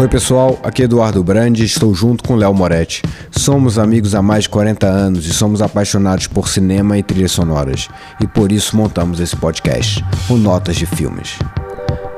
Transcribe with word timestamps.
Oi 0.00 0.08
pessoal, 0.08 0.58
aqui 0.62 0.80
é 0.80 0.84
Eduardo 0.86 1.22
Brandi, 1.22 1.62
estou 1.62 1.94
junto 1.94 2.24
com 2.24 2.34
Léo 2.34 2.54
Moretti. 2.54 3.02
Somos 3.30 3.78
amigos 3.78 4.14
há 4.14 4.22
mais 4.22 4.44
de 4.44 4.48
40 4.48 4.86
anos 4.86 5.26
e 5.26 5.34
somos 5.34 5.60
apaixonados 5.60 6.26
por 6.26 6.48
cinema 6.48 6.96
e 6.96 7.02
trilhas 7.02 7.32
sonoras. 7.32 7.86
E 8.18 8.26
por 8.26 8.50
isso 8.50 8.78
montamos 8.78 9.20
esse 9.20 9.36
podcast, 9.36 10.02
o 10.30 10.38
Notas 10.38 10.76
de 10.76 10.86
Filmes. 10.86 11.38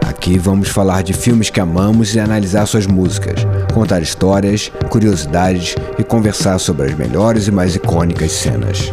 Aqui 0.06 0.38
vamos 0.38 0.68
falar 0.68 1.02
de 1.02 1.12
filmes 1.12 1.50
que 1.50 1.58
amamos 1.58 2.14
e 2.14 2.20
analisar 2.20 2.66
suas 2.66 2.86
músicas, 2.86 3.44
contar 3.74 4.00
histórias, 4.00 4.70
curiosidades 4.88 5.74
e 5.98 6.04
conversar 6.04 6.60
sobre 6.60 6.86
as 6.86 6.94
melhores 6.94 7.48
e 7.48 7.50
mais 7.50 7.74
icônicas 7.74 8.30
cenas. 8.30 8.92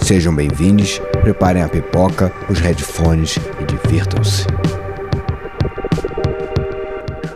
Sejam 0.00 0.34
bem-vindos, 0.34 0.98
preparem 1.20 1.62
a 1.62 1.68
pipoca, 1.68 2.32
os 2.48 2.58
headphones 2.58 3.38
e 3.60 3.64
divirtam-se. 3.66 4.46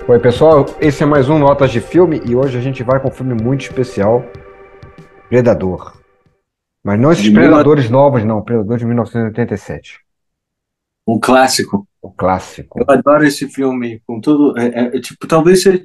Oi, 0.07 0.19
pessoal, 0.19 0.67
esse 0.81 1.03
é 1.03 1.07
mais 1.07 1.29
um 1.29 1.39
Notas 1.39 1.71
de 1.71 1.81
Filme 1.81 2.21
e 2.27 2.35
hoje 2.37 2.59
a 2.59 2.61
gente 2.61 2.83
vai 2.83 3.01
com 3.01 3.09
um 3.09 3.13
filme 3.13 3.35
muito 3.43 3.63
especial, 3.63 4.23
Predador. 5.29 5.97
Mas 6.85 7.01
não 7.01 7.11
esses 7.11 7.25
De 7.25 7.33
Predadores 7.33 7.89
novos, 7.89 8.23
não, 8.25 8.43
Predador 8.43 8.77
de 8.77 8.85
1987, 8.85 10.01
Um 11.09 11.19
clássico. 11.19 11.87
o 12.03 12.11
clássico. 12.11 12.79
Eu 12.79 12.85
adoro 12.89 13.25
esse 13.25 13.49
filme, 13.49 14.03
com 14.07 14.21
tudo. 14.21 14.59
É, 14.59 14.67
é- 14.67 14.97
é, 14.97 15.01
tipo, 15.01 15.27
talvez 15.27 15.63
seja. 15.63 15.83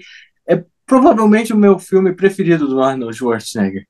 É 0.48 0.64
provavelmente 0.86 1.54
o 1.54 1.58
meu 1.58 1.80
filme 1.80 2.14
preferido 2.14 2.68
do 2.68 2.82
Arnold 2.82 3.16
Schwarzenegger. 3.16 3.86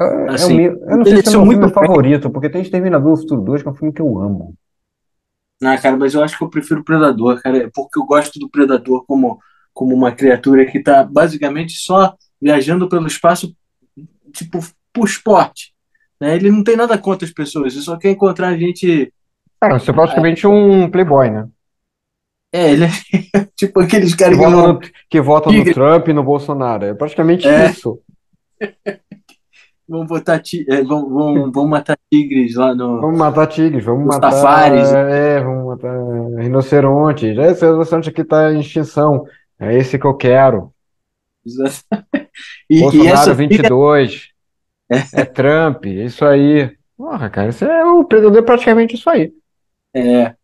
É, 0.00 0.04
é 0.04 0.08
o 0.08 0.30
Assim, 0.30 0.56
meu- 0.56 0.78
eu 0.90 0.96
não 0.98 1.04
sei 1.06 1.22
se 1.22 1.28
é 1.28 1.30
meu 1.32 1.44
muito 1.46 1.58
filme 1.60 1.74
bem. 1.74 1.74
favorito, 1.74 2.30
porque 2.30 2.50
tem 2.50 2.60
Exterminador 2.60 3.14
do 3.14 3.20
Futuro 3.22 3.40
2, 3.40 3.62
que 3.62 3.68
é 3.68 3.70
um 3.70 3.74
filme 3.74 3.94
que 3.94 4.02
eu 4.02 4.18
amo. 4.18 4.54
Ah, 5.62 5.76
cara, 5.76 5.96
mas 5.96 6.14
eu 6.14 6.22
acho 6.22 6.36
que 6.38 6.44
eu 6.44 6.48
prefiro 6.50 6.80
o 6.80 6.84
Predador, 6.84 7.40
cara, 7.42 7.58
é 7.64 7.70
porque 7.74 7.98
eu 7.98 8.04
gosto 8.04 8.38
do 8.38 8.48
Predador 8.48 9.04
como, 9.06 9.40
como 9.74 9.94
uma 9.94 10.12
criatura 10.12 10.64
que 10.66 10.80
tá 10.82 11.02
basicamente 11.02 11.72
só 11.78 12.14
viajando 12.40 12.88
pelo 12.88 13.06
espaço, 13.08 13.54
tipo, 14.32 14.60
por 14.92 15.06
esporte. 15.08 15.72
Né? 16.20 16.36
Ele 16.36 16.50
não 16.50 16.62
tem 16.62 16.76
nada 16.76 16.96
contra 16.96 17.26
as 17.26 17.32
pessoas, 17.34 17.72
ele 17.74 17.82
só 17.82 17.96
quer 17.96 18.10
encontrar 18.10 18.56
gente. 18.56 19.12
Cara, 19.60 19.78
você 19.80 19.90
é 19.90 19.94
praticamente 19.94 20.46
um 20.46 20.88
playboy, 20.88 21.30
né? 21.30 21.48
É, 22.52 22.72
ele 22.72 22.84
é 22.84 22.88
tipo 23.56 23.80
aqueles 23.80 24.14
Que 24.14 24.24
caras 24.24 24.38
que 24.38 24.44
vota 24.44 24.56
vão. 24.56 24.72
no, 24.74 24.80
que 25.10 25.20
vota 25.20 25.50
no. 25.52 25.74
Trump 25.74 26.08
e 26.08 26.12
no 26.12 26.22
Bolsonaro. 26.22 26.84
É 26.84 26.94
praticamente 26.94 27.46
É. 27.46 27.70
isso. 27.70 28.00
Vão 29.88 30.04
botar 30.04 30.42
é, 30.68 30.82
vão, 30.82 31.08
vão, 31.08 31.50
vão 31.52 31.66
matar 31.66 31.98
tigres 32.10 32.54
lá 32.54 32.74
no. 32.74 33.00
Vamos 33.00 33.18
matar 33.18 33.46
tigres, 33.46 33.84
vamos 33.84 34.02
Os 34.08 34.14
matar. 34.14 34.32
safaris. 34.32 34.92
É, 34.92 35.40
vamos 35.40 35.66
matar 35.66 35.98
rinocerontes. 36.42 37.38
Esse 37.38 37.64
rinoceronte 37.64 38.10
aqui 38.10 38.20
está 38.20 38.52
em 38.52 38.60
extinção. 38.60 39.24
É 39.58 39.76
esse 39.76 39.98
que 39.98 40.06
eu 40.06 40.14
quero. 40.14 40.72
E, 42.70 42.78
e 42.78 42.80
Bolsonaro 42.82 43.08
essa 43.08 43.34
trilha, 43.34 43.48
22. 43.48 44.28
É 45.14 45.24
Trump, 45.24 45.86
é 45.86 46.04
isso 46.04 46.24
aí. 46.24 46.70
Porra, 46.96 47.30
cara, 47.30 47.48
isso 47.48 47.64
é 47.64 47.84
o 47.84 48.04
predador 48.04 48.38
é 48.38 48.42
praticamente 48.42 48.94
isso 48.94 49.08
aí. 49.08 49.32
é, 49.94 50.34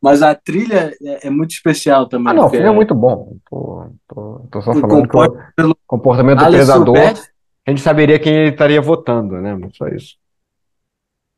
mas 0.00 0.22
a 0.22 0.34
trilha 0.34 0.94
é, 1.02 1.26
é 1.26 1.30
muito 1.30 1.50
especial 1.50 2.08
também, 2.08 2.32
Ah, 2.32 2.34
não, 2.34 2.46
o 2.46 2.50
filme 2.50 2.66
é 2.66 2.70
muito 2.70 2.94
bom. 2.94 3.36
Tô, 3.50 3.86
tô, 4.08 4.40
tô 4.50 4.62
só 4.62 4.72
falando 4.74 5.06
que 5.08 5.16
o 5.62 5.76
comportamento 5.86 6.38
do 6.38 6.50
predador, 6.50 6.96
Silvestre. 6.96 7.29
A 7.66 7.70
gente 7.70 7.82
saberia 7.82 8.18
quem 8.18 8.32
ele 8.34 8.50
estaria 8.50 8.80
votando, 8.80 9.40
né? 9.40 9.56
Só 9.72 9.86
isso. 9.88 10.16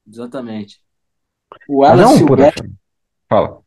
Exatamente. 0.06 0.80
O 1.68 1.84
é 1.84 1.88
Alan 1.90 2.08
um 2.08 2.26
puta 2.26 2.52
Silvestre. 2.52 2.72
Fala. 3.28 3.62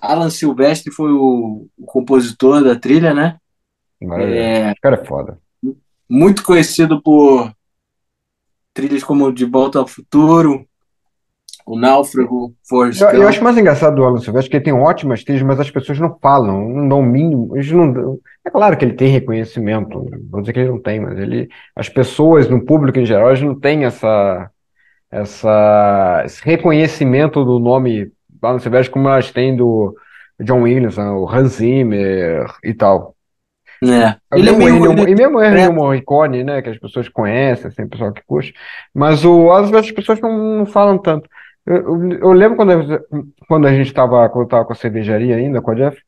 Alan 0.00 0.30
Silvestre 0.30 0.92
foi 0.92 1.12
o, 1.12 1.68
o 1.76 1.84
compositor 1.86 2.62
da 2.62 2.76
trilha, 2.78 3.12
né? 3.12 3.38
É, 4.00 4.70
Esse 4.70 4.80
cara 4.80 5.00
é 5.00 5.04
foda. 5.04 5.40
muito 6.08 6.42
conhecido 6.42 7.02
por 7.02 7.52
trilhas 8.72 9.02
como 9.02 9.32
De 9.32 9.44
Volta 9.44 9.78
ao 9.78 9.88
Futuro, 9.88 10.66
O 11.70 11.78
Náufrago, 11.78 12.54
Forrest 12.66 13.00
Eu, 13.00 13.08
eu 13.10 13.28
acho 13.28 13.44
mais 13.44 13.58
engraçado 13.58 13.94
do 13.96 14.04
Alan 14.04 14.18
Silvestre 14.18 14.50
que 14.50 14.56
ele 14.56 14.64
tem 14.64 14.72
ótimas 14.72 15.22
trilhas, 15.22 15.42
mas 15.42 15.60
as 15.60 15.70
pessoas 15.70 15.98
não 15.98 16.16
falam, 16.20 16.68
não 16.68 16.88
dão 16.88 17.00
o 17.00 17.02
mínimo. 17.06 17.54
Eles 17.54 17.70
não 17.70 17.92
dão- 17.92 18.18
É 18.44 18.50
claro 18.50 18.76
que 18.76 18.84
ele 18.84 18.94
tem 18.94 19.08
reconhecimento, 19.08 19.98
não 20.10 20.18
vou 20.30 20.40
dizer 20.40 20.54
que 20.54 20.60
ele 20.60 20.70
não 20.70 20.80
tem, 20.80 20.98
mas 21.00 21.18
ele, 21.18 21.48
as 21.76 21.88
pessoas, 21.88 22.48
no 22.48 22.64
público 22.64 22.98
em 22.98 23.04
geral, 23.04 23.28
eles 23.28 23.42
não 23.42 23.54
têm 23.58 23.84
essa, 23.84 24.50
essa, 25.10 26.22
esse 26.24 26.42
reconhecimento 26.44 27.44
do 27.44 27.58
nome 27.58 28.10
Alan 28.42 28.58
Silvestre 28.58 28.92
como 28.92 29.08
elas 29.08 29.30
têm 29.30 29.56
do 29.56 29.94
John 30.40 30.62
Williams, 30.62 30.96
né, 30.96 31.10
o 31.10 31.28
Hans 31.28 31.54
Zimmer 31.54 32.46
e 32.64 32.72
tal. 32.72 33.14
É. 33.82 34.16
É 34.32 34.38
Ele 34.38 34.48
é 34.50 34.52
mesmo 34.52 34.58
meio. 34.58 34.92
Ennio, 34.92 34.92
ele 35.02 35.12
e 35.12 35.14
mesmo 35.14 35.38
o 35.38 35.40
é- 35.42 35.50
Ennio 35.50 35.72
Morricone, 35.72 36.42
né, 36.44 36.62
que 36.62 36.68
as 36.70 36.78
pessoas 36.78 37.08
conhecem, 37.08 37.68
assim, 37.68 37.82
o 37.82 37.88
pessoal 37.88 38.12
que 38.12 38.22
curte, 38.26 38.52
mas 38.94 39.24
o, 39.24 39.50
às 39.52 39.70
vezes 39.70 39.86
as 39.86 39.92
pessoas 39.92 40.20
não, 40.20 40.58
não 40.58 40.66
falam 40.66 40.98
tanto. 40.98 41.28
Eu, 41.68 42.12
eu- 42.12 42.32
lembro 42.32 42.56
quando, 42.56 43.04
quando 43.46 43.66
a 43.66 43.72
gente 43.74 43.88
estava 43.88 44.28
quando 44.28 44.48
tava 44.48 44.64
com 44.64 44.72
a 44.72 44.76
cervejaria 44.76 45.36
ainda, 45.36 45.60
com 45.60 45.70
a 45.70 45.74
Jeff, 45.74 46.02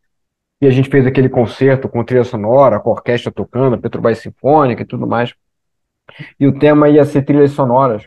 e 0.60 0.66
a 0.66 0.70
gente 0.70 0.90
fez 0.90 1.06
aquele 1.06 1.28
concerto 1.28 1.88
com 1.88 2.04
trilha 2.04 2.24
sonora, 2.24 2.80
com 2.80 2.90
orquestra 2.90 3.32
tocando, 3.32 3.78
Petrobras 3.80 4.18
Sinfônica 4.18 4.82
e 4.82 4.86
tudo 4.86 5.06
mais, 5.06 5.34
e 6.38 6.46
o 6.46 6.58
tema 6.58 6.88
ia 6.88 7.04
ser 7.04 7.22
trilhas 7.22 7.52
sonoras. 7.52 8.04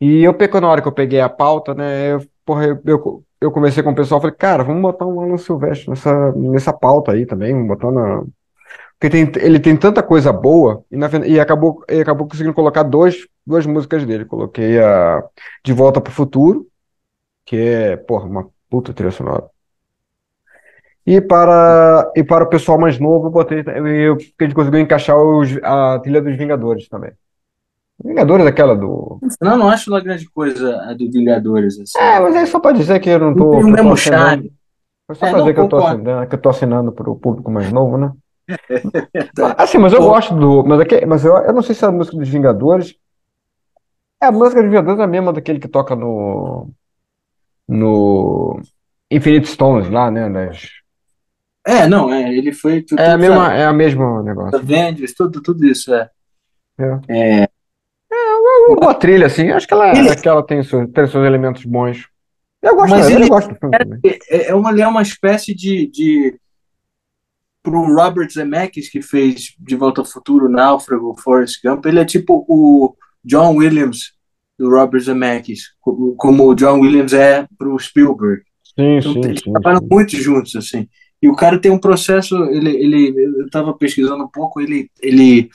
E 0.00 0.22
eu, 0.22 0.36
na 0.60 0.68
hora 0.68 0.82
que 0.82 0.88
eu 0.88 0.92
peguei 0.92 1.20
a 1.20 1.28
pauta, 1.28 1.74
né, 1.74 2.12
eu, 2.12 2.20
porra, 2.44 2.66
eu, 2.66 2.80
eu, 2.84 3.24
eu 3.40 3.50
conversei 3.52 3.82
com 3.82 3.90
o 3.90 3.94
pessoal, 3.94 4.20
falei, 4.20 4.36
cara, 4.36 4.62
vamos 4.64 4.82
botar 4.82 5.06
um 5.06 5.20
Alan 5.20 5.38
Silvestre 5.38 5.88
nessa, 5.88 6.32
nessa 6.32 6.72
pauta 6.72 7.12
aí 7.12 7.24
também, 7.26 7.52
vamos 7.52 7.68
botar 7.68 7.90
na, 7.90 8.22
porque 8.98 9.10
tem, 9.10 9.30
ele 9.44 9.60
tem 9.60 9.76
tanta 9.76 10.02
coisa 10.02 10.32
boa 10.32 10.84
e, 10.90 10.96
na 10.96 11.08
e 11.26 11.40
acabou, 11.40 11.84
e 11.88 12.00
acabou 12.00 12.28
conseguindo 12.28 12.54
colocar 12.54 12.82
dois, 12.82 13.26
duas 13.46 13.66
músicas 13.66 14.04
dele. 14.06 14.24
Coloquei 14.24 14.78
a 14.80 15.22
De 15.64 15.72
Volta 15.72 16.00
pro 16.00 16.12
Futuro, 16.12 16.66
que 17.44 17.56
é, 17.56 17.96
porra, 17.96 18.26
uma 18.26 18.50
puta 18.70 18.92
trilha 18.94 19.12
sonora. 19.12 19.48
E 21.06 21.20
para, 21.20 22.10
e 22.16 22.24
para 22.24 22.44
o 22.44 22.48
pessoal 22.48 22.78
mais 22.78 22.98
novo, 22.98 23.26
eu 23.26 23.30
botei, 23.30 23.60
eu, 24.06 24.16
porque 24.16 24.34
a 24.40 24.44
gente 24.44 24.54
conseguiu 24.54 24.80
encaixar 24.80 25.16
os, 25.18 25.50
a 25.62 25.98
trilha 26.00 26.22
dos 26.22 26.36
Vingadores 26.36 26.88
também. 26.88 27.12
Vingadores, 28.02 28.46
é 28.46 28.48
aquela 28.48 28.74
do. 28.74 29.18
Não, 29.40 29.56
não 29.56 29.68
acho 29.68 29.90
lá 29.90 30.00
grande 30.00 30.28
coisa 30.30 30.76
a 30.82 30.94
do 30.94 31.10
Vingadores, 31.10 31.78
assim. 31.78 31.98
É, 31.98 32.20
mas 32.20 32.34
é 32.34 32.46
só 32.46 32.58
para 32.58 32.76
dizer 32.76 33.00
que 33.00 33.10
eu 33.10 33.18
não 33.18 33.30
Não 33.30 33.36
tô, 33.36 33.50
o 33.58 33.60
tô 33.60 33.70
mesmo 33.70 33.96
charme. 33.96 34.52
Foi 35.06 35.14
só 35.14 35.26
É, 35.26 35.30
para 35.30 35.38
não, 35.38 35.44
dizer 35.44 35.54
que 35.54 35.60
eu 35.60 35.68
tô 35.68 35.76
assinando, 35.76 36.28
que 36.28 36.34
eu 36.34 36.40
tô 36.40 36.48
assinando 36.48 36.92
para 36.92 37.10
o 37.10 37.16
público 37.16 37.50
mais 37.50 37.70
novo, 37.70 37.98
né? 37.98 38.12
Tá. 39.34 39.54
Assim, 39.58 39.78
mas 39.78 39.92
eu 39.92 40.00
Pô, 40.00 40.08
gosto 40.08 40.34
do. 40.34 40.64
Mas, 40.64 40.80
aqui, 40.80 41.04
mas 41.06 41.24
eu, 41.24 41.36
eu 41.36 41.52
não 41.52 41.62
sei 41.62 41.74
se 41.74 41.84
é 41.84 41.88
a 41.88 41.92
música 41.92 42.16
dos 42.16 42.28
Vingadores. 42.28 42.94
É, 44.24 44.28
a 44.28 44.32
música 44.32 44.60
dos 44.62 44.70
Vingadores 44.70 45.00
é 45.00 45.04
a 45.04 45.06
mesma 45.06 45.32
daquele 45.32 45.58
que 45.58 45.68
toca 45.68 45.94
no. 45.94 46.70
No. 47.68 48.60
Infinite 49.10 49.46
Stones 49.48 49.88
lá, 49.90 50.10
né? 50.10 50.28
nas- 50.28 50.68
É, 51.66 51.86
não, 51.86 52.12
é, 52.12 52.32
ele 52.34 52.52
foi 52.52 52.84
É 52.98 53.12
a 53.12 53.18
mesma, 53.18 53.54
é 53.54 53.64
a 53.64 53.72
mesma 53.72 54.22
negócio. 54.22 54.58
Avengers, 54.58 55.14
tudo, 55.14 55.40
tudo 55.42 55.64
isso, 55.66 55.94
é. 55.94 56.10
É. 56.78 56.98
É, 57.08 57.48
É 58.12 58.34
uma 58.70 58.76
boa 58.76 58.94
trilha, 58.94 59.26
assim. 59.26 59.50
Acho 59.50 59.66
que 59.66 59.74
ela, 59.74 59.96
ele, 59.96 60.16
que 60.16 60.28
ela 60.28 60.44
tem, 60.44 60.62
seus, 60.62 60.90
tem 60.90 61.06
seus 61.06 61.24
elementos 61.26 61.64
bons. 61.64 62.08
Eu 62.62 62.74
gosto, 62.76 62.90
mas 62.90 63.10
eu 63.10 63.16
ele 63.18 63.28
gosto 63.28 63.48
do 63.52 63.56
filme 63.56 63.76
também. 63.78 64.00
é, 64.04 64.48
é 64.48 64.54
uma, 64.54 64.70
ele 64.70 64.82
é 64.82 64.88
uma 64.88 65.02
espécie 65.02 65.54
de, 65.54 65.86
de 65.86 66.38
pro 67.62 67.94
Robert 67.94 68.30
Zemeckis 68.30 68.88
que 68.90 69.00
fez 69.02 69.54
De 69.58 69.76
Volta 69.76 70.00
ao 70.00 70.04
Futuro, 70.06 70.48
Náufrago, 70.48 71.14
Forrest 71.18 71.60
Gump, 71.62 71.84
ele 71.86 72.00
é 72.00 72.04
tipo 72.04 72.44
o 72.48 72.94
John 73.24 73.56
Williams 73.56 74.12
do 74.58 74.70
Robert 74.70 75.00
Zemeckis, 75.02 75.74
co- 75.80 76.14
como 76.18 76.48
o 76.48 76.54
John 76.54 76.80
Williams 76.80 77.12
é 77.12 77.46
pro 77.58 77.78
Spielberg. 77.78 78.42
Sim, 78.62 79.00
Então 79.00 79.12
sim, 79.12 79.22
eles 79.24 79.42
sim, 79.42 79.52
trabalham 79.52 79.80
sim. 79.80 79.90
muito 79.90 80.16
juntos 80.16 80.56
assim. 80.56 80.88
E 81.22 81.28
o 81.28 81.36
cara 81.36 81.60
tem 81.60 81.70
um 81.72 81.78
processo, 81.80 82.36
ele, 82.50 82.70
ele 82.70 83.14
eu 83.40 83.46
estava 83.46 83.74
pesquisando 83.76 84.24
um 84.24 84.28
pouco, 84.28 84.60
ele, 84.60 84.90
ele 85.02 85.48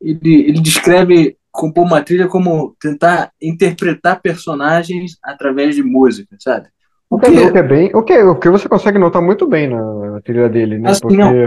ele, 0.00 0.34
ele 0.48 0.60
descreve 0.60 1.36
compor 1.50 1.84
uma 1.86 2.02
trilha 2.02 2.28
como 2.28 2.76
tentar 2.80 3.32
interpretar 3.40 4.20
personagens 4.20 5.16
através 5.22 5.76
de 5.76 5.82
música, 5.82 6.36
sabe? 6.40 6.68
O 7.14 7.16
O 7.16 7.20
que, 7.22 7.32
o 7.46 7.50
que 7.52 7.58
é 7.58 7.62
bem. 7.62 7.86
O 7.94 8.02
que, 8.06 8.16
o 8.32 8.38
que 8.40 8.48
você 8.54 8.68
consegue 8.68 8.98
notar 8.98 9.22
muito 9.22 9.46
bem 9.46 9.68
na, 9.68 9.80
na 10.12 10.20
trilha 10.22 10.48
dele, 10.48 10.78
né? 10.78 10.92
assim, 10.92 11.16
não. 11.16 11.42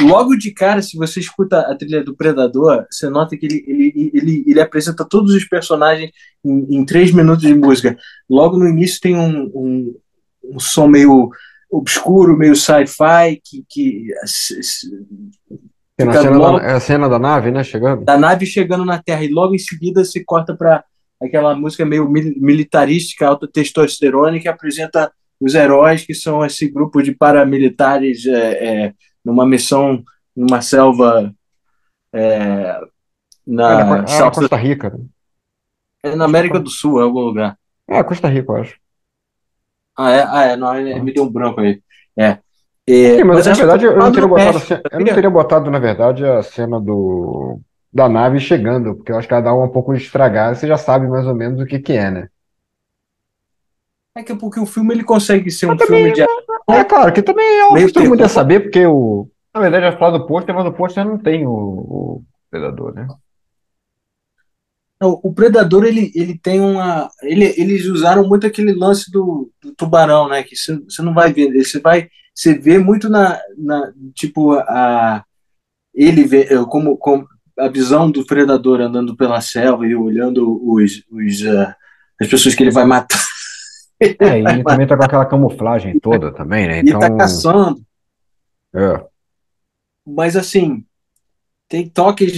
Logo 0.00 0.36
de 0.36 0.52
cara, 0.52 0.80
se 0.80 0.96
você 0.96 1.18
escuta 1.18 1.60
a 1.60 1.76
trilha 1.76 2.04
do 2.04 2.14
Predador, 2.14 2.86
você 2.90 3.08
nota 3.10 3.36
que 3.36 3.46
ele, 3.46 3.64
ele, 3.66 4.10
ele, 4.14 4.44
ele 4.46 4.60
apresenta 4.60 5.04
todos 5.04 5.34
os 5.34 5.44
personagens 5.44 6.10
em, 6.44 6.76
em 6.76 6.84
três 6.84 7.12
minutos 7.12 7.42
de 7.42 7.54
música. 7.54 7.96
Logo 8.30 8.56
no 8.56 8.68
início 8.68 9.00
tem 9.00 9.16
um, 9.16 9.50
um, 9.54 9.94
um 10.44 10.60
som 10.60 10.86
meio 10.86 11.30
obscuro, 11.70 12.36
meio 12.36 12.54
sci-fi, 12.54 13.40
que, 13.44 13.64
que 13.68 14.06
fica 16.00 16.22
cena 16.22 16.36
logo 16.36 16.58
da, 16.60 16.64
é 16.64 16.72
a 16.72 16.80
cena 16.80 17.08
da 17.08 17.18
nave, 17.18 17.50
né? 17.50 17.64
Chegando. 17.64 18.04
da 18.04 18.16
nave 18.16 18.46
chegando 18.46 18.84
na 18.84 19.02
Terra 19.02 19.24
e 19.24 19.28
logo 19.28 19.54
em 19.54 19.58
seguida 19.58 20.04
se 20.04 20.24
corta 20.24 20.56
para 20.56 20.84
aquela 21.20 21.56
música 21.56 21.84
meio 21.84 22.08
mil- 22.08 22.34
militarística, 22.36 23.26
alta 23.26 23.48
testosterona 23.52 24.38
que 24.38 24.48
apresenta 24.48 25.10
os 25.40 25.54
heróis, 25.54 26.04
que 26.04 26.14
são 26.14 26.44
esse 26.44 26.68
grupo 26.68 27.02
de 27.02 27.12
paramilitares 27.12 28.24
é, 28.26 28.40
é, 28.40 28.92
numa 29.24 29.46
missão 29.46 30.02
numa 30.36 30.60
selva 30.62 31.34
é, 32.12 32.80
É 33.68 33.76
na, 33.76 33.84
na, 33.84 33.84
Co- 33.84 33.94
ah, 34.04 34.06
South- 34.08 34.34
Costa 34.34 34.56
Rica. 34.56 34.90
né? 34.90 35.04
é 36.02 36.14
na 36.16 36.24
América 36.24 36.58
do 36.60 36.70
Sul, 36.70 36.98
em 37.00 37.04
algum 37.04 37.20
lugar. 37.20 37.56
É, 37.86 38.02
Costa 38.04 38.28
Rica, 38.28 38.52
eu 38.52 38.56
acho. 38.56 38.78
Ah, 39.96 40.10
é? 40.10 40.22
Ah, 40.22 40.42
é, 40.52 40.56
não, 40.56 40.72
é, 40.74 41.00
me 41.00 41.12
deu 41.12 41.24
um 41.24 41.30
branco 41.32 41.60
aí. 41.60 41.82
É. 42.16 42.38
É, 42.88 43.16
Sim, 43.16 43.24
mas, 43.24 43.46
na 43.46 43.52
acho 43.52 43.60
que 43.60 43.66
verdade 43.66 43.84
eu 43.86 44.02
não 44.02 44.10
quando 44.12 44.14
teria 44.14 44.28
botado 44.28 44.58
cena, 44.60 44.82
eu 44.92 45.00
não 45.00 45.12
teria 45.12 45.30
botado, 45.30 45.70
na 45.70 45.78
verdade, 45.78 46.24
a 46.24 46.42
cena 46.42 46.80
do 46.80 47.60
da 47.92 48.08
nave 48.08 48.38
chegando, 48.38 48.94
porque 48.96 49.10
eu 49.12 49.16
acho 49.18 49.26
que 49.26 49.32
ela 49.34 49.42
dá 49.42 49.54
um 49.54 49.68
pouco 49.68 49.94
de 49.94 50.02
estragar, 50.02 50.54
você 50.54 50.66
já 50.66 50.76
sabe 50.76 51.06
mais 51.08 51.26
ou 51.26 51.34
menos 51.34 51.60
o 51.60 51.66
que 51.66 51.78
que 51.78 51.92
é, 51.94 52.10
né? 52.10 52.28
É 54.14 54.22
que 54.22 54.34
porque 54.34 54.60
o 54.60 54.66
filme 54.66 54.94
ele 54.94 55.04
consegue 55.04 55.50
ser 55.50 55.66
um 55.66 55.70
Mas 55.70 55.86
também, 55.86 56.02
filme 56.02 56.12
de 56.12 56.22
é 56.68 56.84
claro, 56.84 57.12
que 57.12 57.22
também 57.22 57.46
é 57.46 57.66
óbvio 57.66 57.86
que 57.86 57.92
todo 57.92 58.02
mundo 58.04 58.20
ia 58.20 58.26
terror. 58.26 58.30
saber, 58.30 58.60
porque 58.60 58.86
o. 58.86 59.28
Na 59.54 59.60
verdade, 59.60 59.86
eu 59.86 59.90
ia 59.90 59.98
falar 59.98 60.18
do 60.18 60.26
pôster, 60.26 60.54
mas 60.54 60.66
o 60.66 60.72
pôster 60.72 61.04
não 61.04 61.18
tem 61.18 61.46
o, 61.46 61.50
o 61.50 62.24
Predador, 62.50 62.94
né? 62.94 63.06
O 65.00 65.32
Predador 65.32 65.84
ele, 65.84 66.10
ele 66.14 66.36
tem 66.36 66.60
uma. 66.60 67.08
Ele, 67.22 67.44
eles 67.56 67.86
usaram 67.86 68.26
muito 68.26 68.46
aquele 68.46 68.72
lance 68.72 69.10
do, 69.10 69.50
do 69.62 69.72
tubarão, 69.74 70.28
né? 70.28 70.42
Que 70.42 70.56
você 70.56 71.02
não 71.02 71.14
vai 71.14 71.32
ver. 71.32 71.52
Você 71.64 71.80
vai. 71.80 72.08
Você 72.34 72.58
vê 72.58 72.78
muito 72.78 73.08
na. 73.08 73.40
na 73.56 73.92
tipo, 74.14 74.54
a, 74.54 75.24
ele 75.94 76.24
vê 76.24 76.48
eh, 76.50 76.64
como, 76.68 76.96
como 76.96 77.26
a 77.58 77.68
visão 77.68 78.10
do 78.10 78.24
predador 78.26 78.80
andando 78.80 79.16
pela 79.16 79.40
selva 79.40 79.86
e 79.86 79.94
olhando 79.94 80.60
os, 80.64 81.04
os, 81.10 81.46
ah, 81.46 81.76
as 82.20 82.28
pessoas 82.28 82.54
que 82.54 82.62
ele 82.62 82.70
vai 82.70 82.84
matar 82.84 83.18
É, 84.20 84.40
e 84.40 84.48
ele 84.50 84.64
também 84.64 84.86
tá 84.86 84.96
com 84.96 85.04
aquela 85.04 85.26
camuflagem 85.26 85.96
toda 86.00 86.32
também, 86.32 86.66
né? 86.68 86.78
tá 86.98 87.10
Então, 87.10 87.10
caçando. 87.10 87.80
é. 88.74 89.08
Mas 90.06 90.36
assim, 90.36 90.84
tem 91.68 91.88
toques 91.88 92.32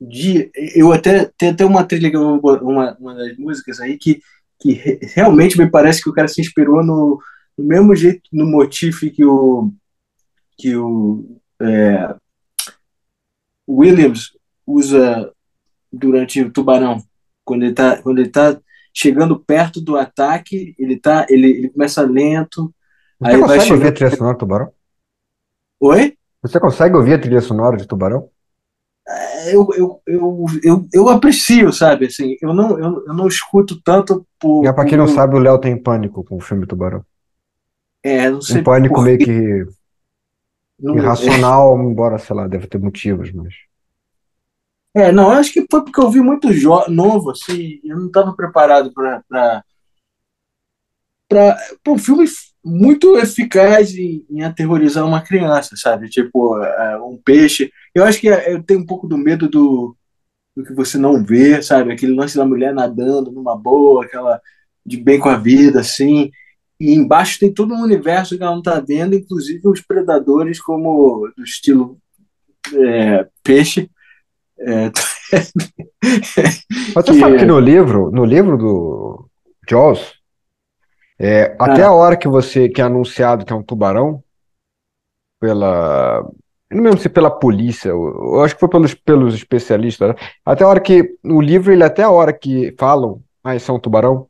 de. 0.00 0.50
Eu 0.76 0.92
até. 0.92 1.30
Tem 1.38 1.50
até 1.50 1.66
uma 1.66 1.84
trilha, 1.84 2.18
uma, 2.20 2.96
uma 2.98 3.14
das 3.14 3.36
músicas 3.38 3.80
aí 3.80 3.98
que, 3.98 4.20
que 4.60 4.72
re- 4.74 5.00
realmente 5.14 5.58
me 5.58 5.70
parece 5.70 6.02
que 6.02 6.10
o 6.10 6.12
cara 6.14 6.28
se 6.28 6.40
inspirou 6.40 6.84
no, 6.84 7.20
no 7.58 7.64
mesmo 7.64 7.94
jeito, 7.96 8.22
no 8.32 8.46
motif 8.46 9.00
que 9.12 9.24
o. 9.24 9.72
que 10.58 10.76
o. 10.76 11.40
é, 11.62 12.16
Williams 13.68 14.32
usa 14.66 15.32
durante 15.92 16.42
o 16.42 16.52
Tubarão. 16.52 16.98
Quando 17.44 17.64
ele 17.64 17.74
tá, 17.74 18.02
quando 18.02 18.18
ele 18.20 18.30
tá 18.30 18.60
chegando 18.98 19.38
perto 19.38 19.80
do 19.80 19.96
ataque, 19.96 20.74
ele 20.78 20.98
tá, 21.00 21.26
ele, 21.30 21.48
ele 21.50 21.70
começa 21.70 22.02
lento, 22.02 22.74
Você 23.20 23.38
aí 23.38 23.38
consegue 23.38 23.72
ouvir 23.72 23.86
a 23.88 23.92
chegando. 23.92 23.94
trilha 23.94 24.10
sonora 24.10 24.34
de 24.34 24.40
Tubarão? 24.40 24.72
Oi? 25.80 26.16
Você 26.42 26.58
consegue 26.58 26.96
ouvir 26.96 27.14
a 27.14 27.20
trilha 27.20 27.40
sonora 27.40 27.76
de 27.76 27.86
Tubarão? 27.86 28.28
Eu, 29.52 29.66
eu, 29.74 30.02
eu, 30.06 30.46
eu, 30.62 30.88
eu 30.92 31.08
aprecio, 31.08 31.72
sabe? 31.72 32.06
Assim, 32.06 32.36
eu 32.42 32.52
não, 32.52 32.78
eu, 32.78 33.04
eu 33.06 33.14
não 33.14 33.26
escuto 33.26 33.80
tanto 33.82 34.26
por, 34.38 34.64
E 34.66 34.72
pra 34.72 34.84
por 34.84 34.84
quem 34.84 34.96
não 34.96 35.08
sabe, 35.08 35.34
o 35.34 35.40
Léo 35.40 35.58
tem 35.60 35.76
pânico 35.82 36.22
com 36.22 36.36
o 36.36 36.40
filme 36.40 36.64
Tubarão. 36.64 37.04
é, 38.02 38.30
não 38.30 38.40
sei 38.42 38.62
Um 38.62 38.62
pânico 38.62 39.00
por 39.00 39.00
meio 39.00 39.18
que 39.18 39.30
não- 40.78 40.96
irracional, 40.98 41.78
embora, 41.80 42.18
sei 42.18 42.36
lá, 42.36 42.46
deve 42.46 42.66
ter 42.68 42.78
motivos, 42.78 43.32
mas. 43.32 43.54
É, 44.98 45.12
não, 45.12 45.32
eu 45.32 45.38
acho 45.38 45.52
que 45.52 45.64
foi 45.70 45.84
porque 45.84 46.00
eu 46.00 46.10
vi 46.10 46.20
muito 46.20 46.48
novo, 46.90 47.30
assim, 47.30 47.80
eu 47.84 47.96
não 47.96 48.08
estava 48.08 48.34
preparado 48.34 48.92
para 48.92 49.22
para 51.28 51.56
um 51.86 51.98
filme 51.98 52.24
muito 52.64 53.16
eficaz 53.18 53.94
em, 53.94 54.24
em 54.30 54.42
aterrorizar 54.42 55.06
uma 55.06 55.20
criança, 55.22 55.76
sabe? 55.76 56.08
Tipo, 56.08 56.58
é, 56.62 57.00
um 57.02 57.16
peixe. 57.22 57.70
Eu 57.94 58.04
acho 58.04 58.18
que 58.20 58.28
é- 58.28 58.52
eu 58.54 58.62
tenho 58.62 58.80
um 58.80 58.86
pouco 58.86 59.06
do 59.06 59.16
medo 59.18 59.48
do, 59.48 59.94
do 60.56 60.64
que 60.64 60.72
você 60.74 60.98
não 60.98 61.24
vê, 61.24 61.62
sabe? 61.62 61.92
Aquele 61.92 62.14
lance 62.14 62.36
da 62.36 62.46
mulher 62.46 62.74
nadando 62.74 63.30
numa 63.30 63.56
boa, 63.56 64.04
aquela 64.04 64.40
de 64.84 64.96
bem 64.96 65.20
com 65.20 65.28
a 65.28 65.36
vida, 65.36 65.80
assim. 65.80 66.30
E 66.80 66.92
embaixo 66.94 67.38
tem 67.40 67.52
todo 67.52 67.74
um 67.74 67.82
universo 67.82 68.36
que 68.36 68.42
ela 68.42 68.52
não 68.52 68.60
está 68.60 68.80
vendo, 68.80 69.14
inclusive 69.14 69.60
os 69.68 69.80
predadores 69.82 70.60
como 70.60 71.30
do 71.36 71.44
estilo 71.44 71.98
é, 72.74 73.28
peixe. 73.42 73.90
É, 74.60 74.90
Mas 76.94 77.04
você 77.04 77.12
Que- 77.12 77.20
sabe 77.20 77.38
que 77.38 77.44
no 77.44 77.58
livro, 77.60 78.10
no 78.10 78.24
livro 78.24 78.56
do 78.56 79.28
Jaws, 79.68 80.14
é, 81.18 81.54
até 81.58 81.82
Ah. 81.82 81.88
a 81.88 81.92
hora 81.92 82.16
que 82.16 82.28
você 82.28 82.68
que 82.68 82.80
é 82.80 82.84
anunciado 82.84 83.44
que 83.44 83.52
é 83.52 83.56
um 83.56 83.62
tubarão 83.62 84.22
pela, 85.40 86.22
não 86.70 86.82
lembro 86.82 86.98
se 87.00 87.08
pela 87.08 87.30
polícia, 87.30 87.90
eu, 87.90 88.08
eu 88.34 88.42
acho 88.42 88.54
que 88.54 88.60
foi 88.60 88.68
pelos, 88.68 88.94
pelos 88.94 89.34
especialistas, 89.34 90.08
né? 90.08 90.14
Até 90.44 90.64
a 90.64 90.68
hora 90.68 90.80
que 90.80 91.16
no 91.22 91.40
livro 91.40 91.72
ele 91.72 91.84
até 91.84 92.02
a 92.02 92.10
hora 92.10 92.32
que 92.32 92.74
falam, 92.78 93.22
ah, 93.44 93.54
isso 93.54 93.70
é 93.70 93.74
um 93.74 93.78
tubarão, 93.80 94.26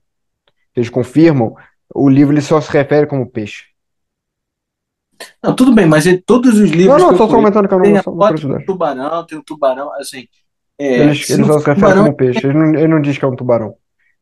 eles 0.77 0.91
confirmam, 0.91 1.55
o 1.95 2.09
livro 2.09 2.35
ele 2.35 2.43
só 2.43 2.61
se 2.61 2.71
refere 2.71 3.07
como 3.07 3.29
peixe. 3.31 3.65
Não, 5.43 5.55
tudo 5.55 5.73
bem, 5.73 5.87
mas 5.87 6.07
ele- 6.07 6.23
todos 6.25 6.55
os 6.59 6.71
Não, 6.71 6.77
livros 6.77 7.03
não, 7.03 7.11
só 7.11 7.17
conheço 7.17 7.35
comentando 7.37 7.69
que 7.69 7.75
eu 7.75 7.83
tem 7.83 7.93
não 7.93 8.01
a 8.01 8.03
sou 8.03 8.17
curiosidade. 8.17 8.67
tubarão, 8.67 9.27
tem 9.27 9.39
o 9.39 9.43
tubarão, 9.43 9.93
assim. 9.95 10.27
É, 10.79 11.01
Eles, 11.05 11.27
se 11.27 11.33
ele 11.33 11.43
não 11.43 11.49
se 11.53 11.59
refere 11.59 11.77
tubarão, 11.77 12.05
como 12.05 12.17
peixe. 12.17 12.47
Ele 12.47 12.55
não, 12.59 12.75
ele 12.75 12.89
não 12.89 13.01
diz 13.01 13.19
que 13.19 13.25
é 13.25 13.29
um 13.29 13.37
tubarão. 13.37 13.75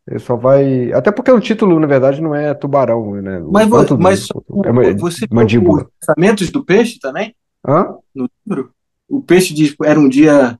Ele 0.08 0.18
só 0.18 0.36
vai. 0.36 0.92
Até 0.92 1.10
porque 1.10 1.30
o 1.30 1.40
título, 1.40 1.78
na 1.80 1.86
verdade, 1.86 2.20
não 2.22 2.34
é 2.34 2.54
tubarão, 2.54 3.12
né? 3.20 3.42
mas, 3.50 3.68
vo- 3.68 3.84
do- 3.84 3.98
mas 3.98 4.28
é 4.64 4.94
você 4.94 5.26
mandíbula. 5.30 5.82
os 5.82 5.88
pensamentos 6.06 6.50
do 6.50 6.64
peixe 6.64 6.98
também 7.00 7.34
Hã? 7.66 7.94
no 8.14 8.28
livro? 8.46 8.70
O 9.08 9.20
peixe 9.20 9.52
diz, 9.52 9.74
era 9.84 9.98
um 9.98 10.08
dia, 10.08 10.58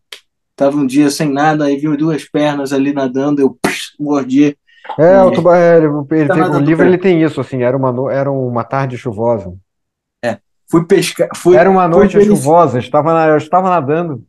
tava 0.56 0.76
um 0.76 0.86
dia 0.86 1.10
sem 1.10 1.30
nada, 1.32 1.64
aí 1.66 1.76
viu 1.76 1.96
duas 1.96 2.24
pernas 2.28 2.72
ali 2.72 2.92
nadando, 2.92 3.40
eu 3.40 3.56
psh, 3.62 3.94
mordi. 4.00 4.56
É, 4.98 5.22
o 5.22 5.30
E- 5.30 5.34
tubarão. 5.34 5.58
é, 5.60 5.76
ele- 5.78 5.86
ele 6.20 6.28
Tá 6.28 6.34
tem- 6.34 6.42
o 6.44 6.58
livro 6.60 6.84
ele 6.86 6.98
tem 6.98 7.22
isso, 7.22 7.40
assim. 7.40 7.62
Era 7.62 7.76
uma, 7.76 8.12
era 8.12 8.30
uma 8.30 8.64
tarde 8.64 8.96
chuvosa. 8.98 9.52
Fui 10.68 10.84
pescar, 10.84 11.28
fui, 11.34 11.56
Era 11.56 11.70
uma 11.70 11.86
noite 11.86 12.20
chuvosa. 12.24 12.76
Eu 12.78 12.80
estava, 12.80 13.12
na- 13.14 13.26
eu 13.28 13.36
estava 13.36 13.70
nadando. 13.70 14.26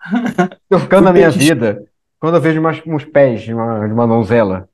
Tocando 0.68 1.08
a 1.08 1.12
minha 1.12 1.30
vida. 1.30 1.84
Quando 2.18 2.36
eu 2.36 2.40
vejo 2.40 2.60
umas, 2.60 2.80
uns 2.86 3.04
pés 3.04 3.42
de 3.42 3.52
uma, 3.52 3.86
de 3.86 3.92
uma 3.92 4.06
donzela. 4.06 4.68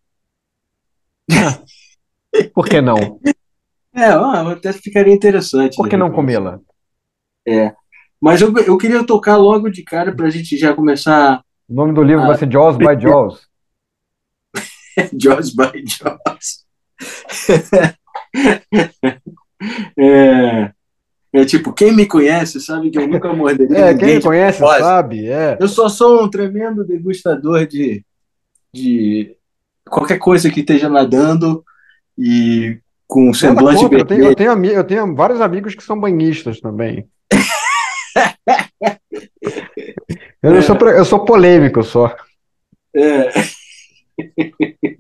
Por 2.55 2.67
que 2.69 2.81
não? 2.81 3.21
É, 3.95 4.07
até 4.53 4.73
ficaria 4.73 5.13
interessante. 5.13 5.77
Por 5.77 5.89
que 5.89 5.97
não 5.97 6.11
comê-la? 6.11 6.61
Mas 8.21 8.41
eu, 8.41 8.57
eu 8.59 8.79
queria 8.79 9.05
tocar 9.05 9.37
logo 9.37 9.69
de 9.69 9.83
cara 9.83 10.15
pra 10.15 10.31
gente 10.31 10.57
já 10.57 10.73
começar 10.73 11.43
O 11.69 11.75
nome 11.75 11.93
do 11.93 12.03
livro 12.03 12.23
Ah. 12.23 12.29
vai 12.29 12.39
ser 12.39 12.49
Jaws 12.51 12.77
by 12.77 12.95
Jaws. 13.01 13.49
Jaws 15.13 15.53
by 15.55 15.85
Jaws. 15.85 16.65
É, 19.99 20.73
é 21.33 21.45
tipo, 21.45 21.73
quem 21.73 21.95
me 21.95 22.07
conhece 22.07 22.61
sabe 22.61 22.91
que 22.91 22.99
eu 22.99 23.07
nunca 23.07 23.33
morderia 23.33 23.77
É, 23.77 23.85
quem 23.89 23.95
ninguém 23.95 24.15
me 24.15 24.21
de 24.21 24.27
conhece 24.27 24.59
propósito. 24.59 24.85
sabe, 24.85 25.27
é. 25.29 25.57
Eu 25.61 25.69
só 25.69 25.89
sou 25.89 26.23
um 26.25 26.31
tremendo 26.31 26.85
degustador 26.85 27.67
de, 27.67 28.05
de 28.73 29.37
qualquer 29.89 30.19
coisa 30.19 30.51
que 30.51 30.61
esteja 30.61 30.89
nadando 30.89 31.65
e 32.19 32.79
com 33.07 33.29
um 33.31 33.35
semblante 33.35 33.83
contra, 33.83 33.99
eu 33.99 34.05
tenho, 34.07 34.25
eu 34.25 34.35
tenho, 34.35 34.65
eu 34.65 34.85
tenho 34.85 35.15
vários 35.15 35.41
amigos 35.41 35.75
que 35.75 35.83
são 35.83 35.99
banhistas 35.99 36.61
também. 36.61 37.07
Eu, 40.43 40.55
não 40.55 40.63
sou, 40.63 40.77
eu 40.89 41.05
sou 41.05 41.25
polêmico 41.25 41.85
só. 41.85 42.17
É. 42.95 43.31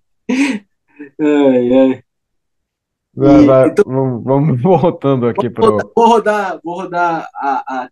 Ai, 1.20 1.72
ai. 1.74 2.01
Vai, 3.14 3.44
vai, 3.46 3.68
então- 3.68 3.84
vamos, 3.86 4.24
vamos 4.24 4.60
voltando 4.62 5.26
aqui 5.26 5.48
Vou 5.48 5.70
rodar, 5.70 5.84
pro. 5.86 5.92
vou 5.94 6.06
rodar, 6.08 6.60
vou 6.64 6.74
rodar 6.80 7.28
a, 7.34 7.64
a, 7.82 7.88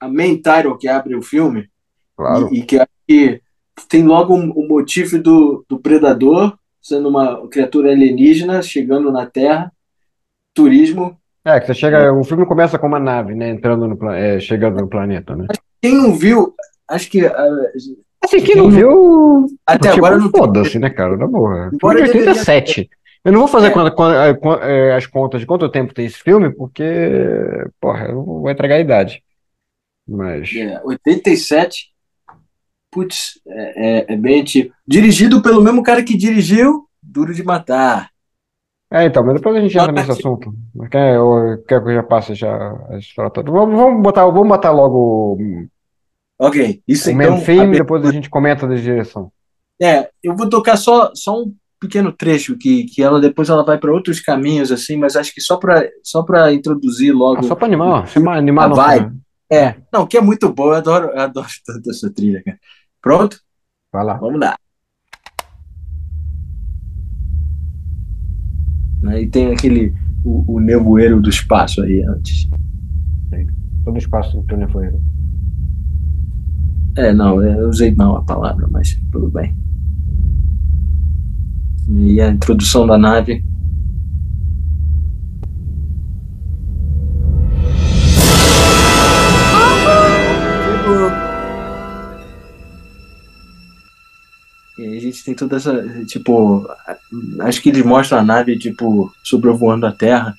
a 0.00 0.08
main 0.08 0.36
title 0.36 0.76
que 0.78 0.86
abre 0.88 1.14
o 1.16 1.22
filme. 1.22 1.68
Claro. 2.16 2.48
E, 2.52 2.60
e 2.60 2.62
que 2.62 2.78
que 3.06 3.40
tem 3.88 4.02
logo 4.04 4.34
um- 4.34 4.50
o 4.52 4.66
motivo 4.68 5.18
do, 5.18 5.64
do 5.68 5.78
predador, 5.78 6.56
sendo 6.80 7.08
uma 7.08 7.46
criatura 7.48 7.90
alienígena 7.90 8.62
chegando 8.62 9.10
na 9.12 9.26
Terra, 9.26 9.70
turismo. 10.54 11.16
É, 11.44 11.60
que 11.60 11.66
você 11.66 11.74
chega. 11.74 12.12
O 12.12 12.24
filme 12.24 12.46
começa 12.46 12.78
com 12.78 12.86
uma 12.86 12.98
nave, 13.00 13.34
né? 13.34 13.50
Entrando 13.50 13.86
no 13.86 14.10
é, 14.10 14.40
chegando 14.40 14.80
no 14.80 14.88
planeta, 14.88 15.36
né? 15.36 15.46
Quem 15.82 15.94
não 15.94 16.14
viu, 16.14 16.54
acho 16.88 17.10
que 17.10 17.26
ah, 17.26 17.46
Assim, 18.24 18.40
quem 18.40 18.56
não 18.56 18.70
viu. 18.70 19.46
até 19.66 19.90
tipo, 19.90 20.06
agora 20.06 20.16
não. 20.22 20.30
Foda-se, 20.30 20.78
né, 20.78 20.88
cara? 20.88 21.16
Na 21.18 21.26
boa. 21.26 21.70
Embora 21.74 22.00
de 22.00 22.06
deveria- 22.06 22.28
87. 22.30 22.88
Eu 23.24 23.32
não 23.32 23.40
vou 23.40 23.48
fazer 23.48 23.68
É. 23.68 23.70
quando- 23.70 23.94
quando- 23.94 24.14
é, 24.62 24.88
é, 24.90 24.94
as 24.94 25.06
contas 25.06 25.40
de 25.40 25.46
quanto 25.46 25.68
tempo 25.70 25.94
tem 25.94 26.04
esse 26.04 26.18
filme, 26.18 26.54
porque, 26.54 26.84
porra, 27.80 28.06
eu 28.08 28.14
não 28.16 28.24
vou 28.24 28.50
entregar 28.50 28.76
a 28.76 28.80
idade. 28.80 29.22
Mas. 30.06 30.50
É, 30.54 30.80
87. 30.84 31.92
Putz, 32.90 33.40
é, 33.48 33.86
é, 34.10 34.12
é 34.12 34.16
bem 34.16 34.40
antigo. 34.42 34.72
Dirigido 34.86 35.42
pelo 35.42 35.62
mesmo 35.62 35.82
cara 35.82 36.02
que 36.04 36.16
dirigiu 36.16 36.86
Duro 37.02 37.34
de 37.34 37.42
Matar. 37.42 38.10
É, 38.92 39.04
então, 39.06 39.24
mas 39.24 39.34
depois 39.34 39.56
a 39.56 39.60
gente 39.60 39.76
entra 39.76 39.90
nesse 39.90 40.12
assunto. 40.12 40.54
Quer, 40.90 41.18
ou 41.18 41.58
quer 41.66 41.82
que 41.82 41.88
eu 41.88 41.94
já 41.94 42.02
passe 42.02 42.34
já 42.34 42.54
a 42.90 42.98
história 42.98 43.30
toda? 43.30 43.50
Vamos, 43.50 43.74
vamos 43.74 44.02
botar, 44.02 44.24
vamos 44.26 44.46
botar 44.46 44.70
logo 44.70 44.96
o 45.36 45.66
Ok, 46.38 46.82
isso 46.86 47.08
o 47.08 47.12
então. 47.12 47.32
main 47.32 47.44
theme, 47.44 47.74
a- 47.76 47.80
depois 47.80 48.04
a 48.04 48.12
gente 48.12 48.30
comenta 48.30 48.68
da 48.68 48.74
direção. 48.76 49.32
É, 49.82 50.08
eu 50.22 50.36
vou 50.36 50.48
tocar 50.48 50.76
só, 50.76 51.10
só 51.14 51.42
um 51.42 51.52
pequeno 51.84 52.12
trecho 52.12 52.56
que, 52.58 52.84
que 52.84 53.02
ela 53.02 53.20
depois 53.20 53.48
ela 53.48 53.64
vai 53.64 53.78
para 53.78 53.92
outros 53.92 54.20
caminhos 54.20 54.72
assim, 54.72 54.96
mas 54.96 55.16
acho 55.16 55.32
que 55.32 55.40
só 55.40 55.56
para 55.56 55.88
só 56.02 56.22
para 56.22 56.52
introduzir 56.52 57.12
logo 57.14 57.38
Ah, 57.40 57.42
só 57.42 57.54
pra 57.54 57.66
animar. 57.66 58.06
Chama 58.08 58.36
animar 58.36 58.64
a 58.64 58.68
não. 58.68 58.76
vibe. 58.76 59.16
É, 59.52 59.74
não, 59.92 60.06
que 60.06 60.16
é 60.16 60.20
muito 60.20 60.52
bom, 60.52 60.66
eu 60.68 60.74
adoro, 60.74 61.06
eu 61.10 61.20
adoro 61.20 61.46
tanto 61.64 61.90
essa 61.90 62.10
trilha, 62.12 62.42
cara. 62.44 62.58
Pronto? 63.00 63.38
Vai 63.92 64.04
lá. 64.04 64.14
Vamos 64.14 64.40
lá. 64.40 64.56
Aí 69.06 69.28
tem 69.28 69.52
aquele 69.52 69.94
o, 70.24 70.54
o 70.56 70.60
nevoeiro 70.60 71.20
do 71.20 71.28
espaço 71.28 71.82
aí 71.82 72.02
antes. 72.02 72.48
Todo 73.84 73.98
espaço 73.98 74.40
do 74.40 74.56
nevoeiro. 74.56 74.98
É, 76.96 77.12
não, 77.12 77.42
eu 77.42 77.68
usei 77.68 77.94
mal 77.94 78.16
a 78.16 78.22
palavra, 78.24 78.66
mas 78.70 78.98
tudo 79.12 79.28
bem. 79.30 79.54
E 81.88 82.20
a 82.20 82.30
introdução 82.30 82.86
da 82.86 82.96
nave. 82.96 83.44
E 94.78 94.96
a 94.96 95.00
gente 95.00 95.24
tem 95.24 95.34
toda 95.34 95.56
essa, 95.56 96.04
tipo, 96.04 96.66
acho 97.40 97.62
que 97.62 97.68
eles 97.68 97.84
mostram 97.84 98.18
a 98.18 98.22
nave, 98.22 98.58
tipo, 98.58 99.14
sobrevoando 99.22 99.86
a 99.86 99.92
Terra. 99.92 100.36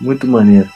Muito 0.00 0.26
maneiro. 0.26 0.68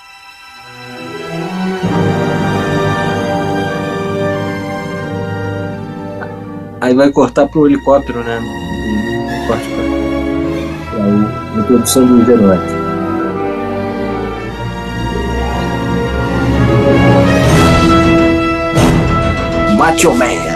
Aí 6.81 6.95
vai 6.95 7.11
cortar 7.11 7.47
pro 7.49 7.66
helicóptero, 7.66 8.23
né? 8.23 8.38
E 8.43 9.47
corta 9.47 9.64
pra, 10.90 11.00
pra 11.52 11.62
introdução 11.62 12.07
dos 12.07 12.28
heróis. 12.28 12.61
Macho 19.78 20.14
Man. 20.14 20.53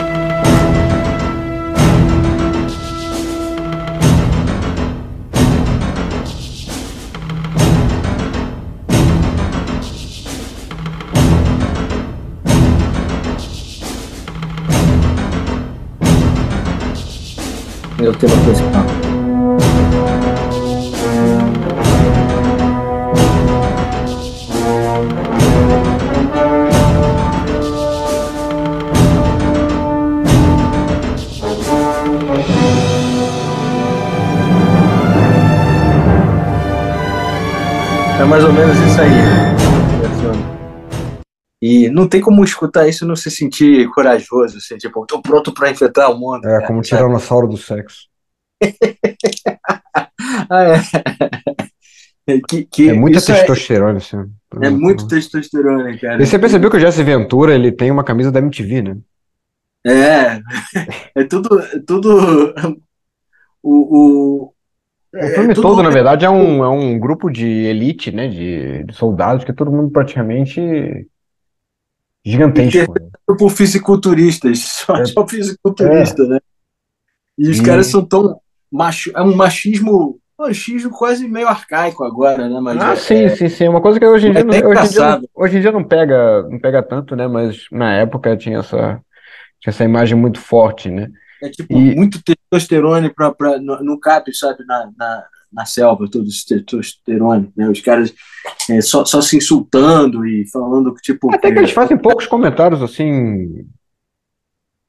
É 18.20 18.26
o 18.26 18.28
tema 18.28 18.42
principal. 18.42 18.84
É 18.84 18.87
não 42.08 42.10
tem 42.10 42.20
como 42.22 42.42
escutar 42.42 42.88
isso 42.88 43.04
e 43.04 43.08
não 43.08 43.14
se 43.14 43.30
sentir 43.30 43.86
corajoso, 43.90 44.56
assim, 44.56 44.78
tipo, 44.78 45.04
tô 45.06 45.20
pronto 45.20 45.52
pra 45.52 45.70
enfrentar 45.70 46.08
o 46.08 46.18
mundo. 46.18 46.46
É 46.46 46.52
cara, 46.52 46.66
como 46.66 46.80
o 46.80 46.84
sabe? 46.84 47.02
tiranossauro 47.02 47.46
do 47.46 47.56
sexo. 47.58 48.08
Ah, 50.50 50.64
é. 50.64 50.78
É 52.30 52.38
que, 52.46 52.62
que 52.66 52.90
É 52.90 52.92
muita 52.92 53.18
é, 53.18 53.22
testosterona, 53.22 53.96
assim. 53.96 54.18
é 54.60 54.68
muito 54.68 55.08
testosterona, 55.08 55.96
cara. 55.98 56.22
E 56.22 56.26
você 56.26 56.38
percebeu 56.38 56.70
que 56.70 56.76
o 56.76 56.80
Jesse 56.80 57.02
Ventura, 57.02 57.54
ele 57.54 57.72
tem 57.72 57.90
uma 57.90 58.04
camisa 58.04 58.30
da 58.30 58.38
MTV, 58.38 58.82
né? 58.82 58.98
É, 59.86 60.38
é 61.22 61.24
tudo, 61.24 61.58
é 61.58 61.78
tudo 61.86 62.52
o, 63.62 63.72
o, 63.72 64.52
O 65.14 65.26
filme 65.28 65.52
é 65.52 65.54
tudo- 65.54 65.62
todo, 65.68 65.82
na 65.82 65.88
verdade, 65.88 66.26
é 66.26 66.30
um, 66.30 66.62
é 66.62 66.68
um 66.68 66.98
grupo 66.98 67.30
de 67.30 67.46
elite, 67.46 68.12
né? 68.12 68.28
De, 68.28 68.84
de 68.84 68.92
soldados, 68.94 69.42
que 69.42 69.50
é 69.50 69.54
todo 69.54 69.72
mundo 69.72 69.90
praticamente 69.90 70.60
gigantesco. 72.30 72.94
né? 73.00 73.08
por 73.38 73.50
fisiculturistas, 73.50 74.58
só, 74.86 74.96
É. 74.96 75.04
só 75.04 75.26
fisiculturista, 75.26 76.24
né? 76.26 76.38
E 77.38 77.48
os 77.50 77.58
E- 77.58 77.62
caras 77.62 77.86
são 77.86 78.04
tão 78.04 78.40
macho, 78.72 79.12
é 79.14 79.22
um 79.22 79.34
machismo, 79.36 80.18
machismo 80.38 80.90
quase 80.90 81.28
meio 81.28 81.46
arcaico 81.48 82.04
agora, 82.04 82.48
né? 82.48 82.58
Mas 82.60 82.80
Ah, 82.82 82.92
é- 82.92 82.96
sim, 82.96 83.28
sim, 83.36 83.48
sim. 83.48 83.64
É 83.64 83.70
uma 83.70 83.80
coisa 83.80 83.98
que 84.00 84.06
hoje 84.06 84.28
em 84.28 84.32
dia, 84.32 84.40
É 84.40 84.44
não, 84.44 84.50
hoje 84.70 84.86
em 84.86 84.88
dia, 84.90 85.18
não, 85.18 85.28
hoje 85.34 85.56
em 85.56 85.60
dia 85.60 85.72
não 85.72 85.84
pega, 85.84 86.42
não 86.44 86.58
pega 86.58 86.82
tanto, 86.82 87.14
né? 87.14 87.26
Mas 87.28 87.64
na 87.70 87.94
época 87.94 88.36
tinha 88.36 88.58
essa, 88.58 89.00
tinha 89.60 89.70
essa 89.70 89.84
imagem 89.84 90.16
muito 90.18 90.40
forte, 90.40 90.90
né? 90.90 91.08
É 91.42 91.48
tipo 91.50 91.72
E- 91.72 91.94
muito 91.94 92.18
testosterone 92.22 93.12
pra, 93.14 93.32
pra, 93.32 93.58
no, 93.58 93.82
cap, 94.00 94.32
sabe? 94.34 94.64
Na, 94.66 94.90
na, 94.98 95.24
na 95.52 95.64
selva, 95.64 96.08
todo 96.10 96.26
esse 96.28 96.46
testosterone, 96.46 97.50
né? 97.56 97.68
Os 97.68 97.80
caras 97.80 98.12
é, 98.70 98.80
só, 98.80 99.04
só 99.04 99.20
se 99.20 99.36
insultando 99.36 100.26
e 100.26 100.46
falando 100.50 100.94
que, 100.94 101.00
tipo. 101.02 101.32
Até 101.34 101.50
que 101.52 101.58
eles 101.58 101.70
fazem 101.70 101.96
poucos 101.96 102.26
comentários 102.26 102.82
assim 102.82 103.66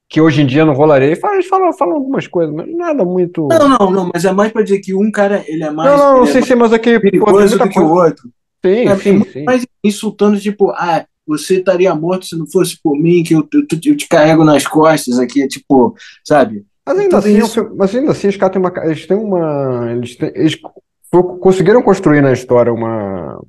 que 0.10 0.20
hoje 0.20 0.42
em 0.42 0.46
dia 0.48 0.66
não 0.66 0.74
rolaria. 0.74 1.16
Falam- 1.16 1.36
Eles 1.36 1.48
falam, 1.48 1.72
falam 1.74 1.96
algumas 1.96 2.26
coisas, 2.28 2.54
mas 2.54 2.68
nada 2.76 3.06
muito. 3.06 3.48
Não, 3.48 3.70
não, 3.70 3.92
não, 3.92 4.10
mas 4.12 4.26
é 4.26 4.32
mais 4.32 4.52
pra 4.52 4.64
dizer 4.64 4.80
que 4.80 4.94
um 4.96 5.12
cara 5.12 5.44
ele 5.48 5.64
é 5.64 5.70
mais, 5.70 5.92
Não, 5.92 5.98
não, 5.98 6.16
não 6.18 6.24
é 6.24 6.26
sei 6.26 6.42
mais 6.42 6.48
se 6.48 6.56
mas 6.56 6.74
aqui, 6.74 6.94
pô, 6.96 7.02
tem 7.02 7.12
perigoso 7.12 7.58
do 7.60 7.70
que 7.70 7.80
o 7.80 7.92
outro. 7.94 8.30
Sim, 8.66 8.72
É, 8.72 8.92
é 8.92 8.96
sim, 8.98 9.46
mais 9.46 9.66
insultando, 9.84 10.40
tipo, 10.40 10.72
ah, 10.72 11.06
você 11.26 11.60
estaria 11.60 11.94
morto 11.94 12.26
se 12.26 12.36
não 12.36 12.48
fosse 12.48 12.78
por 12.82 12.98
mim, 12.98 13.24
que 13.24 13.36
eu, 13.36 13.48
eu, 13.54 13.62
eu 13.86 13.96
te 13.96 14.08
carrego 14.08 14.44
nas 14.44 14.66
costas 14.66 15.20
aqui, 15.20 15.48
tipo, 15.48 15.94
sabe? 16.26 16.66
Mas 16.90 17.00
ainda 17.00 17.18
assim, 17.20 17.38
isso- 17.38 17.76
mas 17.76 17.96
ainda 17.96 18.12
assim, 18.12 18.28
os 18.28 18.38
caras 18.38 18.54
têm 18.54 18.62
uma, 18.62 18.86
eles 18.86 19.08
têm 19.08 19.18
uma, 19.18 19.92
eles 19.92 20.16
têm, 20.18 20.32
eles 20.36 20.56
co- 20.56 21.38
conseguiram 21.40 21.82
construir 21.84 22.22
na 22.22 22.32
história 22.34 22.74
uma, 22.74 23.40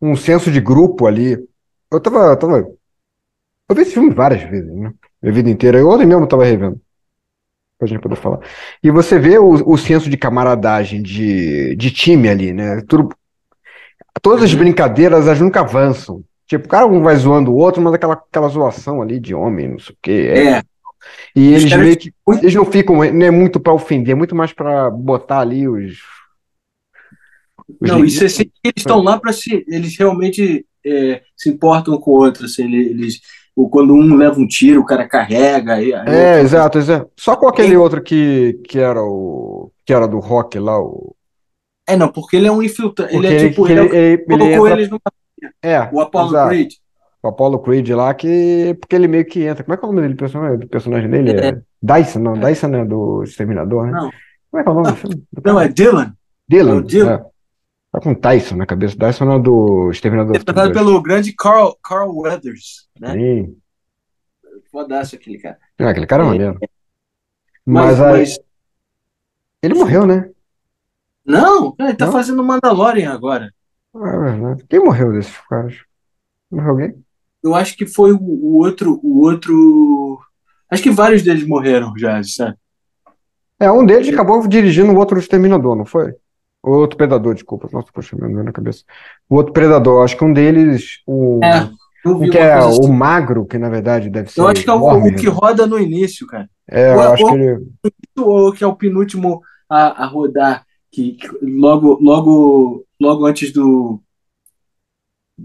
um 0.00 0.16
senso 0.16 0.50
de 0.50 0.60
grupo 0.60 1.06
ali. 1.06 1.38
Eu 1.92 2.00
tava, 2.00 2.18
eu 2.20 2.36
tava, 2.38 2.58
eu 3.68 3.74
vi 3.76 3.82
esse 3.82 3.92
filme 3.92 4.10
várias 4.14 4.42
vezes, 4.42 4.72
né? 4.74 4.92
A 5.24 5.30
vida 5.30 5.50
inteira. 5.50 5.78
Eu 5.78 5.88
ontem 5.88 6.06
mesmo 6.06 6.24
eu 6.24 6.28
tava 6.28 6.44
revendo, 6.44 6.80
pra 7.78 7.88
gente 7.88 8.00
poder 8.00 8.16
falar. 8.16 8.40
E 8.82 8.90
você 8.90 9.18
vê 9.18 9.38
o, 9.38 9.50
o 9.72 9.76
senso 9.78 10.10
de 10.10 10.16
camaradagem, 10.16 11.02
de, 11.02 11.76
de 11.76 11.90
time 11.90 12.28
ali, 12.28 12.52
né? 12.52 12.82
Tudo, 12.88 13.08
todas 14.22 14.42
as 14.44 14.52
Uhum. 14.52 14.58
brincadeiras, 14.58 15.26
elas 15.26 15.40
nunca 15.40 15.60
avançam. 15.60 16.22
Tipo, 16.46 16.66
o 16.66 16.68
cara 16.68 16.86
um 16.86 17.02
vai 17.02 17.16
zoando 17.16 17.52
o 17.52 17.56
outro, 17.56 17.82
mas 17.82 17.94
aquela, 17.94 18.14
aquela 18.14 18.48
zoação 18.48 19.02
ali 19.02 19.18
de 19.18 19.34
homem, 19.34 19.68
não 19.68 19.78
sei 19.78 19.94
o 19.94 19.98
quê. 20.00 20.28
é- 20.30 20.50
É, 20.58 20.62
e 21.34 21.52
eles 21.52 21.72
meio 21.76 21.96
que. 21.96 22.12
muito- 22.26 22.42
Eles 22.44 22.54
não 22.54 22.64
ficam, 22.64 22.96
não 22.96 23.26
é 23.26 23.30
muito 23.30 23.58
pra 23.60 23.72
ofender, 23.72 24.12
é 24.12 24.14
muito 24.16 24.34
mais 24.34 24.52
pra 24.52 24.90
botar 24.90 25.40
ali 25.40 25.66
os. 25.68 25.98
os 27.80 27.90
não, 27.90 28.00
você 28.00 28.28
sente 28.28 28.50
que 28.50 28.68
eles 28.68 28.74
estão 28.78 29.02
lá 29.02 29.18
para 29.18 29.32
se. 29.32 29.64
Eles 29.68 29.96
realmente 29.98 30.64
é, 30.84 31.22
se 31.36 31.48
importam 31.50 31.98
com 31.98 32.12
o 32.12 32.14
outro, 32.14 32.44
assim, 32.46 32.64
ele- 32.64 32.90
eles. 32.90 33.20
Ou 33.56 33.70
quando 33.70 33.94
um 33.94 34.14
leva 34.16 34.38
um 34.38 34.46
tiro, 34.46 34.82
o 34.82 34.84
cara 34.84 35.08
carrega. 35.08 35.74
Aí, 35.74 35.90
É, 35.90 35.96
outro- 35.98 36.14
exato, 36.44 36.78
exato. 36.78 37.10
Só 37.18 37.34
com 37.36 37.48
aquele 37.48 37.74
outro 37.76 38.02
que, 38.02 38.60
que 38.68 38.78
era 38.78 39.02
o. 39.02 39.72
que 39.84 39.92
era 39.94 40.06
do 40.06 40.18
rock 40.18 40.58
lá, 40.58 40.78
o. 40.78 41.14
É, 41.88 41.96
não, 41.96 42.08
porque 42.12 42.36
ele 42.36 42.46
é 42.48 42.52
um 42.52 42.62
infiltrante. 42.62 43.14
Ele 43.16 43.26
é 43.26 43.48
tipo. 43.48 43.66
Ele, 43.66 43.80
é 43.80 43.84
ele, 43.84 43.96
ele, 43.96 44.06
ele 44.12 44.24
colocou 44.26 44.66
entra- 44.68 44.72
eles 44.80 44.90
no. 44.90 45.00
É, 45.62 45.88
O 45.92 46.00
Apollo 46.00 46.28
exato. 46.28 46.48
Creed. 46.50 46.72
O 47.26 47.28
Apollo 47.30 47.58
Creed 47.58 47.88
lá, 47.90 48.14
que. 48.14 48.76
Porque 48.80 48.94
ele 48.94 49.08
meio 49.08 49.24
que 49.26 49.42
entra. 49.44 49.64
Como 49.64 49.74
é 49.74 49.76
que 49.76 49.84
é 49.84 49.88
o 49.88 49.90
nome 49.90 50.02
dele, 50.02 50.14
personagem, 50.14 50.58
do 50.58 50.68
personagem 50.68 51.10
dele? 51.10 51.32
É 51.32 51.60
Dyson, 51.82 52.20
não, 52.20 52.34
Dyson 52.38 52.68
é 52.74 52.84
do 52.84 53.22
Exterminador, 53.24 53.86
né? 53.86 53.92
Não. 53.92 54.10
Como 54.50 54.60
é 54.60 54.62
que 54.62 54.68
é 54.68 54.72
o 54.72 54.74
nome 54.74 54.96
filme? 54.96 55.16
Do 55.16 55.42
Não, 55.44 55.54
cara? 55.54 55.64
é 55.66 55.68
Dylan. 55.68 56.16
Dylan. 56.48 56.78
é 56.78 56.82
Dylan. 56.82 57.12
é. 57.14 57.24
Tá 57.92 58.00
com 58.00 58.14
Tyson 58.14 58.56
na 58.56 58.66
cabeça. 58.66 58.96
Dyson 58.96 59.32
é 59.32 59.38
do 59.40 59.90
Exterminador 59.90 60.32
do 60.32 60.36
Interpretado 60.36 60.72
pelo 60.72 61.02
grande 61.02 61.32
Carl, 61.34 61.74
Carl 61.82 62.16
Weathers, 62.16 62.88
né? 63.00 63.08
2. 63.08 63.46
Sim. 63.46 63.56
Fodaço 64.70 65.16
aquele 65.16 65.38
cara. 65.38 65.58
Ah, 65.80 65.88
aquele 65.90 66.06
cara 66.06 66.22
é 66.22 66.26
É. 66.26 66.28
maneiro. 66.28 66.58
Mas, 67.64 67.98
Mas, 67.98 68.00
aí, 68.02 68.20
mas- 68.20 68.38
ele 69.62 69.74
morreu, 69.74 70.06
né? 70.06 70.30
Não, 71.24 71.74
ele 71.80 71.94
tá 71.94 72.06
Não? 72.06 72.12
fazendo 72.12 72.44
Mandalorian 72.44 73.12
agora. 73.12 73.52
É 73.94 73.98
verdade. 73.98 74.64
Quem 74.68 74.78
morreu 74.84 75.12
desses 75.12 75.36
caras? 75.48 75.74
Morreu 76.50 76.70
alguém? 76.70 77.04
Eu 77.46 77.54
acho 77.54 77.76
que 77.76 77.86
foi 77.86 78.12
o, 78.12 78.18
o 78.20 78.56
outro, 78.58 79.00
o 79.02 79.20
outro. 79.20 80.18
Acho 80.70 80.82
que 80.82 80.90
vários 80.90 81.22
deles 81.22 81.46
morreram 81.46 81.92
já, 81.96 82.22
sabe? 82.22 82.56
É, 83.60 83.70
um 83.70 83.86
deles 83.86 84.08
acabou 84.12 84.46
dirigindo 84.46 84.92
o 84.92 84.96
outro 84.96 85.18
Exterminador, 85.18 85.74
não 85.76 85.86
foi? 85.86 86.12
O 86.62 86.70
outro 86.72 86.96
Predador, 86.96 87.34
desculpa. 87.34 87.68
Nossa, 87.72 87.88
poxa, 87.92 88.16
me 88.16 88.42
na 88.42 88.52
cabeça. 88.52 88.82
O 89.28 89.36
outro 89.36 89.52
Predador, 89.52 90.04
acho 90.04 90.16
que 90.16 90.24
um 90.24 90.32
deles, 90.32 91.00
o, 91.06 91.40
É, 91.44 91.70
um 92.04 92.28
que 92.28 92.36
é 92.36 92.54
coisa 92.54 92.68
o 92.68 92.82
assim. 92.82 92.92
magro, 92.92 93.46
que 93.46 93.56
na 93.58 93.68
verdade 93.68 94.10
deve 94.10 94.30
ser 94.30 94.40
Eu 94.40 94.48
acho 94.48 94.64
que 94.64 94.70
é 94.70 94.72
o, 94.72 94.80
o 94.80 95.14
que 95.14 95.28
roda 95.28 95.66
no 95.66 95.78
início, 95.78 96.26
cara. 96.26 96.48
É, 96.68 96.92
eu 96.92 97.00
Ou- 97.00 97.12
acho 97.12 97.24
ou- 97.24 97.30
que 97.30 97.36
ele. 97.36 97.66
Ou 98.18 98.52
que 98.52 98.64
é 98.64 98.66
o 98.66 98.74
penúltimo 98.76 99.40
a, 99.70 100.04
a 100.04 100.06
rodar, 100.06 100.64
que, 100.90 101.12
que 101.12 101.28
logo, 101.42 101.98
logo, 102.00 102.84
logo 103.00 103.26
antes 103.26 103.52
do, 103.52 104.00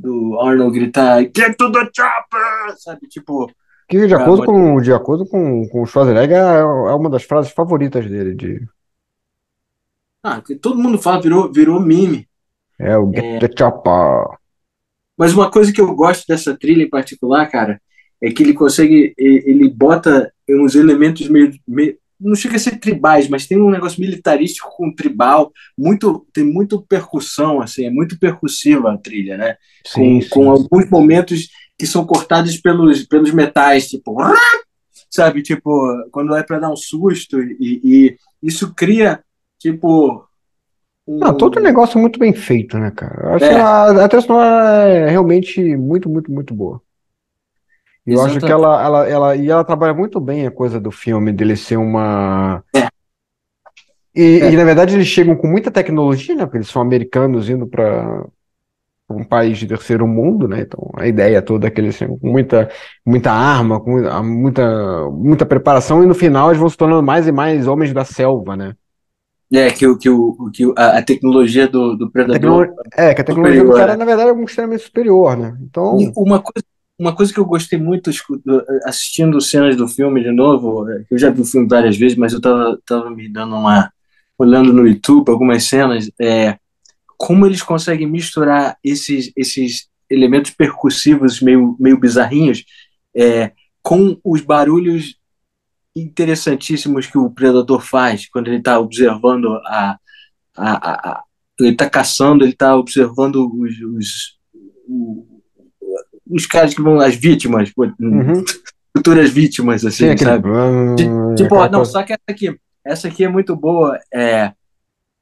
do 0.02 0.40
Arnold 0.42 0.78
gritar 0.78 1.22
Get 1.24 1.56
to 1.58 1.72
the 1.72 1.90
chopper! 1.96 2.76
Sabe, 2.78 3.08
tipo, 3.08 3.52
Que 3.88 4.08
de 4.08 4.14
acordo 4.14 4.46
com, 4.46 4.82
de 4.82 4.92
acordo 4.94 5.26
com, 5.26 5.68
com 5.70 5.82
o 5.84 5.86
Schwarzenegger, 5.86 6.38
é 6.38 6.60
é 6.60 6.94
uma 6.96 7.10
das 7.10 7.24
frases 7.24 7.52
favoritas 7.52 8.10
dele. 8.10 8.34
De, 8.36 8.68
ah, 10.24 10.42
que 10.42 10.56
todo 10.56 10.80
mundo 10.82 10.98
fala, 10.98 11.22
virou, 11.22 11.52
virou 11.52 11.80
meme. 11.80 12.28
é 12.80 12.98
o 12.98 13.12
Get 13.12 13.40
the 13.40 13.50
Chopper. 13.58 14.38
Mas 15.18 15.34
uma 15.34 15.52
coisa 15.52 15.72
que 15.72 15.82
eu 15.82 15.94
gosto 15.96 16.26
dessa 16.28 16.58
trilha 16.58 16.84
em 16.84 16.90
particular, 16.90 17.46
cara, 17.50 17.80
é 18.22 18.32
que 18.32 18.42
ele 18.44 18.54
consegue, 18.54 19.14
ele 19.18 19.70
bota 19.70 20.32
uns 20.50 20.76
elementos 20.76 21.28
meio, 21.28 21.52
meio- 21.68 21.98
não 22.22 22.36
chega 22.36 22.56
a 22.58 22.60
ser 22.60 22.80
tribais, 22.80 23.28
mas 23.30 23.48
tem 23.48 23.60
um 23.62 23.70
negócio 23.72 24.00
militarístico 24.02 24.70
com 24.78 24.94
tribal, 24.94 25.52
muito, 25.78 26.26
tem 26.34 26.44
muito 26.44 26.82
percussão, 26.88 27.62
assim, 27.62 27.86
é 27.86 27.90
muito 27.90 28.20
percussiva 28.20 28.92
a 28.94 28.98
trilha, 28.98 29.38
né? 29.38 29.56
com, 29.92 30.20
Sim, 30.20 30.22
com 30.30 30.44
sim. 30.44 30.52
alguns 30.52 30.90
momentos 30.90 31.50
que 31.78 31.88
são 31.88 32.06
cortados 32.06 32.58
pelos, 32.58 33.04
pelos 33.08 33.32
metais, 33.34 33.88
tipo, 33.90 34.16
sabe, 35.10 35.42
tipo, 35.44 35.72
quando 36.12 36.36
é 36.36 36.44
para 36.44 36.60
dar 36.60 36.72
um 36.72 36.76
susto 36.76 37.42
e, 37.42 37.82
e 37.84 38.18
isso 38.44 38.74
cria, 38.76 39.24
tipo, 39.60 40.26
um- 41.08 41.20
Não, 41.20 41.36
todo 41.38 41.60
um 41.60 41.64
negócio 41.64 42.00
muito 42.00 42.20
bem 42.20 42.34
feito, 42.34 42.78
né, 42.80 42.92
cara? 42.92 43.28
Eu 43.30 43.34
acho 43.36 43.46
É. 43.46 43.56
a, 43.56 44.06
a 44.06 44.08
trilha 44.10 44.22
sonora 44.26 44.88
é 44.90 45.10
realmente 45.10 45.62
muito, 45.78 46.10
muito, 46.10 46.32
muito 46.32 46.54
boa. 46.54 46.82
Eu 48.06 48.22
acho 48.22 48.40
que 48.40 48.52
ela, 48.52 48.84
ela, 48.84 49.08
ela, 49.10 49.36
e 49.36 49.50
ela 49.50 49.64
trabalha 49.64 49.94
muito 49.94 50.20
bem 50.20 50.48
a 50.48 50.52
coisa 50.52 50.80
do 50.80 50.92
filme, 50.92 51.32
dele 51.32 51.56
ser 51.56 51.78
uma. 51.78 52.64
É. 52.76 52.88
E, 54.14 54.40
É. 54.40 54.52
e, 54.52 54.58
na 54.58 54.64
verdade 54.64 54.96
eles 54.96 55.08
chegam 55.08 55.36
com 55.36 55.48
muita 55.48 55.72
tecnologia, 55.72 56.36
né? 56.36 56.46
Porque 56.46 56.58
eles 56.58 56.68
são 56.68 56.82
americanos 56.82 57.50
indo 57.50 57.68
para 57.68 58.26
um 59.10 59.24
país 59.24 59.58
de 59.58 59.68
terceiro 59.68 60.08
mundo, 60.08 60.48
né? 60.48 60.62
Então 60.62 60.90
a 60.96 61.08
ideia 61.08 61.42
toda 61.42 61.68
é 61.68 61.72
que 61.72 61.80
eles 61.80 61.98
com 62.00 62.18
muita, 62.22 62.70
muita 63.06 63.32
arma, 63.32 63.80
com 63.80 63.92
muita, 64.24 65.10
muita, 65.12 65.46
preparação, 65.46 66.04
e 66.04 66.08
no 66.08 66.14
final 66.16 66.50
eles 66.50 66.60
vão 66.60 66.70
se 66.70 66.78
tornando 66.78 67.04
mais 67.04 67.28
e 67.28 67.32
mais 67.32 67.68
homens 67.68 67.94
da 67.94 68.04
selva, 68.06 68.56
né? 68.56 68.74
é 69.54 69.70
que, 69.70 69.86
o- 69.86 69.98
que, 69.98 70.10
o, 70.10 70.50
que 70.52 70.64
a, 70.78 71.00
a 71.00 71.04
tecnologia 71.04 71.68
do, 71.68 71.96
do 71.98 72.10
predador 72.10 72.68
tecno- 72.68 72.84
É, 72.96 73.14
que 73.14 73.22
a 73.22 73.24
tecnologia 73.24 73.62
do 73.64 73.68
Superior, 73.68 73.78
cara, 73.80 73.92
né? 73.94 73.98
na 73.98 74.06
verdade, 74.06 74.30
é 74.30 74.34
um 74.34 74.44
extremamente 74.44 74.84
superior, 74.84 75.38
né? 75.38 75.58
Então. 75.62 76.00
E 76.00 76.12
uma 76.16 76.42
coisa, 76.42 76.66
uma 77.02 77.16
coisa 77.16 77.34
que 77.34 77.40
eu 77.40 77.46
gostei 77.46 77.80
muito 77.80 78.12
assistindo 78.86 79.42
cenas 79.42 79.76
do 79.76 79.88
filme 79.88 80.24
de 80.24 80.32
novo, 80.32 80.90
é, 80.90 81.06
eu 81.10 81.18
já 81.18 81.30
vi 81.30 81.42
o 81.42 81.46
filme 81.46 81.68
várias 81.68 81.98
vezes, 81.98 82.18
mas 82.18 82.34
eu 82.34 82.42
tava, 82.42 82.80
tava 82.86 83.10
me 83.10 83.28
dando 83.30 83.56
uma. 83.56 83.92
olhando 84.38 84.74
no 84.74 84.88
YouTube 84.88 85.30
algumas 85.30 85.64
cenas, 85.66 86.10
é, 86.22 86.58
como 87.18 87.46
eles 87.46 87.62
conseguem 87.64 88.08
misturar 88.08 88.78
esses, 88.84 89.32
esses 89.36 89.88
elementos 90.10 90.52
percussivos 90.52 91.42
meio, 91.42 91.76
meio 91.80 92.00
bizarrinhos 92.00 92.64
é, 93.16 93.52
com 93.84 94.20
os 94.24 94.42
barulhos 94.42 95.16
interessantíssimos 95.96 97.08
que 97.08 97.18
o 97.18 97.30
predador 97.30 97.82
faz 97.82 98.28
quando 98.30 98.48
ele 98.48 98.58
está 98.58 98.80
observando 98.80 99.48
a, 99.66 99.98
a, 100.58 100.72
a, 100.92 101.12
a- 101.12 101.24
ele 101.60 101.72
está 101.74 101.90
caçando, 101.90 102.44
ele 102.44 102.54
está 102.54 102.76
observando 102.76 103.52
os, 103.54 103.72
os, 103.82 104.38
os 106.32 106.46
caras 106.46 106.74
que 106.74 106.82
vão, 106.82 107.00
as 107.00 107.16
vítimas, 107.16 107.72
Uhum. 108.00 108.44
futuras 108.96 109.30
vítimas, 109.30 109.86
assim, 109.86 110.06
Sim, 110.06 110.10
aquele. 110.10 110.30
sabe? 110.32 110.44
blum, 110.44 111.36
Tipo, 111.36 111.56
ó, 111.56 111.70
não, 111.70 111.86
só 111.86 112.04
que 112.04 112.14
essa 112.14 112.22
aqui, 112.30 112.58
essa 112.84 113.08
aqui 113.08 113.24
é 113.24 113.28
muito 113.30 113.56
boa, 113.56 113.98
é, 114.14 114.52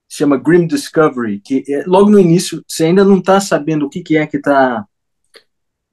chama 0.07 0.37
Grim 0.37 0.65
Discovery, 0.67 1.39
que 1.39 1.63
é, 1.69 1.83
logo 1.85 2.09
no 2.09 2.19
início 2.19 2.63
você 2.67 2.85
ainda 2.85 3.03
não 3.03 3.19
está 3.19 3.39
sabendo 3.39 3.85
o 3.85 3.89
que, 3.89 4.01
que 4.01 4.17
é 4.17 4.25
que 4.25 4.37
está 4.37 4.85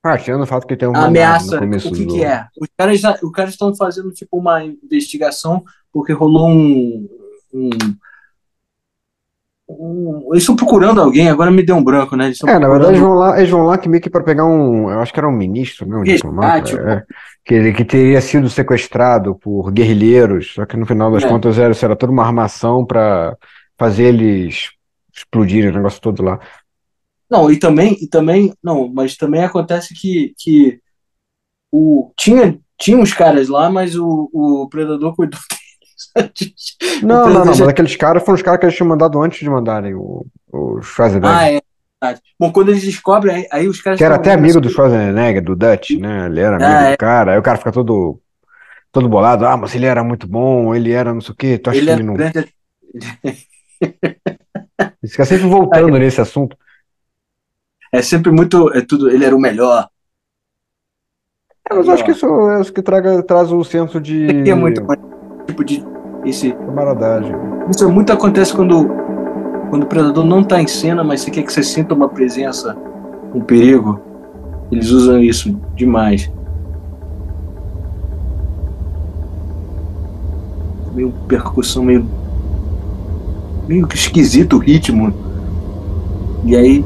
Ah, 0.02 0.16
tirando 0.16 0.42
o 0.42 0.46
fato 0.46 0.66
que 0.66 0.76
tem 0.76 0.88
uma 0.88 1.06
ameaça, 1.06 1.58
o 1.58 1.70
que, 1.92 2.06
que 2.06 2.24
é? 2.24 2.46
Os 2.60 2.68
caras 2.78 3.02
os 3.22 3.32
caras 3.32 3.50
estão 3.52 3.74
fazendo 3.74 4.10
tipo 4.12 4.38
uma 4.38 4.64
investigação 4.64 5.62
porque 5.92 6.12
rolou 6.12 6.48
um, 6.48 7.08
um, 7.52 7.68
um- 9.68 10.28
eles 10.32 10.42
estão 10.42 10.56
procurando 10.56 11.00
alguém. 11.00 11.28
Agora 11.28 11.50
me 11.50 11.62
deu 11.62 11.76
um 11.76 11.84
branco, 11.84 12.16
né? 12.16 12.26
Eles 12.26 12.40
É, 12.42 12.58
na 12.58 12.68
verdade, 12.68 12.92
eles 12.92 13.00
procurando 13.00 13.00
vão 13.00 13.14
lá, 13.14 13.38
eles 13.38 13.50
vão 13.50 13.62
lá 13.62 13.78
que 13.78 13.88
meio 13.88 14.02
que 14.02 14.10
para 14.10 14.22
pegar 14.22 14.44
um. 14.44 14.90
Eu 14.90 15.00
acho 15.00 15.12
que 15.12 15.18
era 15.20 15.28
um 15.28 15.32
ministro, 15.32 15.88
né? 15.88 15.96
Um 15.96 16.02
diplomata. 16.02 16.78
É, 16.78 17.02
que, 17.44 17.54
ele, 17.54 17.72
que 17.72 17.84
teria 17.84 18.20
sido 18.20 18.48
sequestrado 18.48 19.34
por 19.34 19.70
guerrilheiros, 19.70 20.54
só 20.54 20.66
que 20.66 20.76
no 20.76 20.86
final 20.86 21.10
das 21.10 21.24
É. 21.24 21.28
contas 21.28 21.58
era, 21.58 21.74
era 21.80 21.96
toda 21.96 22.12
uma 22.12 22.24
armação 22.24 22.84
para 22.84 23.36
fazer 23.78 24.04
eles 24.04 24.70
explodirem 25.14 25.70
o 25.70 25.74
negócio 25.74 26.00
todo 26.00 26.22
lá. 26.22 26.38
Não, 27.30 27.50
e 27.50 27.58
também, 27.58 27.96
e 28.00 28.06
também, 28.08 28.52
não, 28.62 28.88
mas 28.92 29.16
também 29.16 29.42
acontece 29.44 29.94
que, 29.94 30.32
que 30.38 30.78
o 31.72 32.12
tinha 32.16 32.58
tinha 32.78 32.98
uns 32.98 33.12
caras 33.12 33.48
lá, 33.48 33.70
mas 33.70 33.96
o, 33.96 34.28
o 34.32 34.68
predador 34.68 35.14
cuidou. 35.16 35.40
Não, 37.02 37.08
não, 37.08 37.16
não, 37.16 37.24
Predador 37.24 37.46
mas 37.46 37.56
já- 37.58 37.68
aqueles 37.70 37.96
caras 37.96 38.22
foram 38.24 38.36
os 38.36 38.42
caras 38.42 38.60
que 38.60 38.66
eles 38.66 38.76
tinham 38.76 38.88
mandado 38.88 39.20
antes 39.20 39.38
de 39.40 39.50
mandarem 39.50 39.94
o, 39.94 40.26
o 40.52 40.80
Schwarzenegger. 40.82 41.36
Ah, 41.36 41.50
é. 41.50 41.60
verdade. 42.02 42.22
Bom, 42.38 42.50
quando 42.52 42.70
eles 42.70 42.82
descobrem, 42.82 43.34
aí, 43.36 43.48
aí 43.52 43.68
os 43.68 43.80
caras 43.80 43.98
Que 43.98 44.04
era 44.04 44.14
até 44.16 44.32
amigo 44.32 44.60
do 44.60 44.70
Schwarzenegger, 44.70 45.42
do 45.42 45.54
Dutch, 45.56 45.90
né? 45.98 46.26
Ele 46.26 46.40
era 46.40 46.56
amigo 46.56 46.70
Ah, 46.70 46.82
do 46.82 46.92
é. 46.92 46.96
cara. 46.96 47.32
Aí 47.32 47.38
o 47.38 47.42
cara 47.42 47.58
fica 47.58 47.72
todo, 47.72 48.20
todo 48.90 49.08
bolado. 49.08 49.46
Ah, 49.46 49.56
mas 49.56 49.74
ele 49.74 49.86
era 49.86 50.02
muito 50.02 50.26
bom, 50.26 50.74
ele 50.74 50.92
era 50.92 51.12
não 51.12 51.20
sei 51.20 51.32
o 51.32 51.36
quê. 51.36 51.58
Tu 51.58 51.70
acha 51.70 51.78
Ele 51.78 51.86
que 51.86 51.92
é 51.92 51.94
ele 51.96 52.02
não. 52.02 52.14
grande. 52.14 52.54
Ele 55.02 55.10
fica 55.10 55.24
sempre 55.24 55.46
voltando 55.48 55.90
nesse 55.98 56.20
assunto. 56.20 56.56
É 57.92 58.00
sempre 58.02 58.30
muito. 58.32 58.72
É 58.74 58.80
tudo. 58.80 59.10
Ele 59.10 59.24
era 59.24 59.34
o 59.36 59.40
melhor. 59.40 59.88
É, 61.70 61.74
mas 61.74 61.86
eu 61.86 61.92
acho 61.94 62.04
que 62.04 62.10
isso 62.12 62.26
é 62.50 62.60
isso 62.60 62.72
que 62.72 62.82
traga, 62.82 63.22
traz 63.22 63.50
um 63.52 63.62
senso 63.64 64.00
de 64.00 64.26
é 64.48 64.54
muito 64.54 64.82
tipo 65.46 65.64
de 65.64 65.82
esse 66.26 66.52
camaradagem. 66.52 67.34
isso 67.70 67.88
muito 67.90 68.12
acontece 68.12 68.54
quando 68.54 68.88
quando 69.70 69.82
o 69.82 69.86
predador 69.86 70.24
não 70.24 70.40
está 70.40 70.62
em 70.62 70.66
cena, 70.66 71.02
mas 71.02 71.22
você 71.22 71.30
quer 71.30 71.42
que 71.42 71.52
você 71.52 71.62
sinta 71.62 71.92
uma 71.94 72.08
presença, 72.08 72.76
um 73.34 73.40
perigo. 73.40 74.00
Eles 74.70 74.90
usam 74.90 75.20
isso 75.20 75.58
demais. 75.74 76.30
Meio 80.94 81.12
percussão, 81.26 81.84
meio 81.84 82.06
meio 83.66 83.86
que 83.86 83.96
esquisito 83.96 84.56
o 84.56 84.58
ritmo. 84.58 85.12
E 86.44 86.54
aí 86.56 86.84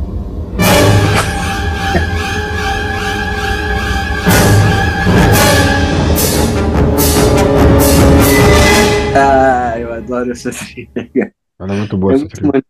adoro 10.20 10.33
essa 10.33 10.50
trilha. 10.50 11.35
Ela 11.59 11.74
é 11.74 11.76
muito 11.78 11.96
boa 11.96 12.12
É 12.12 12.14
essa 12.14 12.24
muito 12.24 12.35
trilha. 12.35 12.46
maneiro. 12.48 12.66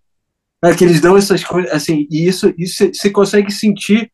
É 0.63 0.75
que 0.77 0.85
eles 0.85 1.01
dão 1.01 1.17
essas 1.17 1.43
coisas, 1.43 1.73
assim, 1.73 2.07
e 2.11 2.29
isso, 2.29 2.53
você- 2.59 3.11
consegue 3.11 3.51
sentir, 3.51 4.13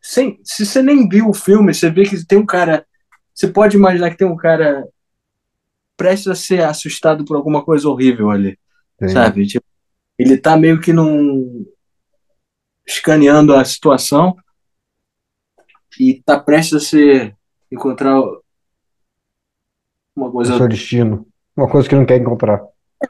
sem, 0.00 0.38
se 0.44 0.64
você 0.64 0.80
nem 0.80 1.08
viu 1.08 1.28
o 1.28 1.34
filme, 1.34 1.74
você 1.74 1.90
vê 1.90 2.04
que 2.04 2.24
tem 2.24 2.38
um 2.38 2.46
cara, 2.46 2.86
você 3.34 3.48
pode 3.48 3.76
imaginar 3.76 4.10
que 4.10 4.16
tem 4.16 4.26
um 4.28 4.36
cara 4.36 4.86
prestes 5.96 6.28
a 6.28 6.34
ser 6.36 6.62
assustado 6.62 7.24
por 7.24 7.36
alguma 7.36 7.64
coisa 7.64 7.88
horrível 7.88 8.30
ali, 8.30 8.56
Sim. 9.00 9.08
sabe? 9.08 9.44
Tipo, 9.46 9.66
ele 10.16 10.36
tá 10.38 10.56
meio 10.56 10.80
que 10.80 10.92
num 10.92 11.66
escaneando 12.86 13.54
a 13.54 13.64
situação 13.64 14.36
e 15.98 16.22
tá 16.22 16.38
prestes 16.38 16.74
a 16.74 16.80
ser 16.80 17.36
encontrar 17.72 18.20
uma 20.14 20.28
O 20.28 20.32
coisa 20.32 20.56
seu 20.56 20.68
destino. 20.68 21.26
Uma 21.56 21.68
coisa 21.68 21.88
que 21.88 21.94
não 21.96 22.06
quer 22.06 22.20
encontrar. 22.20 22.64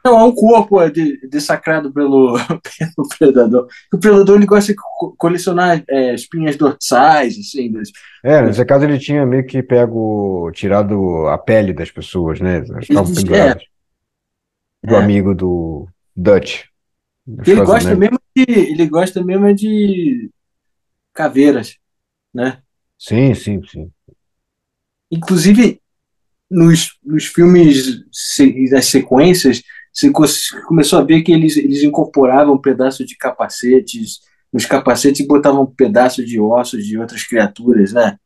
Não, 0.04 0.18
é 0.18 0.22
um 0.24 0.32
corpo 0.34 0.80
é, 0.82 0.90
de- 0.90 1.26
dessacrado 1.28 1.92
pelo, 1.92 2.34
pelo 2.94 3.08
predador. 3.18 3.68
O 3.92 3.98
predador 3.98 4.36
ele 4.36 4.46
gosta 4.46 4.72
de 4.72 4.78
co- 4.78 5.14
colecionar 5.16 5.82
é, 5.88 6.14
espinhas 6.14 6.56
dorsais, 6.56 7.38
assim. 7.38 7.72
das- 7.72 7.90
É, 8.22 8.42
nesse 8.42 8.64
caso 8.66 8.84
ele 8.84 8.98
tinha 8.98 9.24
meio 9.24 9.46
que 9.46 9.62
pego, 9.62 10.50
tirado 10.52 11.26
a 11.28 11.38
pele 11.38 11.72
das 11.72 11.90
pessoas, 11.90 12.38
né? 12.40 12.58
Elas 12.68 12.82
estavam 12.82 13.04
Ele- 13.06 13.14
penduradas. 13.14 13.62
Do 14.84 14.94
É. 14.94 14.98
amigo 14.98 15.34
do 15.34 15.88
Dutch. 16.14 16.64
do 17.26 17.50
Ele 17.50 17.64
gosta 17.64 17.94
mesmo 17.96 18.18
ele 18.36 18.86
gosta 18.86 19.24
mesmo 19.24 19.46
é 19.46 19.52
de 19.54 20.30
caveiras, 21.12 21.76
né? 22.32 22.58
Sim, 22.98 23.34
sim, 23.34 23.60
sim. 23.66 23.90
Inclusive, 25.10 25.80
nos, 26.50 26.96
nos 27.04 27.26
filmes 27.26 28.00
das 28.70 28.86
sequências, 28.86 29.62
você 30.00 30.10
começou 30.66 30.98
a 30.98 31.02
ver 31.02 31.22
que 31.22 31.32
eles, 31.32 31.56
eles 31.56 31.82
incorporavam 31.82 32.54
um 32.54 32.60
pedaço 32.60 33.04
de 33.04 33.16
capacetes, 33.16 34.20
nos 34.52 34.64
capacetes 34.64 35.26
botavam 35.26 35.62
um 35.62 35.66
pedaço 35.66 36.24
de 36.24 36.40
ossos 36.40 36.84
de 36.84 36.98
outras 36.98 37.24
criaturas, 37.26 37.92
né? 37.92 38.16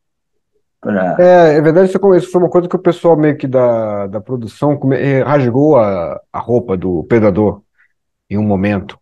Pra... 0.79 1.15
É, 1.19 1.55
é 1.55 1.61
verdade, 1.61 1.89
isso 1.89 2.31
foi 2.31 2.41
uma 2.41 2.49
coisa 2.49 2.67
que 2.67 2.75
o 2.75 2.79
pessoal 2.79 3.17
meio 3.17 3.37
que 3.37 3.47
da, 3.47 4.07
da 4.07 4.21
produção 4.21 4.79
eh, 4.93 5.23
rasgou 5.23 5.77
a, 5.77 6.19
a 6.31 6.39
roupa 6.39 6.77
do 6.77 7.03
Predador 7.05 7.61
em 8.29 8.37
um 8.37 8.43
momento, 8.43 8.99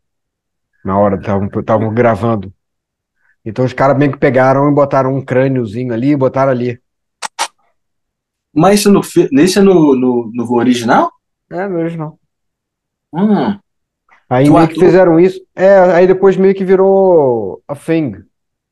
na 0.85 0.97
hora 0.97 1.17
que 1.17 1.59
estavam 1.59 1.93
gravando. 1.93 2.53
Então 3.43 3.65
os 3.65 3.73
caras 3.73 3.97
meio 3.97 4.11
que 4.11 4.19
pegaram 4.19 4.69
e 4.69 4.73
botaram 4.73 5.15
um 5.15 5.25
crâniozinho 5.25 5.93
ali 5.93 6.11
e 6.11 6.15
botaram 6.15 6.51
ali. 6.51 6.79
Mas 8.53 8.79
isso 8.79 8.91
no, 8.91 9.01
nesse 9.31 9.59
é 9.59 9.61
no, 9.61 9.95
no, 9.95 10.31
no 10.33 10.53
original? 10.53 11.11
É, 11.49 11.67
no 11.67 11.79
original. 11.79 12.20
Hum. 13.13 13.59
Aí 14.29 14.49
meio 14.49 14.67
que 14.67 14.79
fizeram 14.79 15.19
isso. 15.19 15.41
É, 15.55 15.77
aí 15.93 16.07
depois 16.07 16.37
meio 16.37 16.55
que 16.55 16.63
virou 16.63 17.61
a 17.67 17.75
thing. 17.75 18.13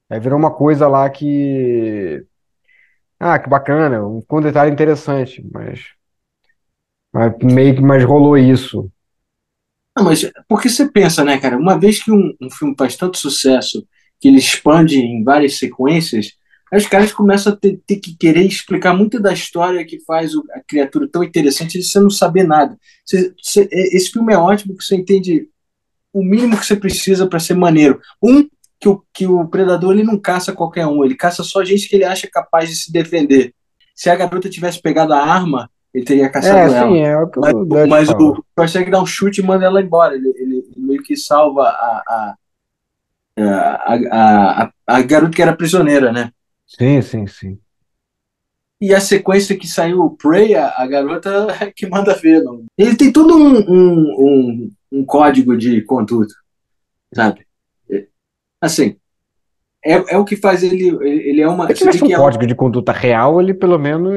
Aí 0.10 0.20
virou 0.20 0.40
uma 0.40 0.52
coisa 0.52 0.88
lá 0.88 1.10
que. 1.10 2.26
Ah, 3.20 3.38
que 3.38 3.50
bacana, 3.50 4.02
um, 4.06 4.24
um 4.32 4.42
detalhe 4.42 4.72
interessante, 4.72 5.46
mas. 5.52 5.82
Mas 7.12 7.34
meio 7.42 7.76
que 7.76 7.82
mais 7.82 8.04
rolou 8.04 8.38
isso. 8.38 8.90
Não, 9.98 10.06
mas 10.06 10.32
porque 10.48 10.70
você 10.70 10.90
pensa, 10.90 11.26
né, 11.26 11.38
cara? 11.40 11.58
Uma 11.58 11.78
vez 11.78 12.02
que 12.02 12.12
um, 12.12 12.34
um 12.42 12.50
filme 12.50 12.76
faz 12.78 12.96
tanto 12.96 13.18
sucesso 13.18 13.86
que 14.20 14.28
ele 14.28 14.38
expande 14.38 14.98
em 14.98 15.24
várias 15.24 15.58
sequências, 15.58 16.38
aí 16.72 16.78
os 16.80 16.88
caras 16.88 17.12
começam 17.12 17.54
a 17.54 17.56
ter, 17.56 17.80
ter 17.86 17.98
que 17.98 18.16
querer 18.16 18.46
explicar 18.46 18.94
muito 18.94 19.20
da 19.20 19.34
história 19.34 19.86
que 19.86 20.00
faz 20.06 20.32
a 20.54 20.60
criatura 20.68 21.08
tão 21.08 21.24
interessante 21.24 21.78
e 21.80 21.84
você 21.84 22.00
não 22.00 22.10
saber 22.10 22.44
nada. 22.44 22.78
Você- 23.06 23.34
você- 23.42 23.68
é- 23.72 23.96
esse 23.98 24.12
filme 24.12 24.34
é 24.34 24.38
ótimo 24.38 24.74
porque 24.74 24.86
você 24.86 24.96
entende 24.96 25.48
o 26.14 26.24
mínimo 26.24 26.58
que 26.58 26.66
você 26.66 26.76
precisa 26.76 27.28
para 27.28 27.40
ser 27.40 27.54
maneiro. 27.56 28.00
Um, 28.24 28.48
que 28.80 28.88
o, 28.90 29.04
que 29.14 29.28
o 29.28 29.46
predador 29.48 29.94
ele 29.94 30.04
não 30.04 30.18
caça 30.18 30.54
qualquer 30.54 30.88
um, 30.88 31.04
ele 31.04 31.16
caça 31.16 31.44
só 31.44 31.64
gente 31.64 31.88
que 31.90 31.96
ele 31.96 32.06
acha 32.06 32.28
capaz 32.32 32.70
de 32.70 32.76
se 32.76 32.92
defender. 32.92 33.54
Se 33.94 34.10
a 34.10 34.16
garota 34.16 34.50
tivesse 34.50 34.82
pegado 34.82 35.14
a 35.14 35.22
arma, 35.22 35.70
ele 35.94 36.06
teria 36.06 36.30
caçado 36.30 36.58
É, 36.74 36.78
ela. 36.78 36.88
sim, 36.88 37.00
é 37.00 37.18
o 37.18 37.28
que 37.30 37.40
Mas, 37.40 37.54
o 37.54 37.88
mas 37.88 38.10
o 38.10 38.46
consegue 38.56 38.90
dar 38.90 39.02
um 39.02 39.06
chute 39.06 39.42
e 39.42 39.44
manda 39.44 39.66
ela 39.66 39.82
embora. 39.82 40.16
Ele, 40.16 40.30
ele- 40.38 40.58
ele 40.58 40.74
meio 40.78 41.04
que 41.04 41.18
salva 41.18 41.64
a, 41.64 42.04
a, 42.08 42.36
a, 43.38 43.94
a, 43.94 44.64
a, 44.64 44.72
a 44.88 45.02
garota 45.02 45.34
que 45.36 45.42
era 45.42 45.56
prisioneira, 45.56 46.12
né? 46.12 46.32
Sim, 46.70 47.02
sim, 47.02 47.26
sim. 47.26 47.60
E 48.80 48.94
a 48.94 49.02
sequência 49.02 49.58
que 49.58 49.68
saiu 49.68 50.02
o 50.02 50.16
Prey, 50.16 50.56
a, 50.56 50.86
garota 50.88 51.48
é 51.60 51.72
que 51.76 51.88
manda 51.88 52.14
ver. 52.14 52.44
Não. 52.44 52.64
Ele 52.78 52.96
tem 52.96 53.12
todo 53.12 53.36
um, 53.36 53.58
um, 53.60 54.16
um, 54.20 54.72
um 54.92 55.06
código 55.06 55.58
de 55.58 55.82
conduta, 55.82 56.34
sabe? 57.14 57.46
É, 57.92 58.08
Assim, 58.62 58.96
é, 59.84 60.14
é 60.14 60.18
o 60.18 60.24
que 60.24 60.36
faz 60.36 60.64
ele. 60.64 60.90
Ele 61.02 61.42
é 61.42 61.48
uma. 61.48 61.68
Se 61.68 61.74
tivesse 61.74 62.00
que 62.00 62.06
um 62.06 62.12
é 62.12 62.16
código 62.16 62.46
de 62.46 62.56
conduta 62.56 62.92
real, 62.92 63.42
ele 63.42 63.54
pelo 63.54 63.80
menos 63.80 64.14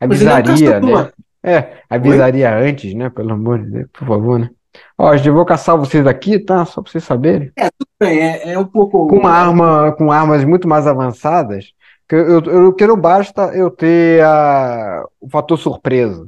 Mas 0.00 0.20
ele 0.20 0.28
é 0.28 0.32
um 0.32 0.36
avisaria, 0.36 0.80
né? 0.80 1.12
É, 1.44 1.82
avisaria 1.88 2.58
antes, 2.58 2.94
né? 2.94 3.10
Pelo 3.10 3.32
amor 3.32 3.62
de 3.62 3.70
Deus, 3.70 3.88
por 3.92 4.06
favor, 4.06 4.38
né? 4.38 4.50
Ó, 4.98 5.14
eu 5.14 5.34
vou 5.34 5.44
caçar 5.44 5.76
vocês 5.76 6.06
aqui, 6.06 6.38
tá? 6.38 6.64
Só 6.64 6.80
pra 6.82 6.90
vocês 6.90 7.04
saberem. 7.04 7.52
Bem, 8.00 8.18
é, 8.20 8.52
é 8.52 8.58
um 8.58 8.64
pouco. 8.64 9.06
Com 9.08 9.16
uma 9.18 9.30
arma, 9.30 9.92
com 9.92 10.10
armas 10.10 10.44
muito 10.44 10.66
mais 10.68 10.86
avançadas, 10.86 11.72
que 12.08 12.14
eu, 12.14 12.26
eu, 12.26 12.44
eu- 12.44 12.72
que 12.74 12.86
não 12.86 12.96
basta 12.96 13.54
eu 13.54 13.70
ter 13.70 14.22
a, 14.24 15.04
o 15.20 15.28
fator 15.28 15.58
surpresa. 15.58 16.26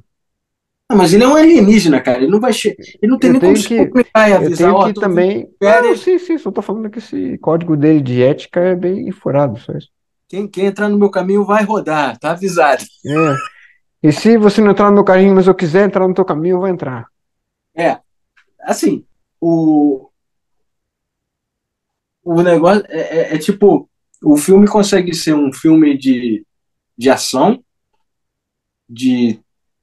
Ah, 0.88 0.96
mas 0.96 1.14
ele 1.14 1.24
é 1.24 1.28
um 1.28 1.35
alienígena, 1.35 2.00
cara. 2.00 2.18
Ele 2.18 2.30
não 2.30 2.38
vai. 2.40 2.52
che- 2.52 2.76
Ele 3.00 3.11
não 3.11 3.18
tem 3.18 3.30
Eu 3.30 3.33
nem 3.33 3.40
como 3.40 3.54
tenho 3.54 3.66
que- 3.66 3.87
comunicar 3.87 4.28
e 4.28 4.33
Eu 4.33 4.37
avisar. 4.37 4.68
tenho 4.68 4.74
ó, 4.74 4.87
que 4.87 4.92
tô 4.92 5.00
também. 5.00 5.48
férias. 5.59 5.87
Não, 5.88 5.96
sim, 5.96 6.18
sim, 6.18 6.38
só 6.38 6.50
tô 6.50 6.61
falando 6.61 6.90
que 6.90 6.98
esse 6.98 7.38
código 7.38 7.76
dele 7.76 8.02
de 8.02 8.22
ética 8.22 8.61
é 8.61 8.74
bem 8.76 9.11
furado, 9.11 9.59
só 9.59 9.72
isso. 9.72 9.88
Quem, 10.28 10.46
quem 10.46 10.66
entrar 10.66 10.88
no 10.88 10.98
meu 10.98 11.11
caminho 11.11 11.44
vai 11.44 11.64
rodar, 11.64 12.18
tá 12.18 12.33
avisado. 12.33 12.83
É. 13.07 13.35
E 14.09 14.12
se 14.12 14.37
você 14.37 14.61
não 14.61 14.72
entrar 14.72 14.88
no 14.90 14.94
meu 14.94 15.04
carrinho, 15.04 15.35
mas 15.35 15.46
eu 15.46 15.54
quiser 15.54 15.87
entrar 15.87 16.07
no 16.07 16.14
teu 16.14 16.24
caminho, 16.24 16.57
eu 16.57 16.61
vou 16.61 16.68
entrar. 16.68 17.07
Assim, 18.64 19.05
o, 19.40 20.09
o 22.22 22.42
negócio 22.42 22.85
é, 22.88 23.00
é- 23.00 23.35
é 23.35 23.38
tipo: 23.38 23.88
o 24.22 24.37
filme 24.37 24.66
consegue 24.66 25.14
ser 25.14 25.35
um 25.35 25.53
filme 25.53 25.96
de, 25.96 26.44
de 26.96 27.11
ação, 27.11 27.62
de 28.88 29.38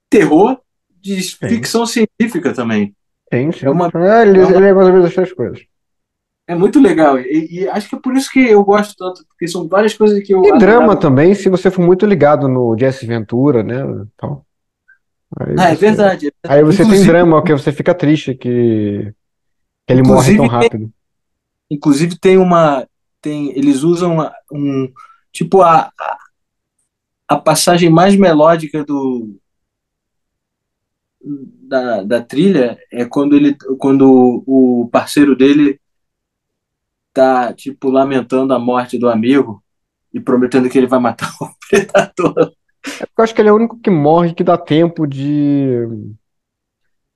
terror, 0.10 0.60
de 1.00 1.22
ficção 1.22 1.86
científica 1.86 2.54
também. 2.54 2.96
Sim, 3.34 3.52
sim. 3.52 3.65
É 3.65 3.70
uma- 3.70 3.89
É, 3.94 4.22
ele, 4.28 4.39
é 4.39 4.46
uma- 4.46 4.56
ele 4.58 4.65
é 4.65 4.74
mais 4.74 4.88
ou 4.88 4.94
menos 4.94 5.08
as 5.08 5.13
três 5.13 5.34
coisas. 5.34 5.62
É 6.48 6.56
muito 6.56 6.80
legal. 6.82 7.17
E, 7.20 7.48
e 7.62 7.67
acho 7.70 7.88
que 7.88 7.96
é 7.96 8.00
por 8.00 8.15
isso 8.15 8.30
que 8.30 8.39
eu 8.39 8.63
gosto 8.63 8.96
tanto, 8.98 9.26
porque 9.28 9.48
são 9.48 9.67
várias 9.67 9.94
coisas 9.94 10.22
que 10.22 10.34
eu. 10.34 10.44
E 10.44 10.50
drama 10.58 10.84
adorava. 10.86 10.98
também, 11.00 11.34
se 11.34 11.48
você 11.50 11.72
for 11.72 11.86
muito 11.86 12.06
ligado 12.06 12.48
no 12.48 12.78
Jesse 12.78 13.06
Ventura, 13.06 13.63
né? 13.63 13.76
Então, 14.15 14.44
aí 15.39 15.56
Ah, 15.58 15.70
é 15.72 15.76
você- 15.76 15.86
verdade. 15.86 16.28
é 16.28 16.32
verdade. 16.32 16.32
Aí 16.50 16.63
você 16.63 16.78
tem 16.78 16.86
Inclusive- 16.88 17.08
drama, 17.12 17.38
porque 17.41 17.54
você 17.54 17.72
fica 17.72 17.94
triste 17.96 18.34
que, 18.36 19.13
que 19.88 19.94
ele 19.94 20.04
morre 20.04 20.36
tão 20.36 20.48
rápido. 20.48 20.91
Inclusive 21.70 22.17
tem 22.20 22.38
uma, 22.38 22.88
tem, 23.22 23.58
eles 23.58 23.84
usam 23.84 24.20
a- 24.22 24.34
um 24.52 24.91
tipo 25.32 25.62
a, 25.62 25.91
a, 25.98 26.17
a 27.30 27.38
passagem 27.38 27.89
mais 27.89 28.15
melódica 28.15 28.84
do 28.84 29.38
da, 31.67 32.04
da 32.04 32.22
trilha 32.22 32.78
é 32.91 33.06
quando 33.06 33.36
ele, 33.36 33.56
quando 33.78 34.44
o 34.46 34.89
parceiro 34.91 35.36
dele 35.36 35.80
tá 37.13 37.54
tipo 37.54 37.89
lamentando 37.89 38.54
a 38.54 38.60
morte 38.60 38.98
do 38.98 39.08
amigo 39.10 39.63
e 40.13 40.20
prometendo 40.20 40.70
que 40.70 40.78
ele 40.78 40.88
vai 40.88 41.00
matar 41.00 41.32
o 41.39 41.50
predador. 41.70 42.52
É 42.86 43.06
porque 43.06 43.20
eu 43.20 43.24
acho 43.24 43.36
que 43.36 43.41
ele 43.41 43.50
é 43.50 43.52
o 43.52 43.56
único 43.56 43.80
que 43.80 43.89
morre 43.89 44.34
que 44.34 44.44
dá 44.44 44.58
tempo 44.58 45.06
de 45.06 45.88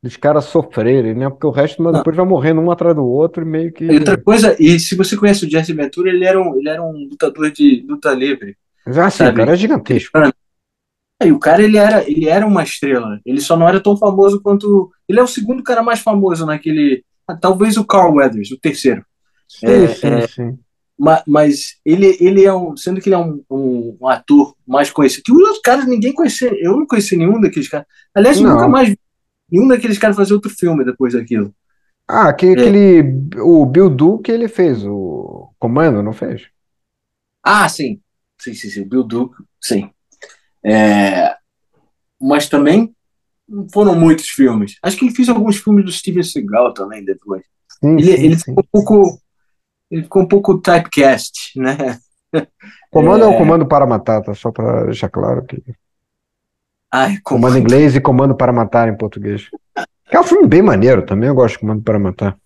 dos 0.06 0.17
caras 0.17 0.45
sofrerem, 0.45 1.15
né? 1.15 1.30
Porque 1.30 1.47
o 1.47 1.51
resto 1.51 1.82
mas 1.82 1.97
depois 1.97 2.15
vai 2.15 2.25
morrendo 2.25 2.62
um 2.62 2.69
atrás 2.69 2.95
do 2.95 3.04
outro 3.04 3.43
e 3.43 3.45
meio 3.45 3.73
que. 3.73 3.86
E 3.86 3.97
outra 3.97 4.21
coisa, 4.21 4.56
e 4.60 4.80
se 4.80 4.95
você 4.95 5.17
conhece 5.17 5.45
o 5.45 5.49
Jesse 5.49 5.73
Ventura, 5.73 6.10
ele 6.12 6.23
era 6.23 6.39
um, 6.39 6.56
ele 6.56 6.69
era 6.69 6.84
um 6.84 7.08
lutador 7.10 7.51
de 7.51 7.84
luta 7.88 8.12
livre. 8.13 8.56
Assim, 8.86 9.17
sabe? 9.17 9.32
o 9.32 9.36
cara 9.38 9.54
é 9.54 9.56
gigantesco. 9.56 10.12
Aí 11.19 11.32
o 11.32 11.39
cara 11.39 11.63
ele 11.63 11.78
era, 11.78 12.08
ele 12.08 12.28
era 12.28 12.45
uma 12.45 12.62
estrela. 12.62 13.19
Ele 13.25 13.41
só 13.41 13.58
não 13.58 13.67
era 13.67 13.82
tão 13.82 13.97
famoso 13.97 14.41
quanto. 14.41 14.91
Ele 15.08 15.19
é 15.19 15.23
o 15.23 15.28
segundo 15.28 15.63
cara 15.63 15.82
mais 15.82 16.01
famoso 16.01 16.45
naquele. 16.45 17.04
ah, 17.28 17.36
talvez 17.36 17.75
o 17.78 17.86
Carl 17.86 18.13
Weathers, 18.13 18.51
o 18.51 18.60
terceiro. 18.60 19.04
Sim, 19.47 19.65
É, 19.65 19.88
sim, 19.88 20.08
é. 20.08 20.28
sim. 20.28 20.60
Ma- 20.97 21.23
Mas 21.27 21.75
ele, 21.86 22.17
ele 22.19 22.43
é 22.45 22.53
um. 22.53 22.75
Sendo 22.77 23.01
que 23.01 23.10
ele 23.10 23.15
é 23.15 23.19
um, 23.19 23.43
um, 23.49 23.97
um 24.01 24.08
ator 24.08 24.55
mais 24.67 24.89
conhecido. 24.89 25.23
Que 25.23 25.31
os 25.34 25.39
outros 25.39 25.60
caras 25.62 25.86
ninguém 25.88 26.13
conhecia. 26.13 26.51
Eu 26.60 26.77
não 26.77 26.86
conheci 26.88 27.17
nenhum 27.17 27.39
daqueles 27.41 27.67
caras. 27.67 27.86
Aliás, 28.13 28.39
Não. 28.39 28.53
nunca 28.53 28.67
mais 28.67 28.89
vi 28.89 28.99
nenhum 29.51 29.67
daqueles 29.67 29.97
caras 29.97 30.15
fazer 30.15 30.34
outro 30.34 30.49
filme 30.49 30.86
depois 30.86 31.13
daquilo. 31.13 31.53
Ah, 32.08 32.31
que, 32.34 32.45
É. 32.45 32.51
aquele. 32.51 33.03
O 33.41 33.65
Bill 33.65 33.89
Duke 33.89 34.31
ele 34.31 34.47
fez 34.47 34.86
o 34.86 35.49
Comando, 35.60 36.01
não 36.03 36.13
fez? 36.13 36.47
Ah, 37.43 37.67
sim. 37.69 37.99
Sim, 38.39 38.53
sim, 38.53 38.69
sim. 38.69 38.84
Bill 38.88 39.03
Duke, 39.03 39.36
sim. 39.62 39.89
É, 40.63 41.36
mas 42.19 42.49
também 42.49 42.93
foram 43.71 43.95
muitos 43.95 44.29
filmes. 44.29 44.77
Acho 44.81 44.97
que 44.97 45.05
ele 45.05 45.15
fez 45.15 45.29
alguns 45.29 45.58
filmes 45.58 45.86
do 45.86 45.91
Steven 45.91 46.23
Seagal 46.23 46.73
também 46.73 47.03
depois. 47.05 47.43
Sim, 47.79 47.93
Ele, 47.99 48.17
sim, 48.17 48.23
ele 48.23 48.36
sim. 48.38 48.43
ficou 48.55 48.63
um 48.63 48.67
pouco. 48.71 49.21
Ele 49.89 50.04
ficou 50.04 50.24
um 50.24 50.28
pouco 50.28 50.60
typecast, 50.60 51.60
né? 51.60 52.00
Comando 52.91 53.24
é 53.24 53.28
o 53.28 53.34
É. 53.34 53.38
comando 53.38 53.65
para 53.65 53.86
matar, 53.86 54.21
tá? 54.21 54.34
Só 54.34 54.52
para 54.52 54.86
deixar 54.86 55.10
claro 55.10 55.45
que. 55.45 55.62
Ai, 56.91 57.17
como... 57.24 57.41
Comando 57.41 57.58
em 57.58 57.62
inglês 57.62 57.95
e 57.95 58.02
comando 58.02 58.36
para 58.36 58.54
matar 58.54 58.88
em 58.88 58.98
português. 58.98 59.50
É 60.10 60.19
um 60.19 60.24
filme 60.24 60.48
bem 60.48 60.62
maneiro 60.62 61.02
também, 61.06 61.28
eu 61.28 61.36
gosto 61.36 61.56
de 61.56 61.60
Comando 61.60 61.82
para 61.84 62.00
Matar. 62.00 62.38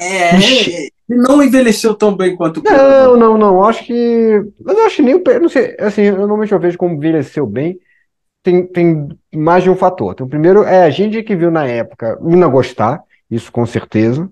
É, 0.00 0.34
ele 0.34 0.92
não 1.08 1.42
envelheceu 1.42 1.94
tão 1.94 2.16
bem 2.16 2.34
quanto 2.34 2.60
o 2.60 2.62
Não, 2.62 3.16
não, 3.16 3.36
não. 3.36 3.64
Acho 3.64 3.84
que. 3.84 4.42
Mas 4.64 4.76
eu 4.78 4.86
acho 4.86 4.96
que 4.96 5.02
nem 5.02 5.14
o. 5.14 5.22
Não 5.40 5.48
sei. 5.48 5.76
Assim, 5.78 6.02
eu 6.02 6.16
normalmente 6.16 6.52
eu 6.52 6.58
vejo 6.58 6.78
como 6.78 6.94
envelheceu 6.94 7.46
bem. 7.46 7.78
Tem, 8.42 8.66
tem 8.66 9.08
mais 9.34 9.62
de 9.62 9.68
um 9.68 9.76
fator. 9.76 10.12
Então, 10.12 10.26
primeiro 10.26 10.64
é 10.64 10.82
a 10.84 10.90
gente 10.90 11.22
que 11.22 11.36
viu 11.36 11.50
na 11.50 11.66
época 11.66 12.18
não 12.22 12.50
gostar, 12.50 13.02
isso 13.30 13.52
com 13.52 13.66
certeza. 13.66 14.30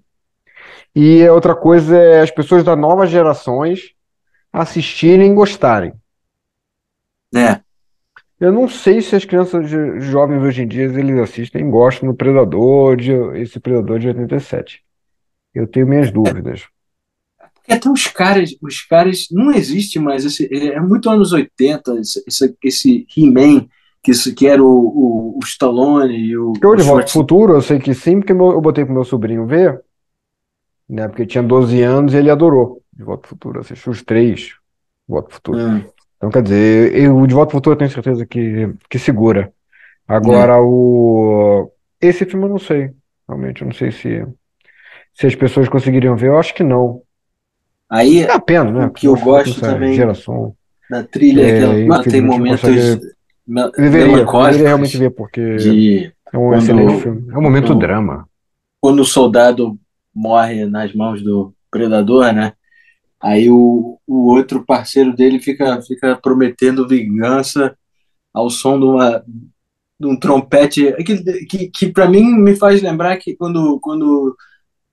E 0.95 1.27
outra 1.29 1.55
coisa 1.55 1.97
é 1.97 2.21
as 2.23 2.31
pessoas 2.31 2.65
das 2.65 2.79
novas 2.79 3.11
gerações 3.11 3.93
assistirem 4.53 5.31
e 5.31 5.35
gostarem. 5.35 5.93
É. 7.35 7.61
Eu 8.41 8.53
não 8.53 8.69
sei 8.69 9.01
se 9.01 9.17
as 9.17 9.25
crianças 9.25 9.69
jo- 9.69 10.01
jovens 10.01 10.43
hoje 10.43 10.63
em 10.63 10.69
dia 10.69 10.85
eles 10.85 11.19
assistem 11.19 11.67
e 11.67 11.71
gostam 11.71 12.09
do 12.09 12.15
Predador, 12.15 12.97
de, 12.97 13.13
esse 13.41 13.59
Predador 13.59 13.99
de 13.99 14.09
87. 14.09 14.81
Eu 15.55 15.67
tenho 15.67 15.87
minhas 15.89 16.11
dúvidas. 16.13 16.67
Porque 17.55 17.73
até 17.73 17.91
os 17.91 18.07
caras, 18.07 18.57
os 18.63 18.81
caras, 18.83 19.27
não 19.31 19.51
existe 19.53 19.99
mais, 19.99 20.25
esse, 20.25 20.49
é 20.53 20.81
muito 20.81 21.11
anos 21.11 21.33
80, 21.33 21.97
esse, 22.01 22.57
esse, 22.63 23.07
He-Man, 23.17 23.67
que, 24.03 24.13
isso- 24.13 24.35
que 24.35 24.47
era 24.47 24.63
o, 24.63 24.69
o, 24.69 25.39
o 25.39 25.41
Stallone 25.45 26.17
e 26.17 26.37
o, 26.37 26.53
Eu 26.63 26.71
o 26.71 26.77
de 26.77 26.83
Volta 26.85 27.05
pro 27.05 27.13
Futuro, 27.13 27.55
eu 27.55 27.61
sei 27.61 27.79
que 27.79 27.93
sim, 27.93 28.21
porque 28.21 28.33
eu 28.33 28.61
botei 28.61 28.85
pro 28.85 28.95
meu 28.95 29.05
sobrinho 29.05 29.47
ver, 29.47 29.83
né? 30.89 31.09
Porque 31.09 31.27
tinha 31.27 31.43
12 31.43 31.83
anos 31.83 32.15
e 32.15 32.17
ele 32.17 32.31
adorou 32.31 32.83
De 32.93 33.03
Volta 33.05 33.23
pro 33.23 33.29
Futuro, 33.31 33.61
assistiu 33.61 33.93
os 33.93 34.03
três 34.03 34.41
De 34.41 34.55
Volta 35.09 35.27
pro 35.29 35.35
Futuro. 35.37 35.59
Ah, 35.59 35.83
Então, 36.17 36.31
quer 36.31 36.43
dizer, 36.43 36.95
eu, 36.97 37.17
o 37.17 37.27
De 37.27 37.35
Volta 37.35 37.51
pro 37.51 37.59
Futuro 37.59 37.75
eu 37.75 37.79
tenho 37.79 37.91
certeza 37.91 38.27
que, 38.27 38.73
que 38.89 38.99
segura. 38.99 39.53
Agora, 40.07 40.61
o 40.61 41.71
esse 42.01 42.25
filme 42.25 42.45
eu 42.47 42.51
não 42.51 42.59
sei. 42.59 42.91
Realmente, 43.29 43.61
eu 43.63 43.67
não 43.67 43.75
sei 43.75 43.91
se, 43.91 44.25
se 45.13 45.27
as 45.27 45.35
pessoas 45.35 45.69
conseguiriam 45.69 46.17
ver. 46.17 46.29
Eu 46.29 46.39
acho 46.39 46.55
que 46.55 46.63
não. 46.63 47.03
Aí, 47.91 48.21
É 48.23 48.31
a 48.33 48.39
pena, 48.41 48.71
né? 48.71 48.87
O 48.87 48.91
que 48.91 49.07
eu 49.07 49.17
gosto 49.17 49.61
também- 49.61 49.95
geração. 49.95 50.55
na 50.91 51.03
trilha, 51.05 51.43
É, 51.43 51.57
aquela, 51.59 51.87
mano, 51.87 52.05
tem 52.05 52.23
momentos 52.23 52.61
consegue- 52.63 53.01
Deveria, 53.77 54.25
deveria 54.25 54.67
realmente 54.69 54.97
ver, 54.99 55.11
porque 55.11 55.57
de 55.57 56.13
é 56.33 56.37
um 56.39 56.49
quando- 56.49 56.63
excelente 56.63 57.03
filme. 57.03 57.27
É 57.33 57.39
um 57.39 57.43
momento 57.43 57.67
quando- 57.69 57.79
drama. 57.79 58.29
quando 58.81 59.01
o 59.01 59.05
soldado 59.05 59.79
morre 60.15 60.67
nas 60.67 60.95
mãos 60.95 61.23
do 61.23 61.55
predador, 61.71 62.33
né? 62.33 62.53
Aí 63.21 63.51
o, 63.51 63.99
o 64.07 64.33
outro 64.33 64.65
parceiro 64.65 65.15
dele 65.15 65.41
fica, 65.41 65.81
fica 65.83 66.17
prometendo 66.17 66.87
vingança 66.87 67.77
ao 68.33 68.49
som 68.49 68.79
de, 68.79 68.85
uma, 68.85 69.25
de 69.99 70.07
um 70.07 70.17
trompete 70.19 70.93
que, 71.05 71.45
que, 71.47 71.69
que 71.69 71.93
para 71.93 72.09
mim 72.09 72.33
me 72.33 72.55
faz 72.55 72.81
lembrar 72.81 73.17
que 73.17 73.35
quando, 73.35 73.81
quando 73.81 74.37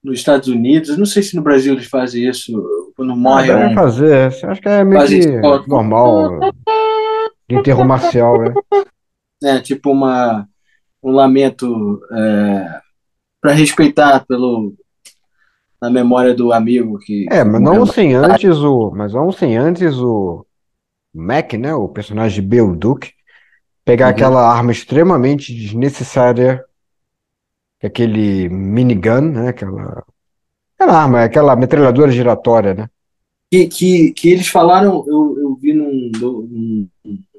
nos 0.04 0.20
Estados 0.20 0.48
Unidos, 0.48 0.98
não 0.98 1.06
sei 1.06 1.22
se 1.22 1.36
no 1.36 1.42
Brasil 1.42 1.74
eles 1.74 1.88
fazem 1.88 2.28
isso, 2.28 2.54
quando 2.96 3.16
morre 3.16 3.48
Deve 3.48 3.66
um, 3.66 3.74
fazer. 3.74 4.34
Acho 4.44 4.62
que 4.62 4.70
é 4.70 4.84
meio 4.84 5.06
que 5.06 5.16
isso, 5.16 5.68
normal. 5.68 6.40
De 7.48 7.56
enterro 7.56 7.86
marcial, 7.86 8.42
né? 8.42 8.54
né, 9.42 9.60
tipo 9.62 9.92
uma, 9.92 10.48
um 11.04 11.12
lamento 11.12 12.02
para 13.42 13.54
respeitar 13.54 14.26
pelo 14.26 14.74
a 15.82 15.90
memória 15.90 16.34
do 16.34 16.52
amigo 16.54 17.00
que 17.00 17.28
É, 17.30 17.44
mas 17.44 17.62
não 17.62 17.86
sem 17.86 18.14
antes 18.14 18.58
o. 18.60 18.92
Mas 18.92 19.14
não 19.14 19.32
sem 19.32 19.58
antes 19.58 19.96
o 19.98 20.46
Mac, 21.14 21.54
né? 21.56 21.74
O 21.76 21.90
personagem 21.90 22.42
de 22.42 22.48
Bill 22.48 22.76
Duke, 22.76 23.14
pegar 23.86 24.08
Uhum. 24.08 24.12
aquela 24.12 24.42
arma 24.50 24.72
extremamente 24.74 25.54
desnecessária, 25.56 26.66
é 27.82 27.88
aquele 27.88 28.50
minigun, 28.50 29.22
né? 29.32 29.50
Aquela, 29.50 30.04
aquela 30.76 31.04
arma, 31.04 31.24
aquela 31.24 31.56
metralhadora 31.56 32.12
giratória, 32.12 32.74
né? 32.76 32.90
que, 33.52 33.68
que, 33.68 34.12
que 34.14 34.30
eles 34.30 34.48
falaram, 34.48 35.04
eu, 35.08 35.38
eu 35.40 35.56
vi 35.56 35.74
num, 35.74 36.12
num- 36.20 36.90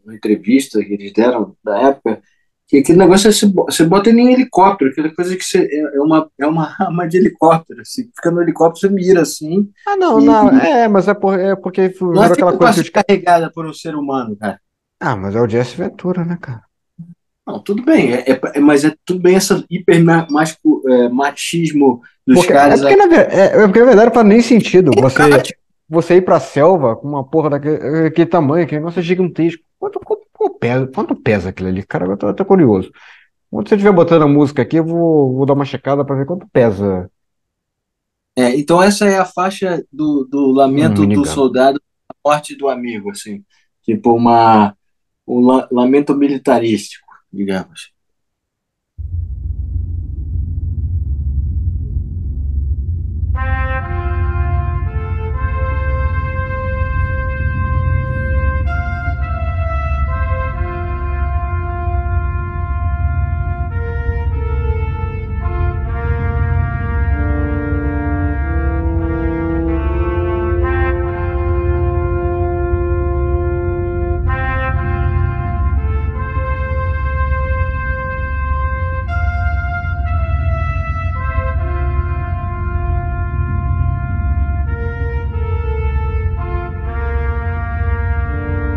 numa 0.05 0.15
entrevista 0.15 0.83
que 0.85 0.93
eles 0.93 1.13
deram 1.13 1.57
da 1.63 1.79
época, 1.91 2.23
que 2.69 2.79
aquele 2.79 2.99
negócio 2.99 3.29
é 3.29 3.33
você 3.33 3.47
você 3.47 3.85
bota 3.85 4.09
ele 4.11 4.21
em 4.21 4.33
helicóptero, 4.33 4.91
aquela 4.91 5.15
coisa 5.15 5.37
que 5.37 5.45
você, 5.45 5.59
é, 5.71 5.97
é 5.97 6.01
uma, 6.01 6.31
é 6.39 6.47
uma 6.47 6.75
arma 6.81 7.07
de 7.09 7.17
helicóptero. 7.17 7.85
Você 7.85 8.05
fica 8.15 8.31
no 8.31 8.43
helicóptero, 8.43 8.81
você 8.81 8.89
mira 8.89 9.23
assim. 9.23 9.71
Ah, 9.87 9.97
não, 9.97 10.21
E- 10.21 10.25
não. 10.25 10.49
É, 10.59 10.89
mas 10.89 11.07
é, 11.09 11.15
por, 11.15 11.39
é 11.39 11.55
porque 11.55 11.93
Não 12.01 12.23
é 12.23 12.27
aquela 12.27 12.51
feito 12.51 12.59
coisa 12.59 12.83
que 12.83 12.91
carregada 12.91 13.51
por 13.53 13.67
um 13.67 13.73
ser 13.73 13.95
humano, 13.95 14.37
cara. 14.37 14.61
Ah, 15.01 15.15
mas 15.17 15.35
é 15.37 15.41
o 15.41 15.49
Jesse 15.49 15.77
Ventura, 15.77 16.25
né, 16.25 16.39
cara? 16.41 16.63
Não, 17.47 17.61
tudo 17.63 17.85
bem, 17.85 18.13
é, 18.13 18.25
é- 18.33 18.41
é- 18.55 18.61
mas 18.61 18.85
é 18.85 18.93
tudo 19.05 19.21
bem 19.21 19.37
essa 19.37 19.65
hiper 19.71 20.03
ma- 20.05 20.27
mascu- 20.29 20.83
é, 20.89 21.09
machismo 21.09 22.01
dos 22.27 22.39
Porque, 22.39 22.53
é, 22.53 22.57
caras. 22.57 22.81
porque 22.81 22.97
na, 22.97 23.05
é, 23.15 23.45
é 23.45 23.67
porque 23.67 23.79
na 23.79 23.87
verdade 23.87 24.07
não 24.09 24.15
faz 24.15 24.27
nem 24.27 24.43
sentido 24.43 24.91
você, 25.01 25.43
tipo, 25.43 25.61
você 25.89 26.17
ir 26.17 26.23
pra 26.23 26.41
selva 26.41 26.97
com 26.97 27.07
uma 27.07 27.23
porra 27.23 27.51
daquele 27.51 28.27
tamanho, 28.27 28.65
aquele 28.65 28.81
negócio 28.81 28.99
é 28.99 29.03
gigantesco. 29.03 29.63
Quanto, 29.79 30.01
quanto, 30.01 30.23
quanto 30.37 30.59
pesa, 30.59 30.87
quanto 30.89 31.17
pesa 31.17 31.49
aquilo 31.51 31.69
ali? 31.69 31.85
Cara, 31.87 32.07
eu 32.07 32.17
tô, 32.17 32.29
eu 32.29 32.35
tô 32.35 32.45
curioso. 32.45 32.91
Quando 33.51 33.69
você 33.69 33.77
estiver 33.77 33.93
botando 33.95 34.23
a 34.25 34.29
música 34.29 34.63
aqui, 34.63 34.77
eu 34.79 34.85
vou, 34.87 35.35
vou 35.37 35.47
dar 35.47 35.55
uma 35.55 35.65
checada 35.67 36.05
pra 36.05 36.17
ver 36.17 36.27
quanto 36.27 36.49
pesa. 36.53 37.11
É, 38.37 38.55
então 38.57 38.83
essa 38.83 39.07
é 39.07 39.19
a 39.19 39.25
faixa 39.25 39.83
do, 39.91 40.25
do 40.31 40.53
lamento 40.53 41.07
Um 41.07 41.11
do 41.11 41.25
soldado, 41.25 41.81
a 42.11 42.15
morte 42.29 42.55
do 42.57 42.69
amigo, 42.69 43.11
assim, 43.11 43.45
tipo 43.83 44.13
uma 44.15 44.77
um 45.27 45.41
la- 45.47 45.69
lamento 45.73 46.15
militarístico, 46.17 47.07
digamos. 47.33 47.93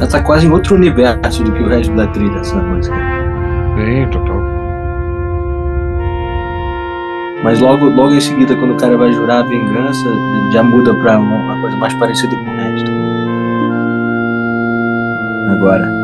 Tá 0.10 0.22
quase 0.22 0.48
em 0.48 0.52
outro 0.52 0.76
universo 0.76 1.44
do 1.44 1.52
que 1.52 1.64
o 1.64 1.68
resto 1.68 1.94
da 1.96 2.08
trilha, 2.08 2.40
essa 2.40 2.56
música. 2.56 2.96
Sim, 3.76 4.08
total. 4.12 4.42
Mas 7.44 7.60
logo, 7.60 7.86
logo 7.86 8.14
em 8.14 8.20
seguida, 8.20 8.56
quando 8.56 8.74
o 8.74 8.78
cara 8.78 8.98
vai 8.98 9.14
jurar 9.14 9.40
a 9.40 9.44
vingança, 9.44 10.10
já 10.52 10.62
muda 10.62 10.94
pra 10.96 11.18
uma, 11.18 11.38
uma 11.38 11.62
coisa 11.62 11.78
mais 11.78 11.94
parecida 11.94 12.36
com 12.36 12.52
o 12.52 12.56
resto. 12.56 12.92
Agora. 15.52 15.99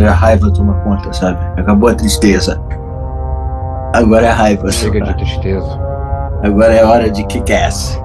Aí 0.00 0.06
a 0.06 0.12
raiva 0.14 0.50
toma 0.50 0.82
conta, 0.82 1.12
sabe? 1.12 1.60
Acabou 1.60 1.90
a 1.90 1.94
tristeza. 1.94 2.58
Agora 3.92 4.28
é 4.28 4.30
raiva. 4.30 4.72
Chega 4.72 4.98
de 4.98 5.14
tristeza. 5.14 5.78
Agora 6.42 6.72
é 6.72 6.82
hora 6.82 7.10
de 7.10 7.22
kick-ass. 7.26 8.00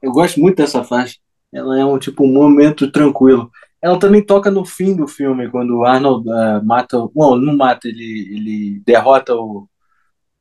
Eu 0.00 0.12
gosto 0.12 0.38
muito 0.38 0.58
dessa 0.58 0.84
faixa. 0.84 1.16
Ela 1.52 1.80
é 1.80 1.84
um 1.84 1.98
tipo 1.98 2.22
um 2.22 2.32
momento 2.32 2.92
tranquilo. 2.92 3.50
Ela 3.82 3.98
também 3.98 4.24
toca 4.24 4.48
no 4.48 4.64
fim 4.64 4.94
do 4.94 5.08
filme, 5.08 5.50
quando 5.50 5.78
o 5.78 5.84
Arnold 5.84 6.30
ah, 6.30 6.62
mata. 6.64 7.04
Bom, 7.12 7.34
não 7.34 7.56
mata, 7.56 7.88
ele, 7.88 8.28
ele 8.32 8.82
derrota 8.86 9.34
o, 9.34 9.68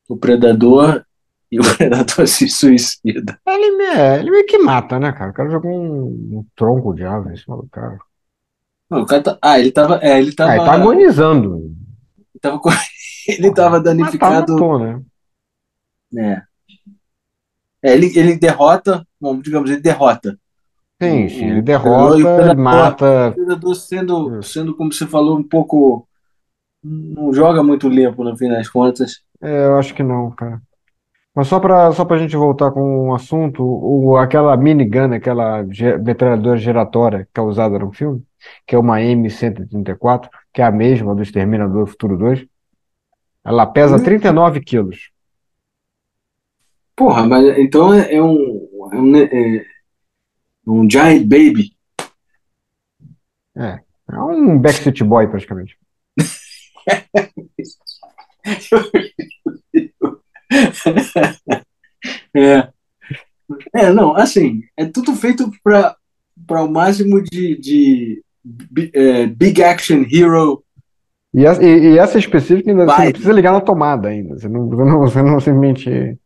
o 0.08 0.16
predador 0.16 1.04
e 1.52 1.60
o 1.60 1.64
predador 1.78 2.28
se 2.28 2.48
suicida. 2.48 3.40
Ele, 3.48 3.78
me- 3.78 3.84
é, 3.86 4.20
ele 4.20 4.32
meio 4.32 4.46
que 4.46 4.58
mata, 4.60 5.00
né, 5.00 5.12
cara? 5.12 5.32
O 5.32 5.34
cara 5.34 5.50
jogou 5.50 5.72
um, 5.72 6.40
um 6.40 6.46
tronco 6.56 6.94
de 6.94 7.04
árvore 7.04 7.34
em 7.36 7.38
cima 7.38 7.58
do 7.58 7.68
cara. 7.70 7.98
Não, 8.90 9.02
o 9.02 9.06
cara 9.06 9.22
tá- 9.24 9.40
ah, 9.42 9.60
ele 9.60 9.72
tava. 9.72 10.00
É, 10.02 10.20
ele 10.20 10.34
tava. 10.34 10.52
Ah, 10.52 10.56
ele 10.58 10.66
tá 10.66 10.74
agonizando. 10.74 11.72
tava 12.42 12.60
com- 12.60 12.70
ele 13.28 13.54
tava 13.54 13.78
Matar, 13.78 13.84
danificado. 13.84 14.54
matou, 14.54 14.80
né? 14.80 15.02
É. 16.18 16.42
É, 17.82 17.94
ele, 17.94 18.08
ele 18.18 18.36
derrota, 18.38 19.08
bom, 19.20 19.40
digamos, 19.40 19.70
ele 19.70 19.80
derrota. 19.82 20.38
Sim, 21.02 21.30
sim, 21.30 21.46
ele 21.46 21.62
derrota, 21.62 22.16
predador- 22.18 22.58
mata. 22.58 23.30
O 23.30 23.34
predador 23.34 23.76
sendo, 23.76 24.44
sendo, 24.44 24.76
como 24.76 24.92
você 24.92 25.08
falou, 25.08 25.38
um 25.38 25.44
pouco. 25.44 26.06
Não 26.84 27.34
joga 27.34 27.62
muito 27.62 27.90
limpo 27.90 28.24
no 28.24 28.38
fim 28.38 28.50
das 28.50 28.70
contas. 28.70 29.22
É, 29.42 29.66
eu 29.66 29.78
acho 29.78 29.94
que 29.94 30.02
não, 30.04 30.32
cara. 30.32 30.62
Mas 31.36 31.48
só 31.48 31.60
pra, 31.60 31.92
só 31.92 32.04
pra 32.04 32.18
gente 32.18 32.36
voltar 32.36 32.72
com 32.72 33.10
o 33.10 33.16
assunto, 33.16 33.64
o, 33.64 34.18
aquela 34.18 34.58
minigun, 34.58 35.14
aquela 35.14 35.64
ge- 35.72 35.98
metralhadora 35.98 36.58
giratória 36.58 37.28
que 37.34 37.40
é 37.40 37.44
usada 37.44 37.78
no 37.80 37.92
filme, 37.94 38.24
que 38.66 38.76
é 38.76 38.80
uma 38.80 39.00
M134, 39.00 40.30
que 40.52 40.62
é 40.62 40.66
a 40.66 40.72
mesma 40.72 41.16
do 41.16 41.22
Exterminador 41.22 41.86
do 41.86 41.92
Futuro 41.92 42.18
2, 42.18 42.46
ela 43.46 43.66
pesa 43.66 43.96
Hum. 43.96 44.04
39 44.04 44.60
quilos. 44.62 45.12
Porra, 46.96 47.26
mas 47.26 47.58
então 47.58 47.94
é, 47.94 48.14
é 48.16 48.22
um. 48.22 48.68
É 48.92 48.98
um, 48.98 49.16
é 49.16 49.66
um 50.68 50.90
Giant 50.90 51.24
Baby. 51.24 51.72
É 53.56 53.80
um 54.20 54.58
Backstreet 54.60 55.04
Boy, 55.04 55.28
praticamente. 55.28 55.78
É, 62.34 62.70
é, 63.76 63.92
não, 63.92 64.16
assim, 64.16 64.62
é 64.78 64.86
tudo 64.86 65.16
feito 65.16 65.52
para 65.64 66.64
o 66.64 66.70
máximo 66.70 67.22
de, 67.22 67.58
de 67.60 68.24
é, 68.94 69.26
Big 69.28 69.62
Action 69.62 70.06
Hero 70.10 70.64
E 71.34 71.46
essa, 71.46 71.64
e, 71.64 71.94
e 71.94 71.98
essa 71.98 72.18
específica 72.18 72.70
ainda 72.72 72.86
você 72.86 73.04
não 73.04 73.12
precisa 73.12 73.34
ligar 73.34 73.52
na 73.52 73.62
tomada 73.62 74.08
ainda. 74.08 74.38
Você 74.38 74.48
não, 74.48 74.70
você 74.70 74.84
não, 74.84 75.00
você 75.00 75.22
não 75.22 75.40
simplesmente. 75.40 76.18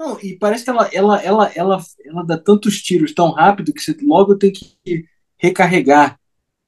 Não, 0.00 0.18
e 0.22 0.36
parece 0.36 0.64
que 0.64 0.70
ela, 0.70 0.88
ela, 0.92 1.22
ela, 1.22 1.52
ela, 1.54 1.82
ela 2.06 2.24
dá 2.24 2.38
tantos 2.38 2.80
tiros 2.80 3.12
tão 3.12 3.32
rápido 3.32 3.72
que 3.72 3.80
você 3.82 3.96
logo 4.02 4.36
tem 4.36 4.52
que 4.52 5.04
recarregar 5.36 6.18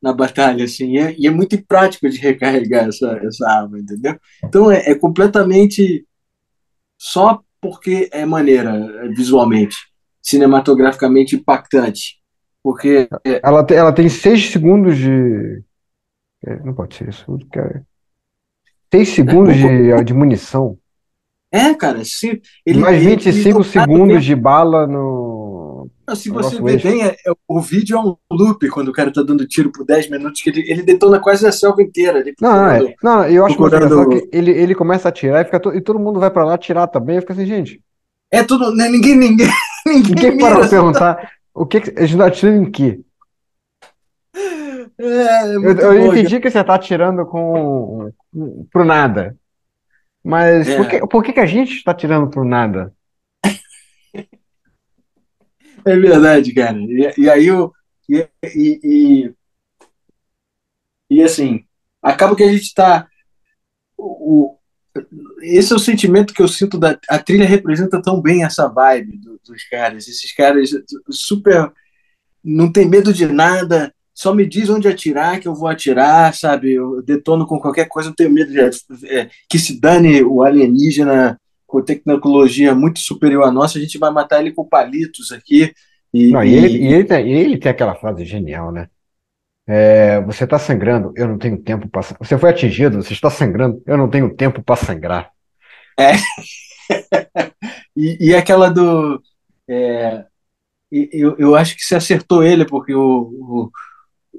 na 0.02 0.12
batalha, 0.12 0.64
assim, 0.64 0.96
e 0.96 0.98
é, 0.98 1.14
e 1.18 1.26
é 1.26 1.30
muito 1.30 1.62
prático 1.66 2.08
de 2.08 2.18
recarregar 2.18 2.88
essa, 2.88 3.20
essa 3.22 3.48
arma, 3.48 3.78
entendeu? 3.78 4.18
Então 4.42 4.70
é, 4.70 4.90
é 4.90 4.94
completamente 4.94 6.06
só 7.02 7.40
porque 7.62 8.10
é 8.12 8.26
maneira 8.26 8.70
é, 8.76 9.08
visualmente, 9.08 9.74
cinematograficamente 10.22 11.34
impactante. 11.34 12.20
Porque, 12.62 13.08
é, 13.24 13.40
Ela, 13.42 13.64
tem- 13.64 13.76
ela 13.78 13.92
tem 13.92 14.06
6 14.08 14.50
segundos 14.50 14.98
de. 14.98 15.62
é, 16.46 16.56
Não 16.62 16.74
pode 16.74 16.94
ser 16.94 17.08
isso. 17.08 17.24
cara. 17.50 17.82
6 18.92 19.08
segundos 19.08 19.54
de, 19.56 20.04
de 20.04 20.12
munição. 20.12 20.76
é, 21.50 21.72
cara, 21.74 22.04
se 22.04 22.42
ele, 22.66 22.80
Mais 22.80 22.96
ele- 23.00 23.16
25 23.16 23.60
ele- 23.60 23.64
segundos 23.68 24.24
de 24.24 24.36
bala 24.36 24.86
no. 24.86 25.29
Se 26.14 26.28
você 26.30 26.60
ver 26.60 26.72
eixo. 26.74 26.88
bem, 26.88 27.02
é- 27.04 27.16
é- 27.26 27.32
o 27.48 27.60
vídeo 27.60 27.96
é 27.96 28.00
um 28.00 28.16
loop 28.32 28.68
quando 28.68 28.88
o 28.88 28.92
cara 28.92 29.12
tá 29.12 29.22
dando 29.22 29.46
tiro 29.46 29.70
por 29.72 29.84
10 29.84 30.08
minutos, 30.10 30.40
que 30.42 30.50
ele, 30.50 30.70
ele 30.70 30.82
detona 30.82 31.18
quase 31.20 31.46
a 31.46 31.52
selva 31.52 31.82
inteira. 31.82 32.22
Não, 32.40 32.50
não, 32.56 32.70
é. 32.70 32.94
Não, 33.02 33.24
eu 33.26 33.46
acho 33.46 33.56
procurando- 33.56 34.08
que 34.10 34.28
ele, 34.32 34.50
ele 34.50 34.74
começa 34.74 35.08
a 35.08 35.10
atirar 35.10 35.42
e, 35.42 35.44
fica 35.44 35.60
to- 35.60 35.74
e 35.74 35.80
todo 35.80 35.98
mundo 35.98 36.20
vai 36.20 36.30
pra 36.30 36.44
lá 36.44 36.54
atirar 36.54 36.86
também. 36.88 37.16
Eu 37.16 37.22
fico 37.22 37.32
assim, 37.32 37.46
gente. 37.46 37.80
É 38.32 38.42
tudo. 38.44 38.74
né, 38.74 38.88
Ninguém, 38.88 39.16
ninguém, 39.16 39.48
ninguém 39.86 40.10
Ninguém 40.14 40.38
para 40.38 40.58
pra 40.60 40.68
perguntar 40.68 41.30
o 41.54 41.66
que, 41.66 41.80
que 41.80 41.98
a 42.00 42.06
gente 42.06 42.18
tá 42.18 42.26
atirando 42.26 42.62
em 42.62 42.70
quê? 42.70 43.00
É, 44.98 45.02
é 45.02 45.56
Eu, 45.56 45.62
eu 45.62 45.76
bom, 46.06 46.12
entendi 46.12 46.40
que 46.40 46.50
você 46.50 46.62
tá 46.62 46.74
atirando 46.74 47.24
com, 47.26 48.10
pro 48.72 48.84
nada. 48.84 49.36
Mas 50.22 50.68
É. 50.68 50.76
por 50.76 50.86
que, 50.88 51.00
por 51.06 51.22
que 51.24 51.32
que 51.32 51.40
a 51.40 51.46
gente 51.46 51.72
está 51.76 51.92
atirando 51.92 52.28
pro 52.28 52.44
nada? 52.44 52.92
É 55.84 55.96
verdade, 55.96 56.52
cara. 56.54 56.78
E, 56.78 57.14
e 57.18 57.30
aí 57.30 57.50
o. 57.50 57.72
E, 58.08 58.28
e, 58.44 59.32
e, 61.10 61.22
assim, 61.22 61.64
acaba 62.02 62.36
que 62.36 62.42
a 62.42 62.52
gente 62.52 62.72
tá. 62.74 63.06
O, 63.98 64.54
o- 64.54 64.60
esse 65.42 65.72
é 65.72 65.76
o 65.76 65.80
sentimento 65.80 66.34
que 66.34 66.42
eu 66.42 66.48
sinto 66.48 66.78
da. 66.78 66.98
A 67.08 67.18
trilha 67.18 67.46
representa 67.46 68.02
tão 68.02 68.20
bem 68.22 68.44
essa 68.44 68.68
vibe 68.68 69.18
do- 69.18 69.40
dos 69.46 69.64
caras. 69.64 70.08
Esses 70.08 70.32
caras 70.34 70.70
super. 71.10 71.72
Não 72.44 72.72
tem 72.72 72.88
medo 72.88 73.12
de 73.12 73.26
nada, 73.26 73.94
só 74.14 74.34
me 74.34 74.46
diz 74.46 74.70
onde 74.70 74.88
atirar 74.88 75.40
que 75.40 75.48
eu 75.48 75.54
vou 75.54 75.68
atirar, 75.68 76.34
sabe? 76.34 76.74
Eu 76.74 77.02
detono 77.02 77.46
com 77.46 77.60
qualquer 77.60 77.88
coisa, 77.88 78.10
não 78.10 78.16
tenho 78.16 78.30
medo 78.32 78.52
de. 78.52 78.60
é, 79.08 79.30
que 79.48 79.58
se 79.58 79.80
dane 79.80 80.22
o 80.24 80.42
alienígena 80.42 81.40
com 81.70 81.82
tecnologia 81.82 82.74
muito 82.74 83.00
superior 83.00 83.44
à 83.44 83.52
nossa, 83.52 83.78
a 83.78 83.80
gente 83.82 83.98
vai 83.98 84.10
matar 84.12 84.40
ele 84.40 84.52
com 84.52 84.66
palitos 84.68 85.32
aqui. 85.32 85.72
E, 86.14 86.20
Não, 86.28 86.42
e 86.44 86.54
ele, 86.54 86.78
e 86.78 86.92
ele, 86.94 87.04
tem, 87.04 87.30
ele 87.32 87.58
tem 87.58 87.70
aquela 87.72 87.94
frase 87.94 88.24
genial, 88.24 88.70
né? 88.72 88.88
É, 89.66 90.20
você 90.22 90.44
está 90.44 90.58
sangrando, 90.58 91.12
eu 91.16 91.28
não 91.28 91.38
tenho 91.38 91.62
tempo 91.62 91.88
para. 91.88 92.02
Você 92.20 92.38
foi 92.38 92.50
atingido, 92.50 93.02
você 93.02 93.12
está 93.14 93.30
sangrando, 93.30 93.82
eu 93.86 93.96
não 93.96 94.10
tenho 94.10 94.34
tempo 94.36 94.62
para 94.62 94.76
sangrar. 94.76 95.32
E, 97.96 98.16
e 98.30 98.34
aquela 98.34 98.68
do. 98.70 99.22
é, 99.68 100.24
eu, 100.92 101.36
eu 101.38 101.56
acho 101.56 101.76
que 101.76 101.82
se 101.84 101.96
acertou 101.96 102.44
ele, 102.44 102.66
porque 102.66 102.94
o, 102.94 103.02
o- 103.02 103.72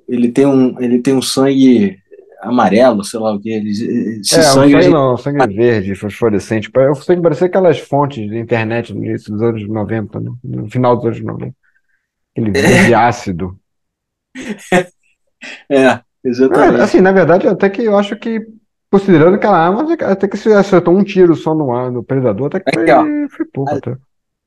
ele, 0.10 0.32
tem 0.32 0.48
um, 0.48 0.80
ele 0.82 1.02
tem 1.02 1.15
um 1.15 1.24
sangue 1.24 1.98
amarelo, 2.41 3.04
sei 3.04 3.19
lá 3.19 3.34
o 3.34 3.39
que. 3.39 3.49
Ele, 3.49 3.69
esse 3.71 4.36
É, 4.36 4.41
sangue. 4.41 4.75
a 4.75 4.82
sangue 4.82 4.89
não, 4.93 5.13
o 5.13 5.17
sangue 5.17 5.47
verde, 5.56 5.95
fosforescente. 5.95 6.69
O 6.91 6.95
sangue 6.95 7.21
parecia 7.21 7.47
aquelas 7.47 7.80
fontes 7.80 8.27
de 8.30 8.38
internet 8.38 8.93
no 8.93 9.04
início 9.06 9.32
dos 9.32 9.41
anos 9.41 9.67
90, 9.67 10.19
né? 10.19 10.32
No 10.43 10.69
final 10.69 10.95
dos 10.95 11.06
anos 11.06 11.21
90. 11.21 11.56
Aquele 12.36 12.51
verde 12.51 12.93
ácido. 12.93 13.58
É, 14.73 14.88
É, 15.71 16.01
exatamente. 16.30 16.82
assim, 16.82 17.01
na 17.01 17.12
verdade, 17.12 17.47
até 17.47 17.69
que 17.69 17.84
eu 17.84 17.97
acho 17.97 18.15
que, 18.15 18.45
considerando 18.91 19.36
aquela 19.36 19.58
arma, 19.58 19.93
até 20.04 20.27
que 20.27 20.38
se 20.38 20.54
acertou 20.54 20.95
um 20.95 21.04
tiro 21.04 21.36
só 21.36 21.56
no 21.56 21.73
ar, 21.73 21.91
no 21.91 22.04
predador, 22.04 22.47
até 22.47 22.60
que 22.60 22.71
foi, 22.73 22.89
Aqui, 22.89 23.27
foi 23.36 23.45
pouco 23.47 23.71
até. 23.71 23.95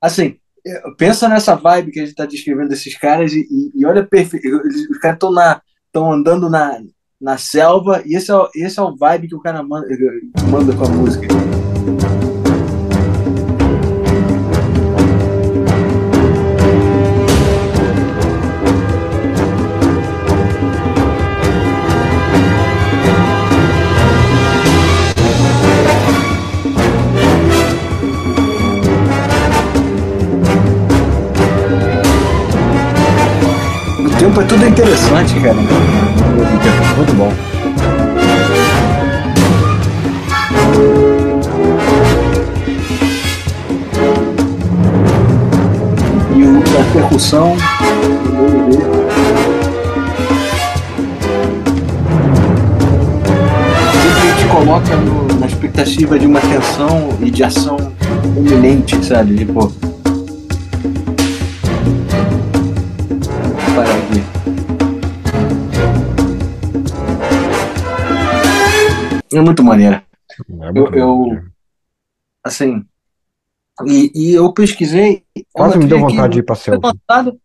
Assim, 0.00 0.36
é, 0.66 0.80
pensa 0.96 1.28
nessa 1.28 1.54
vibe 1.56 1.90
que 1.90 2.00
a 2.00 2.06
gente 2.06 2.14
tá 2.14 2.26
descrevendo 2.26 2.68
desses 2.68 2.96
caras 2.96 3.32
e, 3.32 3.46
e- 3.74 3.84
olha 3.84 4.06
perfeito. 4.06 4.46
Eles- 4.46 4.88
Os 4.88 4.98
caras 4.98 5.16
estão 5.16 5.32
na, 5.32 5.60
estão 5.86 6.12
andando 6.12 6.48
na, 6.48 6.78
na 7.24 7.38
selva 7.38 8.02
e 8.04 8.14
esse 8.14 8.30
é, 8.30 8.48
esse 8.54 8.78
é 8.78 8.82
o 8.82 8.94
vibe 8.94 9.28
que 9.28 9.34
o 9.34 9.40
cara 9.40 9.62
manda, 9.62 9.88
manda 10.50 10.74
com 10.76 10.84
a 10.84 10.88
música. 10.88 11.26
Tempo 34.18 34.40
é 34.40 34.44
tudo 34.44 34.66
interessante, 34.66 35.40
cara. 35.40 35.93
Muito 36.96 37.12
bom. 37.16 37.32
E 46.36 46.42
o, 46.42 46.58
a 46.80 46.92
percussão. 46.92 47.56
Sempre 53.92 54.42
te 54.42 54.48
coloca 54.48 54.96
no- 54.96 55.38
na 55.38 55.46
expectativa 55.46 56.18
de 56.18 56.26
uma 56.26 56.40
tensão 56.40 57.08
e 57.20 57.30
de 57.30 57.42
ação 57.44 57.76
iminente, 58.36 59.04
sabe? 59.04 59.36
Tipo. 59.36 59.72
É 69.34 69.40
muito 69.40 69.62
maneiro. 69.64 69.96
É 69.96 70.68
Eu- 70.74 70.94
eu- 70.94 71.42
Assim. 72.42 72.84
E, 73.86 74.12
e 74.14 74.34
eu 74.34 74.52
pesquisei. 74.52 75.24
é 75.36 75.40
Quase 75.52 75.78
me 75.78 75.86
deu 75.86 75.98
vontade 75.98 76.34
de 76.34 76.40
ir 76.40 76.56
selva. 76.56 76.92
lançada, 77.08 77.36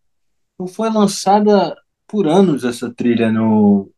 não 0.58 0.66
foi 0.66 0.90
lançada 0.90 1.76
por 2.06 2.28
anos 2.28 2.64
essa 2.64 2.92
trilha 2.92 3.32
no. 3.32 3.90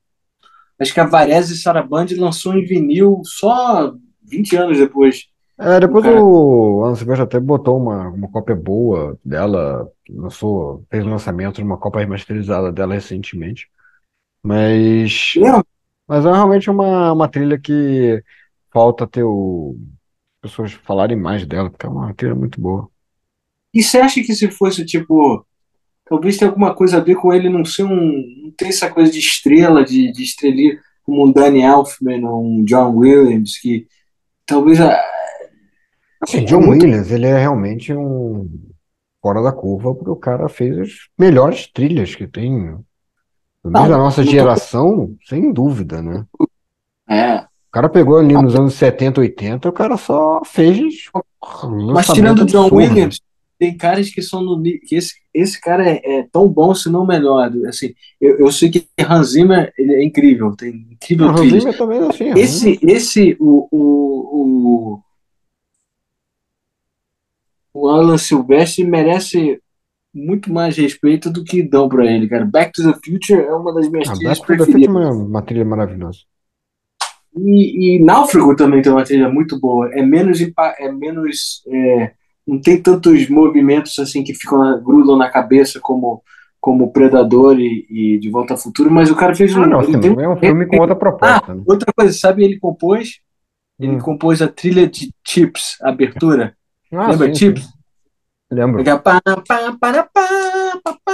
Acho 0.79 0.95
que 0.95 1.01
a 1.01 1.05
Varese 1.07 1.57
Sarabande 1.57 2.15
lançou 2.15 2.55
em 2.55 2.65
vinil 2.65 3.21
só 3.25 3.95
20 4.23 4.57
anos 4.57 4.79
depois. 4.79 5.27
É, 5.59 5.79
depois 5.79 6.05
Cara. 6.05 6.21
o 6.21 6.83
Alan 6.83 6.95
Silvestre 6.97 7.25
até 7.25 7.39
botou 7.39 7.79
uma, 7.79 8.09
uma 8.09 8.29
cópia 8.29 8.57
boa 8.57 9.17
dela, 9.25 9.89
lançou, 10.09 10.85
fez 10.91 11.05
o 11.05 11.09
lançamento 11.09 11.57
de 11.57 11.63
uma 11.63 11.77
cópia 11.77 12.01
remasterizada 12.01 12.73
dela 12.73 12.95
recentemente. 12.95 13.69
Mas, 14.43 15.35
Lembra? 15.37 15.65
Mas 16.09 16.25
é 16.25 16.31
realmente 16.33 16.71
uma, 16.71 17.13
uma 17.13 17.29
trilha 17.29 17.59
que 17.59 18.23
falta 18.73 19.07
ter 19.07 19.23
o, 19.23 19.77
pessoas 20.41 20.73
falarem 20.73 21.17
mais 21.17 21.47
dela, 21.47 21.71
porque 21.71 21.87
é 21.87 21.89
uma 21.89 22.13
trilha 22.15 22.35
muito 22.35 22.61
boa. 22.61 22.89
E 23.75 23.83
você 23.83 23.99
acha 23.99 24.23
que 24.23 24.35
se 24.35 24.51
fosse 24.51 24.85
tipo. 24.85 25.47
Talvez 26.05 26.37
tenha 26.37 26.51
alguma 26.51 26.75
coisa 26.75 26.99
a 26.99 27.01
ver 27.01 27.15
com 27.15 27.33
ele 27.33 27.49
não 27.49 27.65
ser 27.65 27.85
um. 27.85 28.23
Não 28.43 28.51
ter 28.57 28.67
essa 28.69 28.91
coisa 28.91 29.11
de 29.11 29.19
estrela, 29.19 29.83
de, 29.85 30.13
de 30.13 30.23
estrelinha, 30.23 30.79
como 31.05 31.25
um 31.27 31.33
Danny 31.33 31.63
Elfman 31.63 32.29
ou 32.29 32.45
um 32.45 32.65
John 32.65 32.95
Williams, 32.97 33.59
que 33.59 33.87
talvez 34.45 34.81
a, 34.81 35.01
Assim, 36.21 36.39
É 36.39 36.45
John 36.45 36.61
muito- 36.61 36.85
Williams, 36.85 37.11
ele 37.11 37.27
é 37.27 37.39
realmente 37.39 37.93
um 37.95 38.49
fora 39.23 39.43
da 39.43 39.53
curva, 39.53 39.95
porque 39.95 40.11
o 40.11 40.17
cara 40.17 40.49
fez 40.49 40.79
as 40.79 40.91
melhores 41.19 41.67
trilhas 41.67 42.15
que 42.15 42.27
tem, 42.27 42.77
pelo 43.63 43.73
menos 43.73 43.89
da 43.89 43.99
nossa 43.99 44.25
geração, 44.25 45.15
sem 45.25 45.53
dúvida, 45.53 46.03
né? 46.03 46.27
É. 47.09 47.39
O 47.39 47.71
cara 47.73 47.89
pegou 47.89 48.19
ali 48.19 48.35
nos 48.35 48.55
anos 48.55 48.75
70, 48.75 49.21
80, 49.21 49.69
o 49.69 49.73
cara 49.73 49.97
só 49.97 50.43
fez 50.45 51.11
Mas 51.93 52.07
tirando 52.09 52.41
o 52.41 52.45
John 52.45 52.67
absurdo. 52.67 52.77
Williams, 52.77 53.21
tem 53.59 53.77
caras 53.77 54.11
que 54.11 54.21
são 54.21 54.43
no 54.43 54.61
que 54.61 54.97
esse, 54.97 55.15
esse 55.33 55.61
cara 55.61 55.89
é, 55.89 56.01
é 56.05 56.29
tão 56.31 56.49
bom, 56.49 56.75
se 56.75 56.91
não 56.91 57.07
melhor. 57.07 57.51
Assim, 57.69 57.95
eu, 58.21 58.41
eu 58.41 58.53
sei 58.53 58.69
que 58.69 58.87
Hans 58.99 59.29
Zimmer 59.31 59.73
ele 59.79 59.95
é 59.95 60.05
incrível, 60.05 60.55
tem 60.57 60.89
incrível 60.91 61.29
Hans 61.29 61.41
trilhas. 61.41 61.63
Zimmer 61.63 61.79
também 61.79 61.99
é 62.01 62.09
assim, 62.09 62.31
Esse, 62.37 62.79
esse 62.83 63.37
o, 63.41 63.69
o, 63.71 64.99
o 64.99 65.03
o 67.75 67.89
Alan 67.89 68.19
Silvestre 68.19 68.85
merece 68.85 69.59
muito 70.15 70.53
mais 70.53 70.77
respeito 70.77 71.31
do 71.31 71.45
que 71.45 71.63
dão 71.63 71.89
pra 71.89 72.07
ele, 72.07 72.29
cara. 72.29 72.45
Back 72.45 72.73
to 72.73 72.83
the 72.83 72.99
Future 73.05 73.41
é 73.41 73.53
uma 73.55 73.73
das 73.75 73.89
minhas 73.91 74.09
Ah, 74.09 74.15
trilhas 74.17 74.39
Back 74.39 74.47
to 74.47 74.57
the 74.57 74.67
Future 74.67 74.87
é 74.87 74.89
preferidas. 74.89 75.17
uma, 75.27 75.43
trilha 75.43 75.65
maravilhosa. 75.65 76.21
E, 77.37 77.97
e 77.97 78.05
Náufrago 78.05 78.55
também 78.55 78.83
tem 78.83 78.93
uma 78.93 79.05
trilha 79.05 79.29
muito 79.29 79.59
boa. 79.59 79.89
É 79.95 80.03
menos, 80.03 80.39
é 80.79 80.93
menos, 80.93 81.63
é, 81.67 82.13
não 82.47 82.61
tem 82.61 82.81
tantos 82.83 83.29
movimentos 83.29 83.99
assim 83.99 84.23
que 84.23 84.35
ficam 84.35 84.59
na- 84.59 84.77
grudam 84.79 85.17
na 85.17 85.31
cabeça 85.31 85.81
como 85.81 86.23
como 86.61 86.93
Predador 86.93 87.59
e, 87.59 87.87
e 87.91 88.19
De 88.21 88.31
Volta 88.31 88.55
ao 88.55 88.59
Futuro, 88.59 88.89
mas 88.89 89.11
o 89.11 89.17
cara 89.17 89.35
fez 89.35 89.53
um, 89.57 89.65
Ah, 89.65 89.67
não, 89.67 89.83
ele 89.83 89.99
tem 89.99 90.11
um- 90.13 90.21
é 90.21 90.29
um 90.29 90.37
filme 90.37 90.65
com 90.65 90.77
outra 90.79 90.95
Ah, 91.21 91.41
proposta, 91.41 91.53
né? 91.55 91.65
outra 91.67 91.93
coisa, 91.93 92.13
sabe? 92.17 92.45
Ele 92.45 92.57
compôs, 92.61 93.19
ele 93.81 93.97
Hum. 93.97 93.99
compôs 93.99 94.43
a 94.43 94.49
trilha 94.49 94.87
de 94.89 95.13
Chips, 95.27 95.77
abertura. 95.83 96.57
Ah, 96.93 97.11
Lembra 97.11 97.29
sim, 97.29 97.35
Chips? 97.35 97.63
sim. 97.65 97.82
Lembro. 98.53 98.81
Fica 98.81 98.99
pá, 98.99 99.19
pá, 99.23 99.43
pá, 99.81 100.05
pá, 100.13 100.99
pá. 101.05 101.13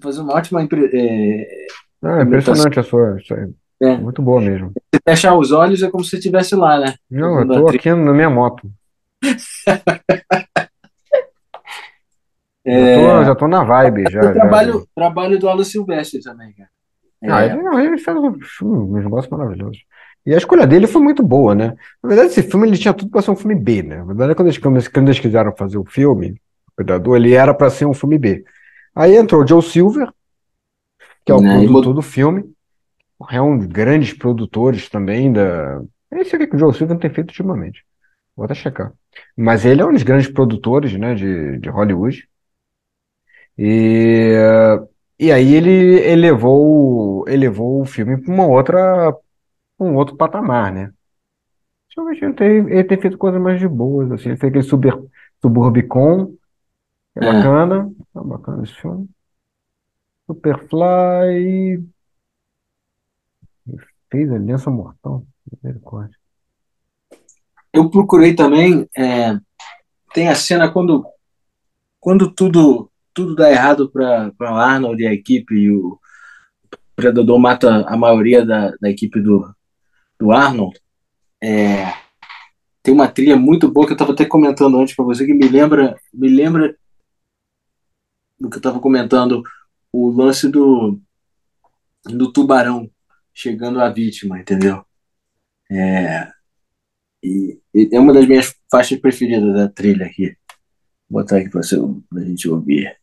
Fazendo 0.00 0.24
uma 0.24 0.34
ótima 0.34 0.60
é, 0.62 1.66
Ah, 2.02 2.18
é 2.18 2.22
impressionante 2.22 2.80
a 2.80 2.82
sua. 2.82 3.20
Isso 3.20 3.32
aí. 3.32 3.48
É. 3.80 3.96
Muito 3.96 4.20
boa 4.20 4.40
mesmo. 4.40 4.72
Você 4.74 5.00
fechar 5.04 5.36
os 5.36 5.52
olhos 5.52 5.82
é 5.82 5.90
como 5.90 6.02
se 6.02 6.10
você 6.10 6.16
estivesse 6.16 6.56
lá, 6.56 6.78
né? 6.78 6.94
Não, 7.08 7.40
eu 7.40 7.48
tô 7.48 7.68
aqui 7.68 7.90
na 7.90 8.12
minha 8.12 8.30
moto. 8.30 8.68
Já 9.22 9.80
É, 12.64 12.94
tô, 12.94 13.24
já 13.24 13.34
tô 13.34 13.48
na 13.48 13.64
vibe, 13.64 14.04
já. 14.08 14.20
o 14.20 14.22
já. 14.22 14.32
trabalho, 14.32 14.86
trabalho 14.94 15.36
do 15.36 15.48
Alan 15.48 15.64
Silvestre 15.64 16.20
também, 16.22 16.52
cara. 16.52 16.70
Ah, 17.24 17.42
É, 17.42 17.46
ele, 17.46 17.60
não, 17.60 17.80
ele 17.80 17.98
fez 17.98 18.16
um 18.62 18.92
negócio 18.92 19.28
maravilhoso. 19.36 19.80
E 20.24 20.34
a 20.34 20.38
escolha 20.38 20.66
dele 20.66 20.86
foi 20.86 21.02
muito 21.02 21.22
boa, 21.22 21.54
né? 21.54 21.74
Na 22.02 22.08
verdade, 22.08 22.30
esse 22.30 22.42
filme 22.42 22.68
ele 22.68 22.78
tinha 22.78 22.94
tudo 22.94 23.10
para 23.10 23.22
ser 23.22 23.30
um 23.32 23.36
filme 23.36 23.54
B, 23.56 23.82
né? 23.82 23.98
Na 23.98 24.14
verdade, 24.14 24.34
quando 24.34 24.48
eles, 24.48 24.88
quando 24.88 25.08
eles 25.08 25.18
quiseram 25.18 25.54
fazer 25.56 25.78
o 25.78 25.84
filme, 25.84 26.40
o 26.68 26.72
Predador, 26.76 27.16
ele 27.16 27.34
era 27.34 27.52
para 27.52 27.70
ser 27.70 27.86
um 27.86 27.94
filme 27.94 28.18
B. 28.18 28.44
Aí 28.94 29.16
entrou 29.16 29.42
o 29.42 29.46
Joe 29.46 29.62
Silver, 29.62 30.08
que 31.24 31.32
é 31.32 31.34
o 31.34 31.40
Né, 31.40 31.64
e 31.64 31.66
produtor 31.66 31.94
do 31.94 32.02
filme. 32.02 32.44
É 33.30 33.40
um 33.40 33.56
dos 33.56 33.66
grandes 33.66 34.12
produtores 34.12 34.88
também 34.88 35.32
da. 35.32 35.80
Eu 36.10 36.24
sei 36.24 36.40
o 36.40 36.48
que 36.48 36.56
o 36.56 36.58
Joe 36.58 36.74
Silver 36.74 36.98
tem 36.98 37.10
feito 37.10 37.28
ultimamente. 37.30 37.84
Vou 38.36 38.44
até 38.44 38.54
checar. 38.54 38.92
Mas 39.36 39.64
ele 39.64 39.80
é 39.80 39.86
um 39.86 39.92
dos 39.92 40.02
grandes 40.02 40.28
produtores, 40.28 40.92
né, 40.98 41.14
de, 41.14 41.58
de 41.58 41.68
Hollywood. 41.68 42.28
E, 43.56 44.34
e 45.18 45.30
aí 45.32 45.54
ele 45.54 46.00
elevou, 46.08 47.24
elevou 47.28 47.82
o 47.82 47.84
filme 47.84 48.20
para 48.20 48.32
uma 48.32 48.46
outra, 48.46 49.14
um 49.82 49.96
outro 49.96 50.16
patamar, 50.16 50.72
né? 50.72 50.92
Realmente 51.94 52.24
ele 52.24 52.34
tem, 52.34 52.48
ele 52.70 52.84
tem 52.84 53.00
feito 53.00 53.18
coisas 53.18 53.40
mais 53.40 53.60
de 53.60 53.68
boas, 53.68 54.10
assim. 54.12 54.30
Ele 54.30 54.38
fez 54.38 54.50
aquele 54.50 54.64
Super, 54.64 54.98
Suburbicon, 55.40 56.34
é 57.16 57.24
É. 57.24 57.32
bacana. 57.32 57.92
É 58.16 58.20
bacana 58.20 58.62
esse 58.62 58.74
filme. 58.74 59.08
Superfly. 60.26 61.84
Fez 64.10 64.30
Aliança 64.32 64.70
Mortal. 64.70 65.26
Misericórdia. 65.50 66.16
Eu 67.72 67.90
procurei 67.90 68.34
também. 68.34 68.88
é, 68.96 69.38
tem 70.14 70.28
a 70.28 70.34
cena 70.34 70.70
quando, 70.70 71.04
quando 71.98 72.30
tudo, 72.32 72.90
tudo 73.14 73.34
dá 73.34 73.50
errado 73.50 73.90
para 73.90 74.32
o 74.40 74.44
Arnold 74.44 75.02
e 75.02 75.06
a 75.06 75.12
equipe, 75.12 75.54
e 75.54 75.70
o 75.70 75.98
Predador 76.94 77.38
mata 77.38 77.84
a 77.88 77.96
maioria 77.96 78.44
da, 78.44 78.70
da 78.80 78.90
equipe 78.90 79.20
do, 79.20 79.50
do 80.22 80.30
Arnold. 80.30 80.80
É, 81.42 81.92
tem 82.82 82.94
uma 82.94 83.08
trilha 83.08 83.36
muito 83.36 83.68
boa 83.68 83.86
que 83.86 83.92
eu 83.92 83.96
estava 83.96 84.12
até 84.12 84.24
comentando 84.24 84.78
antes 84.78 84.94
para 84.94 85.04
você, 85.04 85.26
que 85.26 85.34
me 85.34 85.48
lembra, 85.48 85.98
me 86.14 86.28
lembra 86.28 86.76
do 88.38 88.48
que 88.48 88.56
eu 88.56 88.60
estava 88.60 88.78
comentando, 88.78 89.42
o 89.92 90.10
lance 90.10 90.48
do, 90.48 90.98
do 92.04 92.32
tubarão 92.32 92.88
chegando 93.34 93.80
à 93.80 93.88
vítima, 93.88 94.38
entendeu? 94.38 94.84
É, 95.70 96.30
e, 97.22 97.60
e 97.74 97.88
é 97.92 97.98
uma 97.98 98.12
das 98.12 98.26
minhas 98.26 98.54
faixas 98.70 98.98
preferidas 98.98 99.52
da 99.54 99.68
trilha 99.68 100.06
aqui. 100.06 100.36
Vou 101.08 101.22
botar 101.22 101.38
aqui 101.38 101.50
para 101.50 101.62
você, 101.62 101.76
pra 102.08 102.22
gente 102.22 102.48
ouvir. 102.48 102.96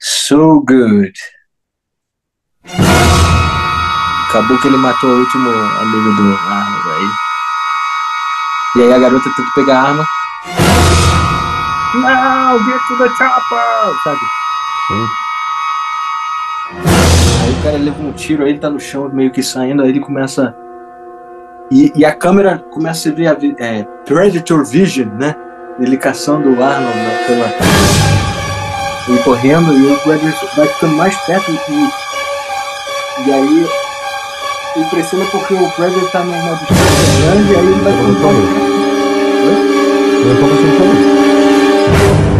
So 0.00 0.60
good. 0.60 1.12
Acabou 4.34 4.58
que 4.58 4.66
ele 4.66 4.76
matou 4.78 5.10
o 5.10 5.20
último 5.20 5.48
amigo 5.48 6.12
do 6.16 6.36
Arnold 6.48 6.88
aí. 6.90 7.08
E 8.76 8.82
aí 8.82 8.92
a 8.92 8.98
garota 8.98 9.30
tenta 9.36 9.50
pegar 9.54 9.78
a 9.78 9.82
arma. 9.82 10.04
Não, 11.94 12.58
get 12.64 12.80
to 12.88 12.98
the 12.98 13.08
chopper! 13.10 13.94
Sabe? 14.02 14.18
Sim. 14.88 15.06
Aí 17.44 17.52
o 17.52 17.62
cara 17.62 17.78
leva 17.78 18.02
um 18.02 18.12
tiro, 18.12 18.42
aí 18.42 18.50
ele 18.50 18.58
tá 18.58 18.68
no 18.68 18.80
chão 18.80 19.08
meio 19.12 19.30
que 19.30 19.40
saindo, 19.40 19.82
aí 19.84 19.90
ele 19.90 20.00
começa. 20.00 20.52
E, 21.70 21.92
e 21.94 22.04
a 22.04 22.12
câmera 22.12 22.58
começa 22.72 23.10
a 23.10 23.12
ver 23.12 23.28
a 23.28 23.34
vi- 23.34 23.54
é, 23.60 23.84
Predator 24.04 24.64
Vision, 24.66 25.10
né? 25.14 25.36
Ele 25.78 25.96
caçando 25.96 26.48
o 26.48 26.60
Arnold 26.64 26.98
né, 26.98 27.24
pela. 27.28 27.46
Ele 29.08 29.22
correndo 29.22 29.72
e 29.72 29.92
o 29.92 29.96
Predator 30.00 30.48
vai 30.56 30.66
ficando 30.66 30.96
mais 30.96 31.16
perto 31.24 31.52
e. 31.52 33.28
E 33.28 33.32
aí. 33.32 33.83
Impressiona 34.76 35.24
porque 35.26 35.54
o 35.54 35.70
Predator 35.70 36.10
tá 36.10 36.24
numa 36.24 36.56
distância 36.56 37.22
grande 37.22 37.52
e 37.52 37.56
aí 37.56 37.66
ele 37.66 37.80
vai 37.80 37.92
Eu 37.92 37.98
tô 37.98 38.12
ficando. 38.14 38.34
vendo. 38.34 38.64
Eu. 42.28 42.33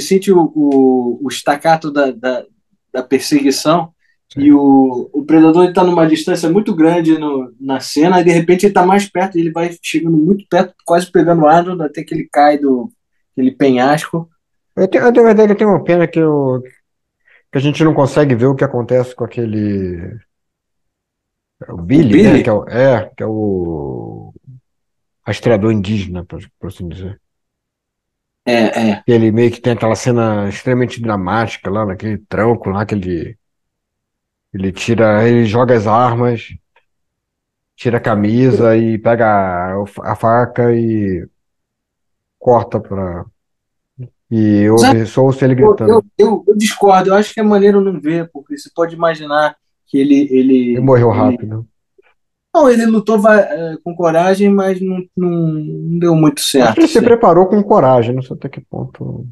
Você 0.00 0.08
sente 0.08 0.30
o, 0.32 0.52
o, 0.54 1.20
o 1.22 1.28
estacato 1.28 1.90
da, 1.90 2.10
da, 2.10 2.44
da 2.92 3.02
perseguição 3.02 3.92
e 4.36 4.52
o, 4.52 5.08
o 5.12 5.24
predador 5.24 5.68
está 5.68 5.82
numa 5.82 6.06
distância 6.06 6.50
muito 6.50 6.74
grande 6.74 7.18
no, 7.18 7.54
na 7.58 7.80
cena 7.80 8.20
e 8.20 8.24
de 8.24 8.30
repente 8.30 8.64
ele 8.66 8.70
está 8.70 8.84
mais 8.84 9.08
perto, 9.08 9.38
ele 9.38 9.50
vai 9.50 9.74
chegando 9.82 10.16
muito 10.16 10.44
perto, 10.48 10.74
quase 10.84 11.10
pegando 11.10 11.42
o 11.42 11.46
Arnold 11.46 11.82
até 11.82 12.02
que 12.02 12.14
ele 12.14 12.28
cai 12.30 12.58
do 12.58 12.90
aquele 13.32 13.50
penhasco. 13.52 14.28
Eu 14.74 14.88
tenho, 14.88 15.04
na 15.04 15.10
verdade, 15.10 15.52
eu 15.52 15.56
tenho 15.56 15.70
uma 15.70 15.84
pena 15.84 16.06
que, 16.06 16.18
eu, 16.18 16.62
que 17.50 17.58
a 17.58 17.60
gente 17.60 17.82
não 17.84 17.94
consegue 17.94 18.34
ver 18.34 18.46
o 18.46 18.54
que 18.54 18.64
acontece 18.64 19.14
com 19.14 19.24
aquele. 19.24 20.18
é 21.66 21.72
O 21.72 21.78
Billy, 21.78 22.12
Billy? 22.12 22.32
né? 22.32 22.42
Que 22.42 22.48
é, 22.48 22.52
o, 22.52 22.68
é, 22.68 23.10
que 23.16 23.22
é 23.22 23.26
o 23.26 24.34
rastreador 25.26 25.72
indígena, 25.72 26.24
por 26.24 26.68
assim 26.68 26.88
dizer. 26.88 27.20
É, 28.46 28.90
é. 28.90 29.02
Ele 29.08 29.32
meio 29.32 29.50
que 29.50 29.60
tem 29.60 29.72
aquela 29.72 29.96
cena 29.96 30.48
extremamente 30.48 31.00
dramática 31.02 31.68
lá 31.68 31.84
naquele 31.84 32.18
tranco 32.18 32.70
lá 32.70 32.86
que 32.86 32.94
ele, 32.94 33.36
ele 34.54 34.70
tira, 34.72 35.28
ele 35.28 35.44
joga 35.44 35.74
as 35.76 35.86
armas, 35.86 36.48
tira 37.74 37.98
a 37.98 38.00
camisa 38.00 38.76
e 38.76 38.98
pega 38.98 39.26
a, 39.26 39.84
a 40.04 40.14
faca 40.14 40.72
e 40.72 41.26
corta 42.38 42.80
pra. 42.80 43.24
E 44.30 44.68
ouve, 44.70 45.06
só 45.06 45.22
ouço 45.24 45.44
ele 45.44 45.54
gritando. 45.54 45.92
eu, 45.92 46.04
eu, 46.18 46.44
eu 46.48 46.56
discordo, 46.56 47.10
eu 47.10 47.14
acho 47.14 47.32
que 47.32 47.40
é 47.40 47.42
maneiro 47.42 47.80
não 47.80 48.00
ver, 48.00 48.28
porque 48.32 48.56
você 48.56 48.70
pode 48.74 48.94
imaginar 48.94 49.56
que 49.86 49.98
ele. 49.98 50.28
Ele, 50.30 50.70
Ele 50.70 50.80
morreu 50.80 51.10
ele- 51.10 51.18
rápido. 51.18 51.68
Não, 52.56 52.70
ele 52.70 52.86
lutou 52.86 53.20
é, 53.28 53.76
com 53.84 53.94
coragem, 53.94 54.48
mas 54.48 54.80
não, 54.80 55.04
não, 55.14 55.98
deu 55.98 56.14
muito 56.14 56.38
Acho 56.38 56.48
certo. 56.48 56.74
que 56.74 56.80
ele 56.80 56.88
se 56.88 57.02
preparou 57.02 57.46
com 57.46 57.62
coragem, 57.62 58.14
não 58.14 58.22
sei 58.22 58.34
até 58.34 58.48
que 58.48 58.62
ponto. 58.62 59.26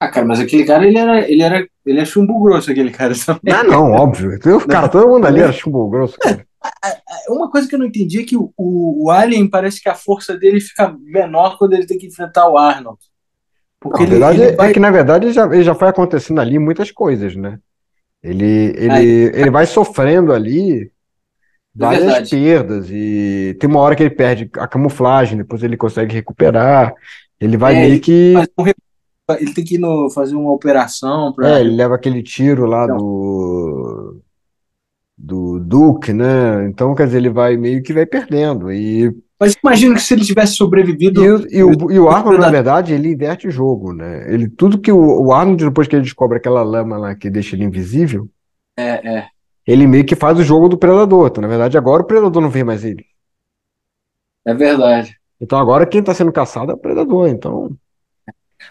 Ah, 0.00 0.08
cara, 0.08 0.26
mas 0.26 0.40
aquele 0.40 0.64
cara, 0.64 0.86
ele 0.86 0.98
era, 0.98 1.30
ele 1.30 1.42
era, 1.42 1.68
ele 1.84 2.00
é 2.00 2.04
chumbo 2.04 2.42
grosso, 2.42 2.70
aquele 2.70 2.90
cara. 2.90 3.12
Ah, 3.52 3.62
não, 3.62 3.92
óbvio. 3.92 4.38
Cara, 4.66 4.88
todo 4.88 5.08
mundo 5.08 5.26
ali 5.26 5.40
era 5.40 5.52
chumbo 5.52 5.88
grosso, 5.88 6.18
cara. 6.18 6.46
Uma 7.28 7.50
coisa 7.50 7.68
que 7.68 7.74
eu 7.74 7.78
não 7.78 7.86
entendi 7.86 8.20
é 8.20 8.24
que 8.24 8.36
o, 8.36 8.50
o, 8.56 9.10
Alien 9.10 9.48
parece 9.48 9.82
que 9.82 9.88
a 9.88 9.94
força 9.94 10.36
dele 10.36 10.60
fica 10.60 10.96
menor 10.98 11.58
quando 11.58 11.74
ele 11.74 11.86
tem 11.86 11.98
que 11.98 12.06
enfrentar 12.06 12.48
o 12.48 12.56
Arnold. 12.56 12.98
Porque 13.78 13.98
Não, 13.98 14.04
ele, 14.04 14.10
verdade 14.12 14.40
ele 14.40 14.50
é 14.52 14.56
vai. 14.56 14.72
que, 14.72 14.80
na 14.80 14.90
verdade, 14.90 15.32
já, 15.32 15.62
já 15.62 15.74
foi 15.74 15.88
acontecendo 15.88 16.40
ali 16.40 16.58
muitas 16.58 16.90
coisas, 16.90 17.36
né? 17.36 17.58
Ele, 18.22 18.72
ele, 18.76 18.90
Aí. 18.90 19.06
ele 19.34 19.50
vai 19.50 19.66
sofrendo 19.66 20.32
ali 20.32 20.90
várias 21.74 22.18
É 22.18 22.20
perdas 22.20 22.88
e 22.90 23.56
tem 23.60 23.68
uma 23.68 23.80
hora 23.80 23.96
que 23.96 24.02
ele 24.02 24.14
perde 24.14 24.50
a 24.58 24.68
camuflagem, 24.68 25.38
depois 25.38 25.62
ele 25.62 25.76
consegue 25.76 26.14
recuperar. 26.14 26.94
Ele 27.40 27.56
vai 27.56 27.74
É, 27.74 27.74
meio 27.74 28.00
que 28.00 28.50
um 28.58 28.64
ele 29.38 29.54
tem 29.54 29.64
que 29.64 29.76
ir 29.76 29.78
no, 29.78 30.10
fazer 30.10 30.34
uma 30.36 30.52
operação 30.52 31.32
É, 31.42 31.60
para. 31.60 31.60
ele 31.60 31.76
leva 31.76 31.94
aquele 31.96 32.22
tiro 32.22 32.64
lá 32.66 32.86
do, 32.86 34.22
do 35.18 35.60
Duke, 35.60 36.12
né? 36.12 36.66
Então, 36.68 36.94
quer 36.94 37.06
dizer, 37.06 37.18
ele 37.18 37.30
vai 37.30 37.56
meio 37.56 37.82
que 37.82 37.92
vai 37.92 38.06
perdendo. 38.06 38.72
E, 38.72 39.10
Mas 39.40 39.54
imagina 39.62 39.94
que 39.94 40.00
se 40.00 40.14
ele 40.14 40.24
tivesse 40.24 40.56
sobrevivido. 40.56 41.22
e, 41.22 41.28
o- 41.30 41.46
e 41.50 41.62
o, 41.64 41.90
e 41.92 41.98
o 42.00 42.08
Arnold, 42.10 42.38
na 42.40 42.48
verdade, 42.48 42.92
ele 42.92 43.12
inverte 43.12 43.46
o 43.46 43.50
jogo, 43.50 43.92
né? 43.92 44.32
Ele, 44.32 44.48
tudo 44.48 44.80
que 44.80 44.90
o, 44.92 44.98
o 45.26 45.32
Arnold, 45.32 45.64
depois 45.64 45.86
que 45.88 45.94
ele 45.96 46.02
descobre 46.02 46.38
aquela 46.38 46.62
lama 46.62 46.96
lá 46.98 47.14
que 47.14 47.30
deixa 47.30 47.54
ele 47.54 47.64
invisível, 47.64 48.28
É, 48.76 48.82
é. 49.18 49.30
Ele 49.66 49.86
meio 49.86 50.04
que 50.06 50.16
faz 50.16 50.38
o 50.38 50.44
jogo 50.44 50.68
do 50.68 50.78
Predador. 50.78 51.28
Então, 51.28 51.42
na 51.42 51.48
verdade, 51.48 51.78
agora 51.78 52.02
o 52.02 52.06
Predador 52.06 52.42
não 52.42 52.50
vê 52.50 52.64
mais 52.64 52.84
ele. 52.84 53.06
É 54.46 54.54
verdade. 54.54 55.18
Então, 55.40 55.58
agora 55.58 55.86
quem 55.86 56.00
está 56.00 56.14
sendo 56.14 56.32
caçado 56.32 56.72
é 56.72 56.74
o 56.74 56.78
Predador. 56.78 57.28
Então, 57.28 57.66
o 57.66 57.78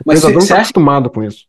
Mas 0.06 0.22
Predador 0.22 0.34
não 0.34 0.42
você 0.42 0.54
está 0.54 0.58
acostumado 0.58 1.10
com 1.10 1.24
isso. 1.24 1.48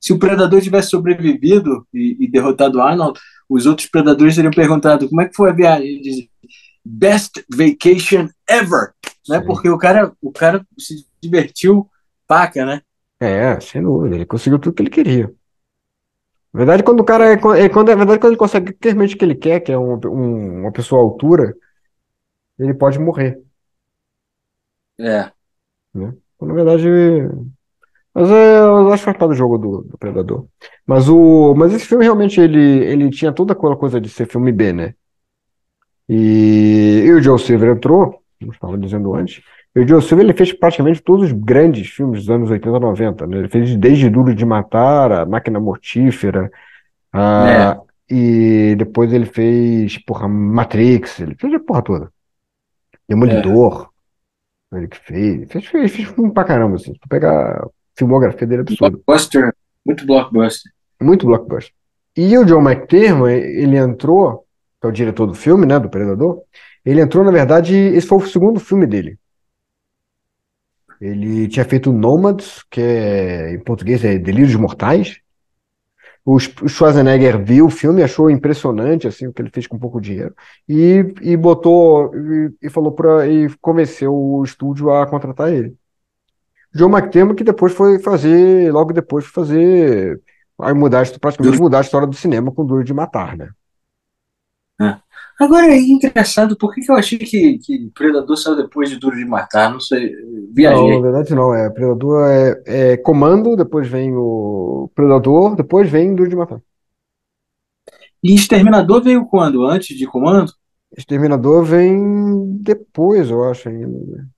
se 0.00 0.12
o 0.12 0.18
predador 0.18 0.60
tivesse 0.62 0.90
sobrevivido 0.90 1.86
e, 1.92 2.16
e 2.20 2.30
derrotado 2.30 2.78
o 2.78 2.80
Arnold, 2.80 3.18
os 3.48 3.66
outros 3.66 3.88
predadores 3.88 4.34
teriam 4.34 4.52
perguntado 4.52 5.08
como 5.08 5.20
é 5.20 5.28
que 5.28 5.34
foi 5.36 5.50
a 5.50 5.52
viagem. 5.54 5.86
Ele 5.88 6.00
dizia, 6.02 6.28
Best 6.84 7.44
vacation 7.50 8.28
ever, 8.48 8.92
né? 9.28 9.40
Porque 9.40 9.68
o 9.68 9.76
cara, 9.78 10.12
o 10.22 10.32
cara 10.32 10.66
se 10.78 11.06
divertiu 11.22 11.88
paca, 12.26 12.64
né? 12.64 12.80
É, 13.20 13.60
sem 13.60 13.82
dúvida, 13.82 14.14
ele 14.16 14.24
conseguiu 14.26 14.58
tudo 14.58 14.74
que 14.74 14.82
ele 14.82 14.90
queria. 14.90 15.34
Verdade, 16.52 16.82
quando 16.82 17.00
o 17.00 17.04
cara 17.04 17.26
é, 17.32 17.34
é 17.64 17.68
quando, 17.68 17.88
na 17.88 17.94
verdade, 17.96 18.18
quando 18.20 18.32
ele 18.32 18.36
consegue 18.38 18.76
realmente 18.82 19.14
o 19.14 19.18
que 19.18 19.24
ele 19.24 19.34
quer, 19.36 19.60
que 19.60 19.70
é 19.72 19.78
um, 19.78 19.94
um- 20.06 20.60
uma 20.62 20.72
pessoa 20.72 21.00
à 21.00 21.04
altura, 21.04 21.54
ele 22.58 22.74
pode 22.74 22.98
morrer, 22.98 23.42
É. 24.98 25.32
né? 25.94 26.14
Então, 26.36 26.48
na 26.48 26.54
verdade, 26.54 26.88
mas 28.14 28.28
é, 28.30 28.58
eu 28.58 28.88
acho 28.92 29.02
que 29.02 29.04
faz 29.04 29.16
parte 29.18 29.30
do 29.30 29.34
jogo 29.34 29.58
do, 29.58 29.82
do 29.82 29.98
Predador. 29.98 30.46
Mas 30.86 31.08
o, 31.08 31.54
mas 31.54 31.72
esse 31.72 31.86
filme 31.86 32.04
realmente 32.04 32.40
ele, 32.40 32.58
ele 32.84 33.10
tinha 33.10 33.32
toda 33.32 33.52
aquela 33.52 33.76
coisa 33.76 34.00
de 34.00 34.08
ser 34.08 34.26
filme 34.26 34.50
B, 34.52 34.72
né? 34.72 34.94
E, 36.08 37.04
e 37.06 37.12
o 37.12 37.22
Joe 37.22 37.38
Silver 37.38 37.70
entrou, 37.76 38.10
como 38.38 38.50
eu 38.50 38.52
estava 38.52 38.78
dizendo 38.78 39.14
antes, 39.14 39.42
o 39.76 39.86
Joe 39.86 40.02
Silver 40.02 40.24
ele 40.26 40.36
fez 40.36 40.52
praticamente 40.52 41.00
todos 41.02 41.26
os 41.26 41.32
grandes 41.32 41.88
filmes 41.88 42.20
dos 42.20 42.30
anos 42.30 42.50
80 42.50 42.76
e 42.76 42.80
90, 42.80 43.26
né? 43.26 43.38
Ele 43.38 43.48
fez 43.48 43.76
desde 43.76 44.10
Duro 44.10 44.34
de 44.34 44.44
Matar, 44.44 45.12
A 45.12 45.26
Máquina 45.26 45.60
Mortífera, 45.60 46.50
a- 47.12 47.78
e 48.10 48.74
depois 48.76 49.12
ele 49.12 49.26
fez, 49.26 49.98
porra, 50.04 50.28
Matrix, 50.28 51.20
ele 51.20 51.36
fez 51.36 51.54
a 51.54 51.60
porra 51.60 51.82
toda. 51.82 52.12
Demolidor, 53.08 53.90
ele 54.72 54.88
que 54.88 54.98
fez, 54.98 55.50
fez, 55.50 55.66
fez, 55.66 55.92
fez 55.92 56.08
filme 56.08 56.32
pra 56.32 56.44
caramba, 56.44 56.76
assim, 56.76 56.92
tu 56.94 57.08
pegar 57.08 57.62
a 57.64 57.68
filmografia 57.96 58.46
dele 58.46 58.60
é 58.60 58.62
absurdo. 58.62 59.02
Blockbuster, 59.06 59.54
muito 59.84 60.06
blockbuster. 60.06 60.72
Muito 61.00 61.26
blockbuster. 61.26 61.72
E 62.16 62.36
o 62.38 62.44
John 62.44 62.60
McTiernan, 62.68 63.30
ele 63.32 63.76
entrou, 63.76 64.44
que 64.80 64.86
é 64.86 64.90
o 64.90 64.92
diretor 64.92 65.26
do 65.26 65.34
filme, 65.34 65.66
né, 65.66 65.78
do 65.78 65.88
Predador, 65.88 66.42
ele 66.84 67.00
entrou, 67.00 67.24
na 67.24 67.30
verdade, 67.30 67.74
esse 67.74 68.06
foi 68.06 68.18
o 68.18 68.26
segundo 68.26 68.60
filme 68.60 68.86
dele. 68.86 69.18
Ele 71.00 71.48
tinha 71.48 71.64
feito 71.64 71.92
Nomads, 71.92 72.62
que 72.70 72.80
é, 72.80 73.54
em 73.54 73.60
português 73.60 74.04
é 74.04 74.18
Delírios 74.18 74.54
Mortais. 74.54 75.20
O 76.24 76.38
Sch- 76.38 76.62
o 76.62 76.68
Schwarzenegger 76.68 77.42
viu 77.42 77.66
o 77.66 77.70
filme, 77.70 78.02
achou 78.02 78.30
impressionante, 78.30 79.08
assim, 79.08 79.26
o 79.26 79.32
que 79.32 79.40
ele 79.40 79.50
fez 79.50 79.66
com 79.66 79.78
pouco 79.78 80.00
dinheiro, 80.00 80.34
e, 80.68 81.02
e 81.22 81.36
botou, 81.36 82.14
e, 82.14 82.52
e 82.62 82.70
falou 82.70 82.92
para, 82.92 83.26
e 83.26 83.48
convenceu 83.60 84.14
o 84.14 84.44
estúdio 84.44 84.90
a 84.90 85.06
contratar 85.06 85.52
ele. 85.52 85.74
John 86.74 86.90
McTiernan, 86.90 87.34
que 87.34 87.44
depois 87.44 87.72
foi 87.72 87.98
fazer, 87.98 88.72
logo 88.72 88.92
depois 88.92 89.24
foi 89.26 89.44
fazer, 89.44 90.20
aí 90.60 90.74
mudar, 90.74 91.04
praticamente 91.18 91.58
mudar 91.58 91.78
a 91.78 91.82
história 91.82 92.06
do 92.06 92.14
cinema 92.16 92.52
com 92.52 92.64
Duro 92.64 92.84
de 92.84 92.94
Matar, 92.94 93.36
né? 93.36 93.50
Agora 95.40 95.66
é 95.72 95.78
engraçado, 95.78 96.56
por 96.56 96.74
que, 96.74 96.82
que 96.82 96.90
eu 96.90 96.96
achei 96.96 97.18
que, 97.18 97.58
que 97.58 97.90
Predador 97.94 98.36
saiu 98.36 98.56
depois 98.56 98.90
de 98.90 98.96
Duro 98.98 99.16
de 99.16 99.24
Matar? 99.24 99.72
Não 99.72 99.80
sei, 99.80 100.12
Não, 100.54 100.54
viajei. 100.54 100.90
na 100.90 100.98
verdade 101.00 101.34
não, 101.34 101.54
é 101.54 101.70
Predador 101.70 102.26
é, 102.28 102.92
é 102.92 102.96
Comando, 102.98 103.56
depois 103.56 103.88
vem 103.88 104.14
o 104.14 104.90
Predador, 104.94 105.56
depois 105.56 105.88
vem 105.90 106.14
Duro 106.14 106.28
de 106.28 106.36
Matar. 106.36 106.60
E 108.22 108.34
Exterminador 108.34 109.02
veio 109.02 109.26
quando? 109.26 109.66
Antes 109.66 109.96
de 109.96 110.06
Comando? 110.06 110.52
Exterminador 110.96 111.64
vem 111.64 112.56
depois, 112.62 113.28
eu 113.30 113.42
acho 113.44 113.68
ainda. 113.68 114.28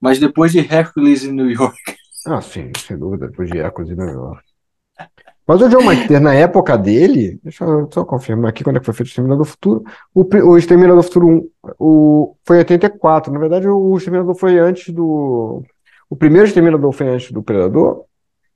Mas 0.00 0.20
depois 0.20 0.52
de 0.52 0.60
Hercules 0.60 1.24
em 1.24 1.32
New 1.32 1.50
York. 1.50 1.76
Ah, 2.26 2.40
sim, 2.42 2.70
sem 2.86 2.98
dúvida, 2.98 3.28
depois 3.28 3.48
de 3.50 3.58
Hércules 3.58 3.90
e 3.90 3.94
Nova 3.94 4.10
York. 4.12 4.53
Mas 5.46 5.60
o 5.60 5.68
John 5.68 5.82
McTiernan, 5.82 6.30
na 6.30 6.34
época 6.34 6.76
dele, 6.78 7.38
deixa 7.42 7.64
eu 7.64 7.90
só 7.92 8.04
confirmar 8.04 8.48
aqui 8.48 8.64
quando 8.64 8.76
é 8.76 8.80
que 8.80 8.86
foi 8.86 8.94
feito 8.94 9.08
o 9.08 9.10
Exterminador 9.10 9.44
do 9.44 9.50
Futuro. 9.50 9.84
O, 10.14 10.22
o 10.22 10.56
Exterminador 10.56 10.96
do 10.96 11.02
Futuro 11.02 11.28
1 11.28 11.50
o, 11.78 12.36
foi 12.44 12.56
em 12.56 12.60
84. 12.60 13.32
Na 13.32 13.38
verdade, 13.38 13.68
o 13.68 13.96
Exterminador 13.96 14.34
foi 14.34 14.58
antes 14.58 14.92
do. 14.92 15.62
O 16.08 16.16
primeiro 16.16 16.46
Exterminador 16.46 16.92
foi 16.92 17.08
antes 17.08 17.30
do 17.30 17.42
Predador, 17.42 18.04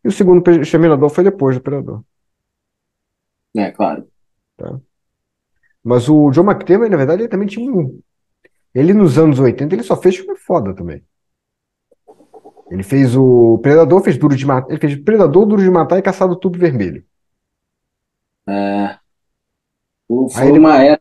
e 0.03 0.09
o 0.09 0.12
segundo 0.12 0.49
Exterminador 0.51 1.11
foi 1.11 1.24
depois 1.24 1.57
do 1.57 1.62
Predador. 1.62 2.03
É, 3.55 3.70
claro. 3.70 4.09
Mas 5.84 6.09
o 6.09 6.30
John 6.30 6.45
McTiernan, 6.45 6.89
na 6.89 6.97
verdade, 6.97 7.22
ele 7.22 7.28
também 7.28 7.49
tinha 7.49 7.70
um. 7.70 8.01
Ele 8.74 8.95
nos 8.95 9.18
anos 9.18 9.39
80, 9.39 9.74
ele 9.74 9.82
só 9.82 9.97
fez 9.97 10.16
filme 10.16 10.36
foda 10.36 10.74
também. 10.74 11.03
Ele 12.70 12.82
fez 12.82 13.16
o 13.16 13.58
Predador, 13.62 14.02
fez 14.02 14.16
Duro 14.18 14.36
de 14.36 14.46
Matar, 14.46 14.70
ele 14.70 14.80
fez 14.80 14.96
Predador, 15.02 15.46
Duro 15.46 15.62
de 15.62 15.70
Matar 15.70 15.98
e 15.98 16.02
Caçado 16.02 16.34
do 16.34 16.40
Tubo 16.40 16.58
Vermelho. 16.58 17.04
É, 18.46 18.98
o- 20.08 20.28
foi 20.28 20.42
Aí 20.42 20.48
ele- 20.50 20.58
uma 20.58 20.76
era, 20.82 21.00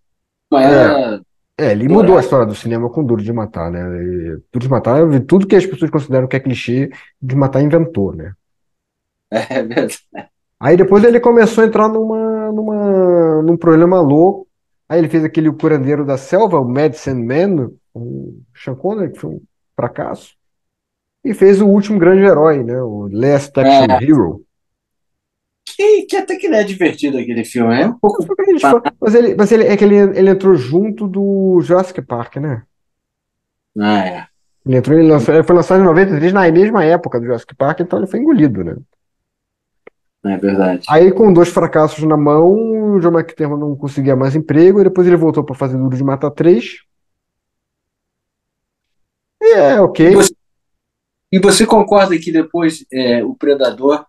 uma 0.52 0.62
era 0.62 1.24
É, 1.60 1.72
ele 1.72 1.88
Dourado. 1.88 1.90
mudou 1.90 2.18
a 2.18 2.22
história 2.22 2.46
do 2.46 2.54
cinema 2.56 2.90
com 2.90 3.04
Duro 3.04 3.24
de 3.24 3.34
Matar, 3.34 3.72
né? 3.72 3.80
E 3.80 4.38
Duro 4.52 4.60
de 4.66 4.70
Matar, 4.70 5.02
tudo 5.28 5.48
que 5.48 5.56
as 5.56 5.66
pessoas 5.66 5.90
consideram 5.92 6.28
que 6.28 6.36
é 6.36 6.40
clichê, 6.40 6.90
de 7.22 7.36
matar 7.36 7.62
inventou, 7.64 8.14
né? 8.16 8.34
é 9.32 9.64
verdade. 9.64 9.98
Aí 10.60 10.76
depois 10.78 11.04
ele 11.04 11.20
começou 11.20 11.64
a 11.64 11.68
entrar 11.68 11.88
numa, 11.88 12.52
numa, 12.52 13.42
num 13.44 13.58
problema 13.58 14.00
louco. 14.02 14.48
Aí 14.90 15.00
ele 15.00 15.10
fez 15.10 15.24
aquele 15.24 15.52
Curandeiro 15.52 16.06
da 16.06 16.18
Selva, 16.18 16.60
o 16.60 16.66
Medicine 16.68 17.24
Man, 17.24 17.72
o 17.94 18.42
Sean 18.56 18.76
Connery, 18.76 19.12
que 19.14 19.20
foi 19.20 19.32
um 19.32 19.42
fracasso. 19.76 20.37
E 21.28 21.34
fez 21.34 21.60
o 21.60 21.68
último 21.68 22.00
grande 22.00 22.24
herói, 22.24 22.64
né? 22.64 22.82
O 22.82 23.10
Last 23.12 23.52
Action 23.60 23.98
Hero. 24.02 24.46
Que, 25.66 26.04
que 26.04 26.16
até 26.16 26.38
que 26.38 26.48
não 26.48 26.58
é 26.58 26.64
divertido 26.64 27.18
aquele 27.18 27.44
filme, 27.44 27.82
é 27.82 27.86
um 27.86 28.00
pouco. 28.00 28.26
Mas 29.02 29.14
ele, 29.14 29.36
mas 29.36 29.52
ele, 29.52 29.66
é 29.66 29.76
que 29.76 29.84
ele, 29.84 29.98
ele 29.98 30.30
entrou 30.30 30.56
junto 30.56 31.06
do 31.06 31.60
Jurassic 31.62 32.02
Park, 32.02 32.38
né? 32.38 32.64
Ah, 33.78 34.08
é. 34.08 34.28
Ele 34.66 34.78
entrou, 34.78 34.98
ele 34.98 35.10
lançou, 35.10 35.34
ele 35.34 35.44
foi 35.44 35.56
lançado 35.56 35.82
em 35.82 35.86
93, 35.86 36.32
na 36.32 36.50
mesma 36.50 36.86
época 36.86 37.20
do 37.20 37.26
Jurassic 37.26 37.54
Park, 37.56 37.82
então 37.82 38.00
ele 38.00 38.08
foi 38.08 38.22
engolido, 38.22 38.64
né? 38.64 38.78
É 40.26 40.38
verdade. 40.38 40.86
Aí, 40.90 41.12
com 41.12 41.34
dois 41.34 41.50
fracassos 41.50 42.04
na 42.06 42.16
mão, 42.16 42.96
o 42.96 43.00
John 43.02 43.12
McTiernan 43.12 43.58
não 43.58 43.76
conseguia 43.76 44.16
mais 44.16 44.34
emprego, 44.34 44.80
e 44.80 44.86
depois 44.86 45.06
ele 45.06 45.18
voltou 45.18 45.44
para 45.44 45.56
fazer 45.56 45.78
Duro 45.78 45.96
de 45.96 46.04
Matar 46.04 46.32
3. 46.32 46.78
E 49.42 49.54
é, 49.54 49.82
ok. 49.82 50.16
Você, 50.16 50.37
e 51.32 51.40
você 51.40 51.66
concorda 51.66 52.18
que 52.18 52.32
depois 52.32 52.86
é, 52.92 53.24
o 53.24 53.36
Predador 53.36 54.06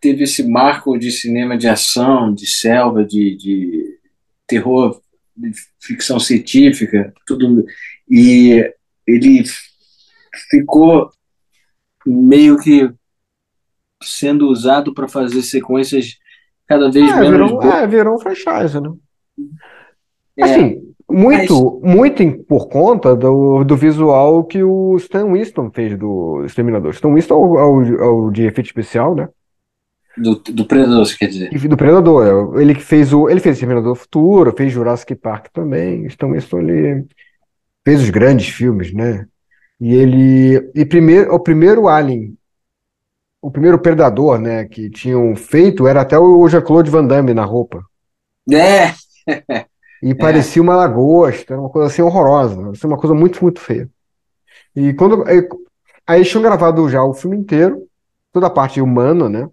teve 0.00 0.24
esse 0.24 0.46
marco 0.48 0.98
de 0.98 1.10
cinema 1.10 1.58
de 1.58 1.68
ação, 1.68 2.32
de 2.32 2.46
selva, 2.46 3.04
de, 3.04 3.36
de 3.36 3.98
terror, 4.46 5.00
de 5.36 5.52
ficção 5.80 6.18
científica, 6.18 7.12
tudo, 7.26 7.64
e 8.08 8.72
ele 9.06 9.44
ficou 10.50 11.10
meio 12.06 12.58
que 12.58 12.90
sendo 14.02 14.48
usado 14.48 14.94
para 14.94 15.08
fazer 15.08 15.42
sequências 15.42 16.18
cada 16.66 16.90
vez 16.90 17.10
É, 17.10 17.20
menos 17.20 17.50
virou, 17.50 17.62
é, 17.62 17.86
virou 17.86 18.14
um 18.16 18.20
franchise, 18.20 18.80
né? 18.80 18.90
É, 20.38 20.44
Assim, 20.44 20.94
muito, 21.12 21.80
muito 21.82 22.22
em- 22.22 22.42
por 22.42 22.68
conta 22.68 23.14
do, 23.16 23.64
do 23.64 23.76
visual 23.76 24.44
que 24.44 24.62
o 24.62 24.96
Stan 24.96 25.30
Winston 25.32 25.70
fez 25.70 25.98
do 25.98 26.44
Exterminador. 26.44 26.92
Stan 26.92 27.12
Winston 27.12 27.34
é 27.58 27.64
o, 27.64 27.82
é 27.82 28.28
é 28.28 28.32
de 28.32 28.42
efeito 28.44 28.66
especial, 28.66 29.14
né? 29.14 29.28
do, 30.16 30.34
do 30.36 30.64
Predador, 30.66 31.06
você 31.06 31.16
quer 31.16 31.28
dizer? 31.28 31.50
Do 31.68 31.76
Predador. 31.76 32.56
é, 32.58 32.62
Ele 32.62 32.74
que 32.74 32.82
fez 32.82 33.12
o. 33.12 33.28
Ele 33.28 33.40
fez 33.40 33.56
Exterminador 33.56 33.94
do 33.94 33.98
Futuro, 34.00 34.54
fez 34.56 34.72
Jurassic 34.72 35.14
Park 35.14 35.46
também. 35.52 36.04
Então, 36.06 36.34
isso 36.34 36.58
ele 36.58 37.06
fez 37.84 38.02
os 38.02 38.10
grandes 38.10 38.48
filmes, 38.48 38.92
né? 38.92 39.26
E 39.80 39.94
ele. 39.94 40.70
E 40.74 40.84
primeiro, 40.84 41.32
o 41.32 41.40
primeiro 41.40 41.88
Alien, 41.88 42.36
o 43.40 43.50
primeiro 43.50 43.78
Predador, 43.78 44.38
né, 44.38 44.64
que 44.66 44.90
tinham 44.90 45.34
feito 45.34 45.86
era 45.86 46.02
até 46.02 46.18
o 46.18 46.46
Jean-Claude 46.48 46.90
Van 46.90 47.06
Damme 47.06 47.32
na 47.32 47.44
roupa. 47.44 47.82
É, 48.52 48.92
E 50.02 50.14
parecia 50.14 50.62
uma 50.62 50.76
lagosta, 50.76 51.54
era 51.54 51.60
uma 51.60 51.68
coisa 51.68 51.88
assim 51.88 52.02
horrorosa, 52.02 52.70
assim, 52.70 52.86
uma 52.86 52.96
coisa 52.96 53.14
muito, 53.14 53.42
muito 53.42 53.60
feia. 53.60 53.88
E 54.74 54.94
quando. 54.94 55.24
Aí, 55.26 55.46
aí 56.06 56.24
tinham 56.24 56.42
gravado 56.42 56.88
já 56.88 57.02
o 57.02 57.14
filme 57.14 57.36
inteiro. 57.36 57.86
toda 58.32 58.46
a 58.46 58.50
parte 58.50 58.80
humana, 58.80 59.28
né? 59.28 59.48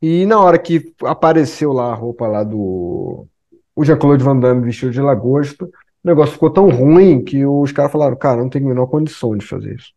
E 0.00 0.26
na 0.26 0.40
hora 0.40 0.58
que 0.58 0.94
apareceu 1.04 1.72
lá 1.72 1.92
a 1.92 1.94
roupa 1.94 2.26
lá 2.26 2.44
do 2.44 3.26
o 3.76 3.84
Jean-Claude 3.84 4.22
Van 4.22 4.38
Damme 4.38 4.64
vestido 4.64 4.92
de 4.92 5.00
lagosta, 5.00 5.64
o 5.64 5.70
negócio 6.04 6.34
ficou 6.34 6.50
tão 6.50 6.68
ruim 6.68 7.24
que 7.24 7.44
os 7.44 7.72
caras 7.72 7.90
falaram, 7.90 8.16
cara, 8.16 8.40
não 8.40 8.48
tem 8.48 8.62
a 8.62 8.66
menor 8.66 8.86
condição 8.86 9.36
de 9.36 9.44
fazer 9.44 9.74
isso. 9.74 9.92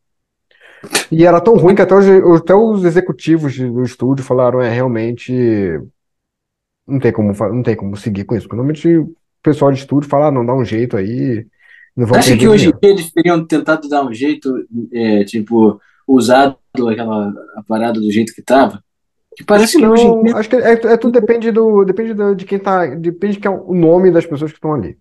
E 1.12 1.26
era 1.26 1.42
tão 1.42 1.56
ruim 1.56 1.76
que 1.76 1.82
até 1.82 1.94
os, 1.94 2.08
até 2.40 2.56
os 2.56 2.84
executivos 2.84 3.58
do 3.58 3.84
estúdio 3.84 4.26
falaram, 4.26 4.62
é, 4.62 4.70
realmente 4.70 5.80
não 6.88 7.00
tem 7.00 7.12
como, 7.12 7.34
não 7.34 7.64
tem 7.64 7.76
como 7.76 7.96
seguir 7.98 8.24
com 8.26 8.36
isso. 8.36 8.48
Porque 8.48 8.56
normalmente 8.56 8.88
o 8.98 9.14
pessoal 9.44 9.72
de 9.72 9.80
estúdio 9.80 10.10
fala, 10.10 10.28
ah, 10.28 10.32
não, 10.32 10.46
dá 10.46 10.54
um 10.56 10.66
jeito 10.66 10.98
aí, 10.98 11.46
não 11.96 12.08
Acha 12.16 12.38
que 12.38 12.48
hoje 12.48 12.70
em 12.70 12.72
dia 12.80 12.90
eles 12.92 13.12
teriam 13.12 13.46
tentado 13.46 13.90
dar 13.90 14.06
um 14.06 14.14
jeito, 14.14 14.54
é, 14.94 15.24
tipo, 15.24 15.80
usado 16.08 16.58
aquela 16.90 17.34
parada 17.68 18.00
do 18.00 18.12
jeito 18.12 18.34
que 18.34 18.42
tava? 18.42 18.84
Que 19.36 19.44
Acho 19.44 19.48
parece 19.48 19.74
que 19.74 19.80
que 19.80 19.88
hoje 19.88 20.04
em 20.04 20.12
não, 20.12 20.24
dia. 20.24 20.36
acho 20.36 20.50
que 20.50 20.56
é, 20.56 20.72
é 20.74 20.98
tudo 20.98 21.20
depende 21.20 21.52
do, 21.52 21.84
depende 21.86 22.14
do- 22.14 22.36
de 22.36 22.46
quem 22.46 22.60
tá, 22.60 22.86
depende 22.86 23.34
de 23.34 23.40
que 23.40 23.48
é 23.48 23.52
o 23.52 23.74
nome 23.74 24.12
das 24.12 24.26
pessoas 24.26 24.52
que 24.52 24.58
estão 24.58 24.74
ali. 24.74 24.98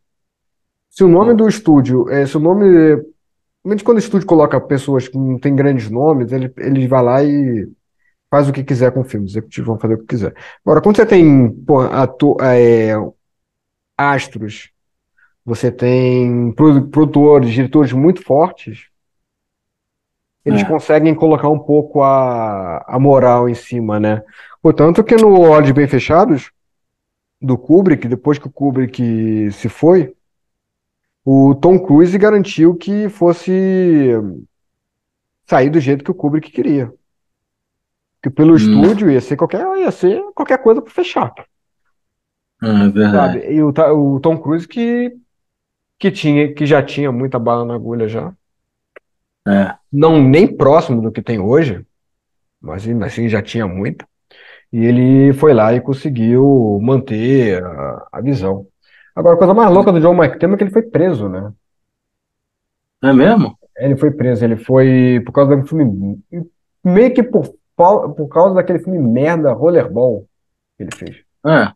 Se 0.90 1.04
o 1.04 1.08
nome 1.08 1.34
do 1.34 1.48
estúdio, 1.48 2.08
é, 2.10 2.26
se 2.26 2.36
o 2.36 2.40
nome, 2.40 2.66
normalmente 3.64 3.84
quando 3.84 3.96
o 3.96 4.00
estúdio 4.00 4.26
coloca 4.26 4.60
pessoas 4.60 5.08
que 5.08 5.18
não 5.18 5.38
têm 5.38 5.54
grandes 5.54 5.90
nomes, 5.90 6.32
ele, 6.32 6.52
ele 6.58 6.86
vai 6.88 7.02
lá 7.02 7.24
e 7.24 7.68
faz 8.30 8.48
o 8.48 8.52
que 8.52 8.64
quiser 8.64 8.92
com 8.92 9.00
o 9.00 9.04
filme, 9.04 9.26
os 9.26 9.32
executivos 9.32 9.66
vão 9.66 9.78
fazer 9.78 9.94
o 9.94 9.98
que 9.98 10.06
quiser. 10.06 10.34
Agora, 10.64 10.80
quando 10.80 10.96
você 10.96 11.06
tem, 11.06 11.50
pô, 11.50 11.82
é, 12.42 12.92
astros, 13.96 14.70
você 15.44 15.70
tem 15.70 16.52
produ- 16.52 16.88
produtores, 16.88 17.50
diretores 17.52 17.92
muito 17.92 18.22
fortes, 18.22 18.88
eles 20.44 20.62
É. 20.62 20.64
conseguem 20.64 21.14
colocar 21.14 21.48
um 21.48 21.58
pouco 21.58 22.02
a, 22.02 22.84
a 22.86 22.98
moral 22.98 23.48
em 23.48 23.54
cima, 23.54 23.98
né? 23.98 24.22
Portanto, 24.62 25.02
que 25.02 25.16
no 25.16 25.40
Olhos 25.40 25.72
Bem 25.72 25.86
Fechados, 25.88 26.50
do 27.40 27.58
Kubrick, 27.58 28.08
depois 28.08 28.38
que 28.38 28.46
o 28.46 28.50
Kubrick 28.50 29.50
se 29.52 29.68
foi, 29.68 30.14
o 31.24 31.54
Tom 31.54 31.78
Cruise 31.78 32.16
garantiu 32.16 32.74
que 32.74 33.08
fosse 33.08 34.12
sair 35.44 35.70
do 35.70 35.80
jeito 35.80 36.04
que 36.04 36.10
o 36.10 36.14
Kubrick 36.14 36.50
queria. 36.50 36.92
Que 38.26 38.30
pelo 38.30 38.56
Hum. 38.56 38.82
estúdio 38.82 39.08
ia 39.08 39.20
ser 39.20 39.36
qualquer, 39.36 39.64
ia 39.78 39.92
ser 39.92 40.20
qualquer 40.34 40.58
coisa 40.60 40.82
para 40.82 40.90
fechar, 40.92 41.32
Ah, 42.60 42.84
é 42.84 42.88
verdade. 42.90 43.38
sabe? 43.38 43.52
E 43.52 43.62
o, 43.62 43.68
o 43.70 44.20
Tom 44.20 44.36
Cruise 44.40 44.66
que, 44.66 45.16
que 45.98 46.10
tinha, 46.10 46.54
que 46.54 46.66
já 46.66 46.82
tinha 46.82 47.12
muita 47.12 47.38
bala 47.38 47.64
na 47.64 47.74
agulha 47.74 48.08
já. 48.08 48.34
É. 49.46 49.76
Não 49.92 50.20
nem 50.22 50.46
próximo 50.56 51.00
do 51.00 51.12
que 51.12 51.22
tem 51.22 51.38
hoje, 51.38 51.84
mas 52.60 52.86
assim 53.04 53.28
já 53.28 53.42
tinha 53.42 53.66
muita. 53.66 54.06
E 54.72 54.84
ele 54.84 55.32
foi 55.34 55.54
lá 55.54 55.74
e 55.74 55.80
conseguiu 55.80 56.78
manter 56.82 57.64
a, 57.64 58.08
a 58.14 58.20
visão. 58.22 58.66
Agora, 59.14 59.36
a 59.36 59.38
coisa 59.38 59.54
mais 59.54 59.72
louca 59.72 59.92
do 59.92 60.00
John 60.00 60.14
McTiernan 60.14 60.56
é 60.56 60.58
que 60.58 60.64
ele 60.64 60.72
foi 60.72 60.82
preso, 60.82 61.28
né? 61.28 61.52
É 63.02 63.12
mesmo? 63.12 63.58
Ele 63.76 63.96
foi 63.96 64.10
preso, 64.10 64.44
ele 64.44 64.56
foi 64.56 65.20
por 65.24 65.32
causa 65.32 65.56
do 65.56 65.66
filme, 65.66 66.18
meio 66.82 67.12
que 67.14 67.22
por, 67.22 67.54
por 67.76 68.28
causa 68.28 68.54
daquele 68.54 68.78
filme 68.78 68.98
merda, 68.98 69.52
Rollerball, 69.52 70.26
que 70.76 70.84
ele 70.84 70.90
fez. 70.96 71.16
Ah, 71.44 71.74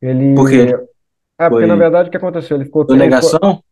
Ele, 0.00 0.34
Por 0.34 0.48
quê? 0.50 0.74
é, 1.38 1.48
porque 1.50 1.64
Foi 1.64 1.66
na 1.66 1.76
verdade 1.76 2.08
o 2.08 2.10
que 2.10 2.16
aconteceu? 2.16 2.56
Ele 2.56 2.64
ficou, 2.66 2.86
ele 2.88 3.04
ficou, 3.10 3.30
sonegação? 3.30 3.64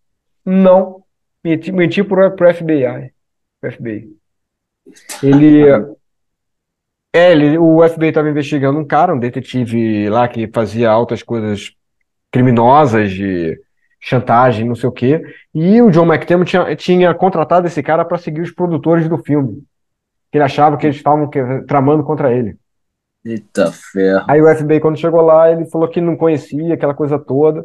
não, 0.45 1.05
menti, 1.45 1.73
menti 1.73 2.03
pro, 2.05 2.31
pro 2.35 2.53
FBI, 2.55 3.13
pro 3.61 3.73
FBI. 3.73 4.11
Ele, 5.23 5.63
é, 7.13 7.33
ele, 7.33 7.59
o 7.59 7.87
FBI 7.89 8.09
estava 8.09 8.29
investigando 8.31 8.79
um 8.79 8.87
cara, 8.87 9.15
um 9.15 9.19
detetive 9.19 10.09
lá 10.09 10.27
que 10.29 10.49
fazia 10.49 10.91
altas 10.91 11.23
coisas 11.23 11.73
criminosas 12.31 13.11
de 13.13 13.61
chantagem, 14.01 14.67
não 14.67 14.75
sei 14.75 14.89
o 14.89 14.93
quê. 14.93 15.23
E 15.55 15.81
o 15.81 15.91
John 15.91 16.07
McTiernan 16.07 16.45
tinha, 16.45 16.77
tinha 16.77 17.15
contratado 17.15 17.67
esse 17.67 17.83
cara 17.83 18.05
para 18.05 18.19
seguir 18.19 18.41
os 18.41 18.51
produtores 18.51 19.09
do 19.09 19.19
filme. 19.19 19.63
Que 20.33 20.39
ele 20.39 20.45
achava 20.45 20.77
que 20.77 20.87
eles 20.87 20.97
estavam 20.97 21.31
tramando 21.69 22.03
contra 22.03 22.33
ele. 22.33 22.57
Eita 23.25 23.71
ferro. 23.71 24.25
Aí 24.27 24.43
o 24.43 24.49
FBI, 24.49 24.81
quando 24.81 24.99
chegou 24.99 25.21
lá, 25.21 25.53
ele 25.53 25.67
falou 25.67 25.87
que 25.89 26.01
não 26.01 26.17
conhecia 26.17 26.75
aquela 26.75 26.95
coisa 26.95 27.19
toda, 27.19 27.65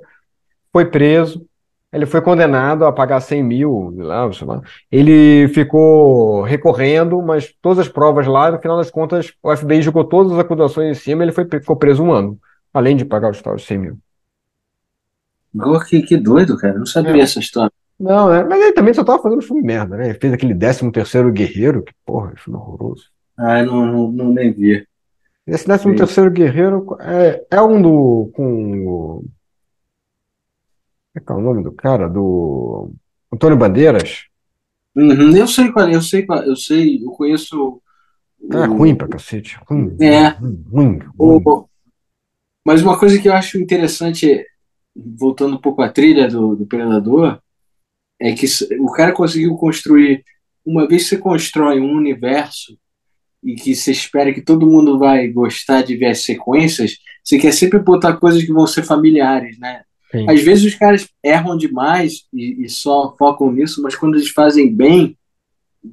foi 0.72 0.86
preso. 0.86 1.44
Ele 1.92 2.06
foi 2.06 2.22
condenado 2.22 2.86
a 2.86 2.92
pagar 2.92 3.22
100 3.22 3.42
mil, 3.44 3.94
lá, 3.98 4.32
sei 4.34 4.46
lá. 4.46 4.62
Ele 4.92 5.48
ficou 5.48 6.44
recorrendo, 6.44 7.22
mas 7.22 7.52
todas 7.62 7.80
as 7.80 7.88
provas 7.88 8.28
lá, 8.28 8.52
no 8.52 8.60
final 8.60 8.78
das 8.78 8.92
contas, 8.92 9.34
o 9.42 9.56
FBI 9.56 9.82
jogou 9.82 10.04
todas 10.04 10.34
as 10.34 10.40
acusações 10.40 10.98
em 10.98 11.02
cima 11.02 11.24
e 11.24 11.26
ele 11.26 11.32
foi, 11.32 11.46
ficou 11.46 11.78
preso 11.78 12.04
um 12.04 12.12
ano, 12.12 12.38
além 12.74 12.98
de 12.98 13.06
pagar 13.06 13.32
os 13.32 13.42
tais 13.42 13.64
100 13.64 13.78
mil. 13.78 13.98
Que, 15.90 16.02
que 16.04 16.18
doido, 16.18 16.58
cara. 16.58 16.74
Eu 16.74 16.80
não 16.80 16.86
sabia 16.86 17.14
É. 17.14 17.20
essa 17.22 17.40
história. 17.40 17.72
Não, 18.00 18.30
né? 18.30 18.44
Mas 18.44 18.62
ele 18.62 18.74
também 18.74 18.94
só 18.94 19.04
tava 19.04 19.22
fazendo 19.22 19.42
filme 19.42 19.62
merda, 19.64 19.98
né? 19.98 20.10
Ele 20.10 20.20
fez 20.20 20.34
aquele 20.34 20.54
13 20.54 20.92
terceiro 20.92 21.32
Guerreiro, 21.32 21.84
que 21.84 21.94
porra, 22.06 22.34
filme 22.38 22.60
horroroso. 22.60 23.06
Ah, 23.38 23.64
não, 23.64 23.86
não, 23.86 24.12
não 24.12 24.34
nem 24.34 24.52
vi. 24.54 24.86
Esse 25.48 25.66
13 25.66 25.96
terceiro 25.96 26.30
Guerreiro 26.32 26.86
é, 27.00 27.46
é 27.52 27.62
um 27.62 27.82
do 27.82 28.32
com 28.36 28.88
o 28.88 29.26
como 31.14 31.16
é 31.16 31.20
que 31.20 31.32
é 31.32 31.36
o 31.36 31.42
nome 31.42 31.64
do 31.64 31.72
cara? 31.72 32.08
Do 32.08 32.92
Antônio 33.34 33.58
Bandeiras. 33.58 34.26
Uhum, 34.96 35.36
eu 35.36 35.48
sei 35.48 35.72
qual 35.72 35.88
é, 35.88 35.96
eu 35.96 36.02
sei 36.02 36.26
qual, 36.26 36.44
eu 36.44 36.56
sei, 36.56 37.04
eu 37.04 37.12
conheço 37.12 37.82
É 38.52 38.58
o, 38.58 38.78
ruim 38.78 38.96
pra 38.96 39.08
cacete. 39.08 39.58
Ruim, 39.68 39.96
É. 40.02 40.30
ruim, 40.30 40.64
ruim, 40.72 41.00
ruim. 41.18 41.44
o- 41.46 41.68
mas 42.66 42.82
uma 42.82 43.00
coisa 43.00 43.20
que 43.22 43.28
eu 43.30 43.34
acho 43.34 43.58
interessante, 43.60 44.46
voltando 44.96 45.56
um 45.56 45.62
pouco 45.62 45.82
à 45.82 45.90
trilha 45.90 46.28
do, 46.28 46.56
do 46.56 46.66
Predador, 46.66 47.40
é 48.20 48.34
que 48.34 48.46
o 48.80 48.92
cara 48.92 49.12
conseguiu 49.12 49.56
construir, 49.56 50.24
uma 50.66 50.88
vez 50.88 51.04
que 51.04 51.10
você 51.10 51.18
constrói 51.18 51.80
um 51.80 51.94
universo 51.94 52.78
e 53.44 53.56
que 53.56 53.76
você 53.76 53.92
espera 53.92 54.34
que 54.34 54.42
todo 54.42 54.66
mundo 54.70 54.98
vai 55.00 55.28
gostar 55.28 55.82
de 55.84 55.96
ver 55.96 56.08
as 56.08 56.24
sequências, 56.24 56.98
você 57.24 57.38
quer 57.38 57.54
sempre 57.54 57.80
botar 57.80 58.18
coisas 58.18 58.44
que 58.44 58.52
vão 58.52 58.66
ser 58.68 58.84
familiares, 58.84 59.58
né? 59.60 59.82
Sim. 60.12 60.30
Às 60.30 60.42
vezes 60.42 60.66
os 60.66 60.76
caras 60.76 61.08
erram 61.24 61.58
demais 61.58 62.24
e, 62.34 62.66
e 62.66 62.70
só 62.70 63.16
focam 63.18 63.52
nisso, 63.52 63.82
mas 63.82 63.96
quando 63.96 64.16
eles 64.16 64.30
fazem 64.30 64.74
bem, 64.74 65.18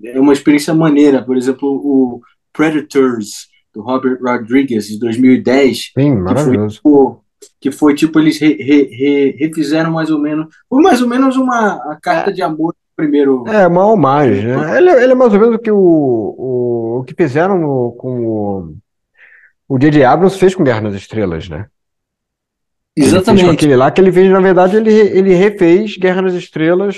é 0.05 0.19
uma 0.19 0.33
experiência 0.33 0.73
maneira. 0.73 1.23
Por 1.23 1.37
exemplo, 1.37 1.69
o 1.69 2.21
Predators, 2.53 3.49
do 3.75 3.83
Robert 3.83 4.19
Rodriguez, 4.23 4.87
de 4.87 4.99
2010, 4.99 5.91
Sim, 5.99 6.15
maravilhoso. 6.15 6.81
o- 6.85 7.17
que 7.61 7.71
foi 7.71 7.95
tipo, 7.95 8.19
eles 8.21 8.39
re- 8.39 8.57
re- 8.61 8.89
re- 8.93 9.37
refizeram 9.39 9.91
mais 9.91 10.11
ou 10.11 10.19
menos, 10.21 10.47
foi 10.69 10.83
mais 10.83 11.01
ou 11.03 11.09
menos 11.09 11.37
uma 11.37 11.97
carta 12.03 12.33
de 12.33 12.43
amor 12.43 12.73
do 12.73 12.79
primeiro. 12.97 13.45
É, 13.49 13.67
uma 13.67 13.87
homenagem, 13.87 14.47
né? 14.47 14.77
Ele, 14.79 14.91
ele 14.91 15.13
é 15.13 15.15
mais 15.15 15.33
ou 15.33 15.41
menos 15.41 15.55
o 15.57 15.59
que 15.59 15.71
o, 15.71 15.77
o, 15.79 16.99
o 17.01 17.05
que 17.05 17.15
fizeram 17.15 17.59
no- 17.59 17.93
com 17.93 18.27
o 18.27 18.75
o 19.67 19.79
J.J. 19.79 20.05
Abrams 20.05 20.39
fez 20.39 20.55
com 20.55 20.63
Guerra 20.63 20.83
nas 20.83 20.95
Estrelas, 20.95 21.49
né? 21.49 21.67
Ele 22.95 23.07
fez 23.07 23.13
Exatamente. 23.15 23.51
aquele 23.51 23.75
lá 23.75 23.91
que 23.91 23.99
ele 24.01 24.13
fez, 24.13 24.31
na 24.31 24.39
verdade, 24.39 24.77
ele, 24.77 24.93
ele 24.93 25.35
refez 25.35 25.97
Guerra 25.97 26.21
nas 26.23 26.35
Estrelas 26.35 26.97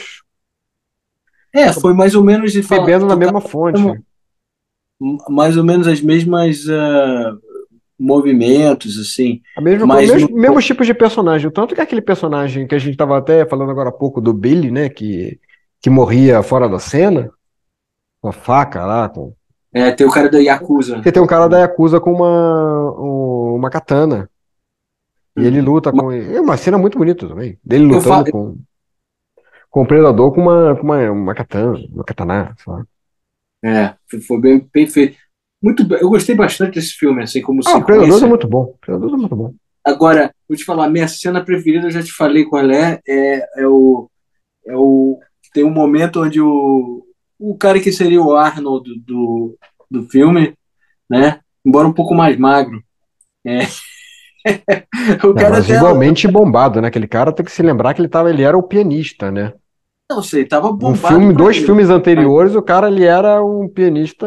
É, 1.54 1.72
foi 1.72 1.94
mais 1.94 2.14
ou 2.16 2.24
menos 2.24 2.52
de 2.52 2.62
falar- 2.62 2.84
bebendo 2.84 3.06
na 3.06 3.14
mesma 3.16 3.40
fonte. 3.40 3.80
mais 5.28 5.56
ou 5.56 5.64
menos 5.64 5.86
as 5.86 6.00
mesmas 6.00 6.68
ah, 6.68 7.36
movimentos, 7.98 8.98
assim. 8.98 9.40
A 9.56 9.60
mesma 9.60 9.86
Mas 9.86 10.10
mesmo, 10.10 10.28
no- 10.30 10.36
mesmos 10.36 10.64
tipos 10.64 10.86
de 10.86 10.94
personagem. 10.94 11.50
Tanto 11.50 11.74
que 11.74 11.80
aquele 11.80 12.02
personagem 12.02 12.66
que 12.66 12.74
a 12.74 12.78
gente 12.78 12.92
estava 12.92 13.16
até 13.18 13.46
falando 13.46 13.70
agora 13.70 13.88
há 13.88 13.92
pouco 13.92 14.20
do 14.20 14.32
Billy, 14.32 14.70
né? 14.70 14.88
Que, 14.88 15.40
que 15.80 15.88
morria 15.90 16.42
fora 16.42 16.68
da 16.68 16.78
cena, 16.78 17.30
com 18.20 18.28
a 18.28 18.32
faca 18.32 18.84
lá. 18.84 19.08
Com... 19.08 19.34
É, 19.72 19.90
tem 19.92 20.06
o 20.06 20.10
cara 20.10 20.28
da 20.28 20.38
Yakuza. 20.38 21.02
Você 21.02 21.10
tem 21.12 21.22
um 21.22 21.26
cara 21.26 21.48
da 21.48 21.60
Yakuza 21.60 22.00
com 22.00 22.12
uma, 22.12 22.92
um- 23.00 23.54
uma 23.56 23.70
katana. 23.70 24.28
E 25.38 25.44
ele 25.44 25.60
luta 25.60 25.92
com. 25.92 26.10
É 26.10 26.40
uma 26.40 26.56
cena 26.56 26.78
muito 26.78 26.96
bonita 26.96 27.28
também. 27.28 27.58
Dele 27.62 27.84
lutando 27.84 28.04
falo- 28.04 28.30
com, 28.32 28.56
com 29.68 29.82
o 29.82 29.86
predador 29.86 30.32
com 30.32 30.40
uma, 30.40 30.74
com 30.76 30.82
uma, 30.82 31.10
uma 31.10 31.34
katana, 31.34 31.78
uma 31.92 32.04
katana, 32.04 32.54
sei 32.56 32.72
lá. 32.72 32.86
É, 33.62 33.94
foi 34.26 34.40
bem, 34.40 34.70
bem 34.72 34.86
feito. 34.86 35.18
Muito 35.66 35.94
eu 35.96 36.08
gostei 36.08 36.36
bastante 36.36 36.76
desse 36.76 36.92
filme, 36.92 37.24
assim, 37.24 37.42
como 37.42 37.60
Ah, 37.66 37.78
o 37.78 37.84
Predador 37.84 38.22
é 38.22 38.26
muito 38.28 38.46
bom. 38.46 38.62
O 38.62 38.78
Predador 38.80 39.14
é 39.14 39.16
muito 39.16 39.34
bom. 39.34 39.52
Agora, 39.84 40.32
vou 40.48 40.56
te 40.56 40.64
falar, 40.64 40.88
minha 40.88 41.08
cena 41.08 41.44
preferida, 41.44 41.88
eu 41.88 41.90
já 41.90 42.00
te 42.00 42.12
falei 42.12 42.44
qual 42.44 42.70
é, 42.70 43.00
é, 43.08 43.62
é 43.62 43.66
o, 43.66 44.08
é 44.64 44.76
o. 44.76 45.18
Tem 45.52 45.64
um 45.64 45.70
momento 45.70 46.22
onde 46.22 46.40
o, 46.40 47.04
o 47.36 47.56
cara 47.56 47.80
que 47.80 47.90
seria 47.90 48.22
o 48.22 48.36
Arnold 48.36 48.88
do, 49.04 49.56
do 49.90 50.04
filme, 50.04 50.54
né? 51.10 51.40
Embora 51.64 51.88
um 51.88 51.92
pouco 51.92 52.14
mais 52.14 52.36
magro. 52.38 52.80
É. 53.44 53.66
o 55.26 55.34
Não, 55.34 55.34
cara 55.34 55.50
mas 55.50 55.64
até. 55.64 55.76
igualmente 55.76 56.28
bombado, 56.28 56.80
né? 56.80 56.86
Aquele 56.86 57.08
cara 57.08 57.32
tem 57.32 57.44
que 57.44 57.50
se 57.50 57.62
lembrar 57.62 57.92
que 57.92 58.00
ele 58.00 58.08
tava, 58.08 58.30
ele 58.30 58.44
era 58.44 58.56
o 58.56 58.62
pianista, 58.62 59.32
né? 59.32 59.52
Não 60.08 60.22
sei, 60.22 60.44
tava 60.44 60.70
Um 60.70 60.76
bombado. 60.76 61.08
filme, 61.08 61.34
pra 61.34 61.44
dois 61.44 61.56
ele. 61.56 61.66
filmes 61.66 61.90
anteriores, 61.90 62.54
o 62.54 62.62
cara 62.62 62.88
ele 62.88 63.04
era 63.04 63.42
um 63.44 63.68
pianista 63.68 64.26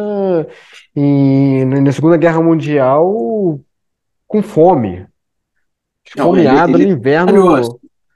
na 1.66 1.92
Segunda 1.92 2.18
Guerra 2.18 2.42
Mundial 2.42 3.60
com 4.28 4.44
fome. 4.44 5.08
Esfomeado 6.06 6.78
no 6.78 6.84
inverno. 6.84 7.58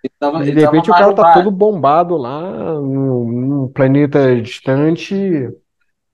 ele 0.04 0.14
tava, 0.20 0.44
de 0.44 0.50
ele 0.50 0.62
repente 0.62 0.90
o 0.90 0.94
cara 0.94 1.14
tá 1.14 1.34
todo 1.34 1.52
bombado 1.52 2.18
lá, 2.18 2.74
num, 2.80 3.68
planeta 3.74 4.42
distante. 4.42 5.16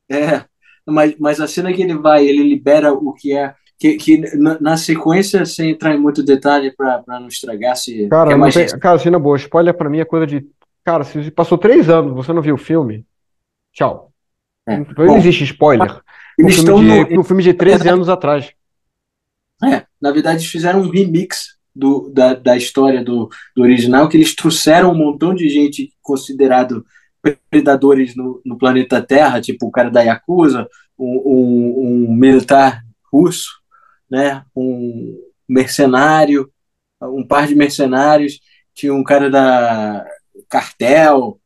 É, 0.10 0.44
mas, 0.86 1.16
mas 1.20 1.40
a 1.40 1.48
cena 1.48 1.72
que 1.72 1.82
ele 1.82 1.96
vai, 1.96 2.26
ele 2.26 2.44
libera 2.44 2.92
o 2.92 3.14
que 3.14 3.36
é. 3.36 3.54
Que, 3.78 3.96
que 3.96 4.18
na, 4.36 4.60
na 4.60 4.78
sequência, 4.78 5.46
sem 5.46 5.72
entrar 5.72 5.96
em 5.96 6.00
muito 6.00 6.22
detalhe 6.22 6.76
para 6.76 7.02
não 7.08 7.30
estragar, 7.30 7.78
se 7.78 8.10
Cara, 8.10 8.32
quer 8.32 8.38
não 8.38 8.50
tem. 8.50 8.68
Cara, 8.80 8.96
assim, 8.98 9.10
na 9.10 9.18
boa, 9.18 9.38
spoiler 9.38 9.74
pra 9.74 9.90
mim 9.90 10.00
é 10.00 10.06
coisa 10.06 10.28
de. 10.28 10.46
Cara, 10.84 11.06
se 11.06 11.32
passou 11.32 11.58
três 11.58 11.90
anos, 11.90 12.14
você 12.14 12.34
não 12.34 12.42
viu 12.42 12.56
o 12.56 12.58
filme, 12.58 13.06
tchau. 13.72 14.12
É. 14.68 14.78
Não 14.78 14.86
Bom, 14.86 15.16
existe 15.16 15.46
spoiler. 15.46 16.02
Um 16.40 16.44
eles 16.44 16.56
filme 16.56 16.70
estão 16.70 16.80
de, 17.06 17.14
no. 17.16 17.22
um 17.22 17.24
filme 17.24 17.44
de 17.44 17.54
13 17.54 17.90
anos 17.90 18.10
atrás. 18.10 18.52
É, 19.64 19.86
na 20.02 20.12
verdade, 20.12 20.38
eles 20.38 20.50
fizeram 20.50 20.82
um 20.82 20.90
remix 20.90 21.58
do, 21.76 22.10
da, 22.10 22.34
da 22.34 22.56
história 22.56 23.04
do, 23.04 23.30
do 23.56 23.62
original, 23.62 24.08
que 24.08 24.16
eles 24.16 24.34
trouxeram 24.34 24.92
um 24.92 24.96
montão 24.98 25.34
de 25.36 25.50
gente 25.50 25.94
considerado 26.02 26.86
predadores 27.50 28.16
no, 28.16 28.42
no 28.46 28.58
planeta 28.58 29.02
Terra, 29.02 29.42
tipo 29.42 29.68
o 29.68 29.72
cara 29.72 29.90
da 29.92 30.02
Yakuza, 30.02 30.68
um, 30.98 31.22
um, 31.26 32.08
um 32.08 32.14
militar 32.14 32.82
russo, 33.12 33.50
né, 34.10 34.44
um 34.56 35.18
mercenário, 35.48 36.50
um 37.02 37.26
par 37.26 37.46
de 37.48 37.56
mercenários, 37.56 38.40
tinha 38.74 38.94
um 38.94 39.04
cara 39.04 39.30
da 39.30 40.06
cartel, 40.50 41.40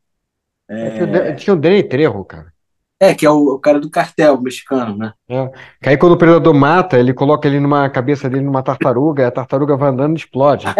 É, 0.68 0.90
tinha 0.90 1.04
o 1.04 1.12
Dan- 1.12 1.34
tinha 1.34 1.54
o 1.54 1.56
Danny 1.60 1.82
Trejo, 1.82 2.24
cara. 2.24 2.53
É, 3.00 3.14
que 3.14 3.26
é 3.26 3.30
o, 3.30 3.54
o 3.54 3.58
cara 3.58 3.80
do 3.80 3.90
cartel 3.90 4.40
mexicano, 4.40 4.96
né? 4.96 5.12
É. 5.28 5.50
Que 5.82 5.88
aí 5.90 5.96
quando 5.96 6.12
o 6.12 6.18
predador 6.18 6.54
mata, 6.54 6.98
ele 6.98 7.12
coloca 7.12 7.46
ele 7.46 7.60
numa 7.60 7.84
a 7.84 7.90
cabeça 7.90 8.28
dele 8.28 8.44
numa 8.44 8.62
tartaruga, 8.62 9.22
e 9.22 9.26
a 9.26 9.30
tartaruga 9.30 9.76
vai 9.76 9.90
andando 9.90 10.16
e 10.16 10.18
explode. 10.20 10.66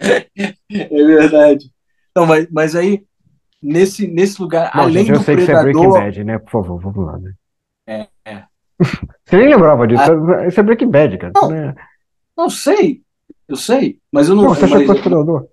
É 0.00 1.04
verdade. 1.04 1.70
Não, 2.16 2.24
mas, 2.26 2.48
mas 2.50 2.74
aí, 2.74 3.04
nesse, 3.62 4.06
nesse 4.06 4.40
lugar, 4.40 4.70
Bom, 4.74 4.80
além 4.80 5.04
gente, 5.04 5.10
eu 5.10 5.18
do 5.18 5.24
sei 5.24 5.36
que 5.36 5.42
isso 5.42 5.50
é 5.50 5.62
Breaking 5.62 5.80
predador. 5.82 6.00
Bad, 6.00 6.24
né? 6.24 6.38
Por 6.38 6.50
favor, 6.50 6.80
vamos 6.80 7.06
lá, 7.06 7.18
né? 7.18 7.34
É, 7.86 8.08
é. 8.24 8.44
Você 9.24 9.36
nem 9.36 9.48
lembrava 9.48 9.86
disso. 9.86 10.02
Ah. 10.02 10.46
Isso 10.46 10.58
é 10.58 10.62
Breaking 10.62 10.90
Bad, 10.90 11.18
cara. 11.18 11.32
Não, 11.34 11.50
Né? 11.50 11.74
Não 12.36 12.48
sei, 12.48 13.02
eu 13.46 13.56
sei, 13.56 13.98
mas 14.10 14.28
eu 14.28 14.34
não. 14.34 14.44
Não, 14.44 14.54
você 14.54 14.64
achou 14.64 14.78
que 14.78 14.86
fosse 14.86 15.02
predador? 15.02 15.46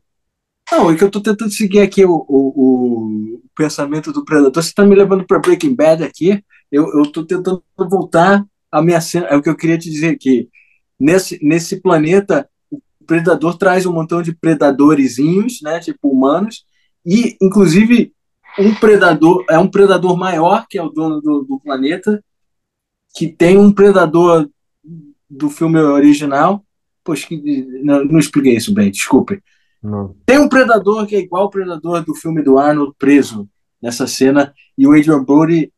não, 0.71 0.89
é 0.89 0.95
que 0.95 1.03
eu 1.03 1.11
tô 1.11 1.19
tentando 1.19 1.51
seguir 1.51 1.81
aqui 1.81 2.05
o, 2.05 2.25
o, 2.27 2.53
o 2.55 3.16
pensamento 3.57 4.13
do 4.13 4.23
predador. 4.23 4.63
Você 4.63 4.71
tá 4.73 4.85
me 4.85 4.95
levando 4.95 5.25
para 5.25 5.39
Breaking 5.39 5.75
Bad 5.75 6.03
aqui. 6.03 6.43
Eu, 6.71 7.11
tô 7.11 7.25
tentando 7.25 7.63
voltar 7.75 8.45
a 8.71 8.81
minha 8.81 9.01
cena. 9.01 9.25
É 9.27 9.35
o 9.35 9.41
que 9.41 9.49
eu 9.49 9.57
queria 9.57 9.77
te 9.77 9.89
dizer 9.89 10.09
aqui. 10.09 10.47
Nesse, 10.99 11.43
nesse 11.43 11.81
planeta, 11.81 12.47
o 12.69 12.79
predador 13.05 13.57
traz 13.57 13.85
um 13.85 13.93
montão 13.93 14.21
de 14.21 14.33
predadorzinhos, 14.33 15.59
né? 15.63 15.79
Tipo 15.79 16.09
humanos, 16.09 16.65
e 17.05 17.35
inclusive 17.41 18.13
um 18.59 18.73
predador 18.75 19.45
é 19.49 19.57
um 19.57 19.67
predador 19.67 20.17
maior 20.17 20.65
que 20.67 20.77
é 20.77 20.83
o 20.83 20.89
dono 20.89 21.21
do, 21.21 21.43
do 21.43 21.59
planeta, 21.59 22.23
que 23.15 23.27
tem 23.27 23.57
um 23.57 23.71
predador 23.71 24.49
do 25.29 25.49
filme 25.49 25.79
original. 25.79 26.63
Poxa, 27.03 27.27
que, 27.27 27.65
não, 27.83 28.03
não 28.05 28.19
expliquei 28.19 28.55
isso 28.55 28.73
bem, 28.73 28.91
desculpe. 28.91 29.41
Não. 29.87 30.13
Tem 30.25 30.37
um 30.37 30.49
predador 30.49 31.07
que 31.07 31.15
é 31.15 31.19
igual 31.19 31.43
ao 31.43 31.49
predador 31.49 32.03
do 32.03 32.13
filme 32.13 32.43
do 32.43 32.59
Arnold 32.59 32.93
preso 32.99 33.49
nessa 33.81 34.05
cena 34.05 34.53
e 34.77 34.85
o 34.85 34.91
Adrian 34.91 35.23
Brody 35.23 35.71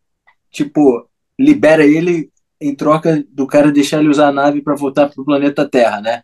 tipo 0.50 1.08
libera 1.38 1.86
ele 1.86 2.32
em 2.60 2.76
troca 2.76 3.24
do 3.30 3.46
cara 3.46 3.72
deixar 3.72 4.00
ele 4.00 4.10
usar 4.10 4.30
a 4.30 4.32
nave 4.32 4.64
para 4.64 4.76
voltar 4.76 5.10
pro 5.10 5.24
planeta 5.24 5.70
Terra, 5.70 6.02
né? 6.02 6.24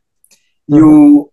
E 0.67 0.81
o 0.81 1.31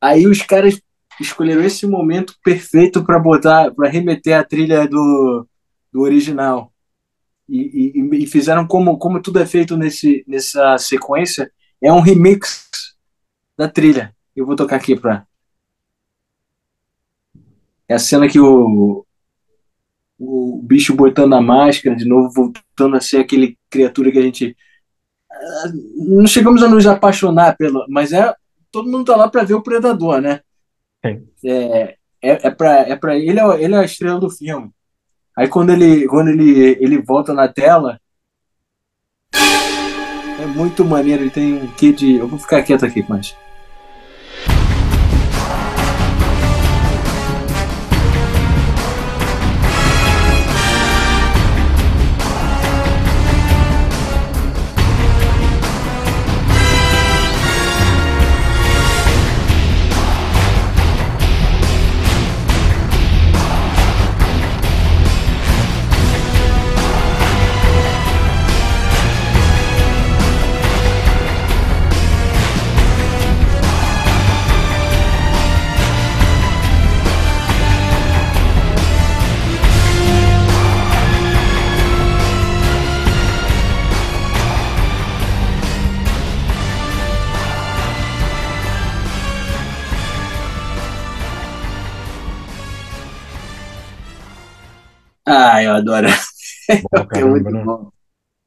aí 0.00 0.28
os 0.28 0.42
caras 0.42 0.80
escolheram 1.20 1.64
esse 1.64 1.84
momento 1.84 2.36
perfeito 2.44 3.04
para 3.04 3.18
botar 3.18 3.72
para 3.72 3.90
remeter 3.90 4.38
a 4.38 4.44
trilha 4.44 4.86
do, 4.86 5.44
do 5.92 6.02
original 6.02 6.72
e, 7.48 7.92
e, 7.96 8.22
e 8.22 8.26
fizeram 8.28 8.64
como 8.64 8.96
como 8.96 9.20
tudo 9.20 9.40
é 9.40 9.46
feito 9.46 9.76
nesse 9.76 10.24
nessa 10.24 10.78
sequência 10.78 11.50
é 11.82 11.92
um 11.92 12.00
remix 12.00 12.68
da 13.58 13.68
trilha. 13.68 14.14
Eu 14.34 14.46
vou 14.46 14.56
tocar 14.56 14.76
aqui 14.76 14.96
pra. 14.98 15.26
É 17.88 17.94
a 17.94 17.98
cena 17.98 18.28
que 18.28 18.40
o, 18.40 19.04
o 20.18 20.60
bicho 20.62 20.94
botando 20.94 21.34
a 21.34 21.42
máscara, 21.42 21.96
de 21.96 22.04
novo 22.06 22.30
voltando 22.30 22.96
a 22.96 23.00
ser 23.00 23.18
aquele 23.18 23.58
criatura 23.68 24.10
que 24.10 24.18
a 24.18 24.22
gente. 24.22 24.56
ah, 25.30 25.72
Não 25.96 26.26
chegamos 26.26 26.62
a 26.62 26.68
nos 26.68 26.86
apaixonar 26.86 27.56
pelo. 27.56 27.84
Mas 27.88 28.12
é. 28.12 28.34
Todo 28.70 28.90
mundo 28.90 29.04
tá 29.04 29.16
lá 29.16 29.28
pra 29.28 29.44
ver 29.44 29.52
o 29.52 29.62
predador, 29.62 30.22
né? 30.22 30.40
Sim. 31.04 31.28
É, 31.44 31.96
é, 32.22 32.46
é, 32.46 32.50
pra, 32.50 32.78
é 32.88 32.96
pra 32.96 33.16
ele, 33.18 33.38
é, 33.38 33.62
ele 33.62 33.74
é 33.74 33.78
a 33.78 33.84
estrela 33.84 34.18
do 34.18 34.30
filme. 34.30 34.70
Aí 35.36 35.46
quando 35.48 35.70
ele, 35.70 36.06
quando 36.06 36.28
ele, 36.28 36.78
ele 36.80 37.02
volta 37.02 37.34
na 37.34 37.48
tela. 37.48 38.00
É 39.34 40.46
muito 40.46 40.84
maneiro, 40.84 41.22
ele 41.22 41.30
tem 41.30 41.54
um 41.54 41.66
quê 41.72 41.92
de. 41.92 42.14
Eu 42.14 42.26
vou 42.26 42.38
ficar 42.38 42.62
quieto 42.62 42.86
aqui, 42.86 43.04
mas. 43.06 43.36
Ah, 95.34 95.62
eu 95.62 95.72
adoro. 95.72 96.08
Bom, 96.08 96.88
É 97.00 97.04
caramba, 97.06 97.30
muito 97.30 97.50
né? 97.50 97.64
bom. 97.64 97.90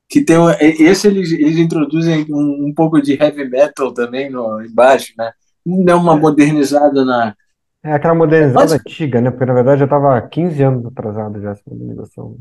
Que 0.08 0.22
tem 0.24 0.38
esse 0.62 1.08
eles, 1.08 1.32
eles 1.32 1.58
introduzem 1.58 2.26
um, 2.30 2.68
um 2.68 2.74
pouco 2.74 3.02
de 3.02 3.14
heavy 3.22 3.50
metal 3.50 3.92
também 3.94 4.30
no, 4.30 4.62
embaixo, 4.62 5.14
né? 5.18 5.32
Não 5.66 6.00
uma 6.00 6.16
modernizada 6.16 7.04
na. 7.04 7.36
É 7.84 7.94
aquela 7.94 8.14
modernizada 8.14 8.62
Mas- 8.62 8.74
antiga, 8.74 9.20
né? 9.20 9.32
Porque 9.32 9.46
na 9.46 9.54
verdade 9.54 9.80
já 9.80 9.88
tava 9.88 10.16
há 10.18 10.22
15 10.22 10.62
anos 10.62 10.86
atrasado 10.86 11.42
já 11.42 11.52
essa 11.52 11.64
modernização. 11.68 12.38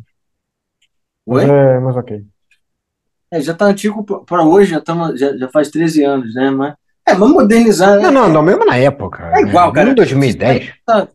Mas, 1.26 1.48
Oi? 1.48 1.56
é, 1.56 1.78
mas 1.80 1.96
ok. 1.96 2.24
É, 3.30 3.40
já 3.40 3.54
tá 3.54 3.64
antigo 3.64 4.04
para 4.24 4.42
hoje, 4.44 4.70
já, 4.72 4.80
tamo, 4.80 5.16
já, 5.16 5.34
já 5.36 5.48
faz 5.48 5.70
13 5.70 6.04
anos, 6.04 6.34
né? 6.34 6.50
Mas, 6.50 6.74
é, 7.06 7.14
mas 7.14 7.30
modernizar. 7.30 7.98
Não, 8.00 8.10
não, 8.10 8.28
não, 8.28 8.42
mesmo 8.42 8.64
na 8.64 8.76
época. 8.76 9.30
É 9.34 9.40
igual, 9.40 9.68
né? 9.68 9.74
cara. 9.74 9.90
Em 9.90 9.94
2010. 9.94 10.66
Se 10.66 11.08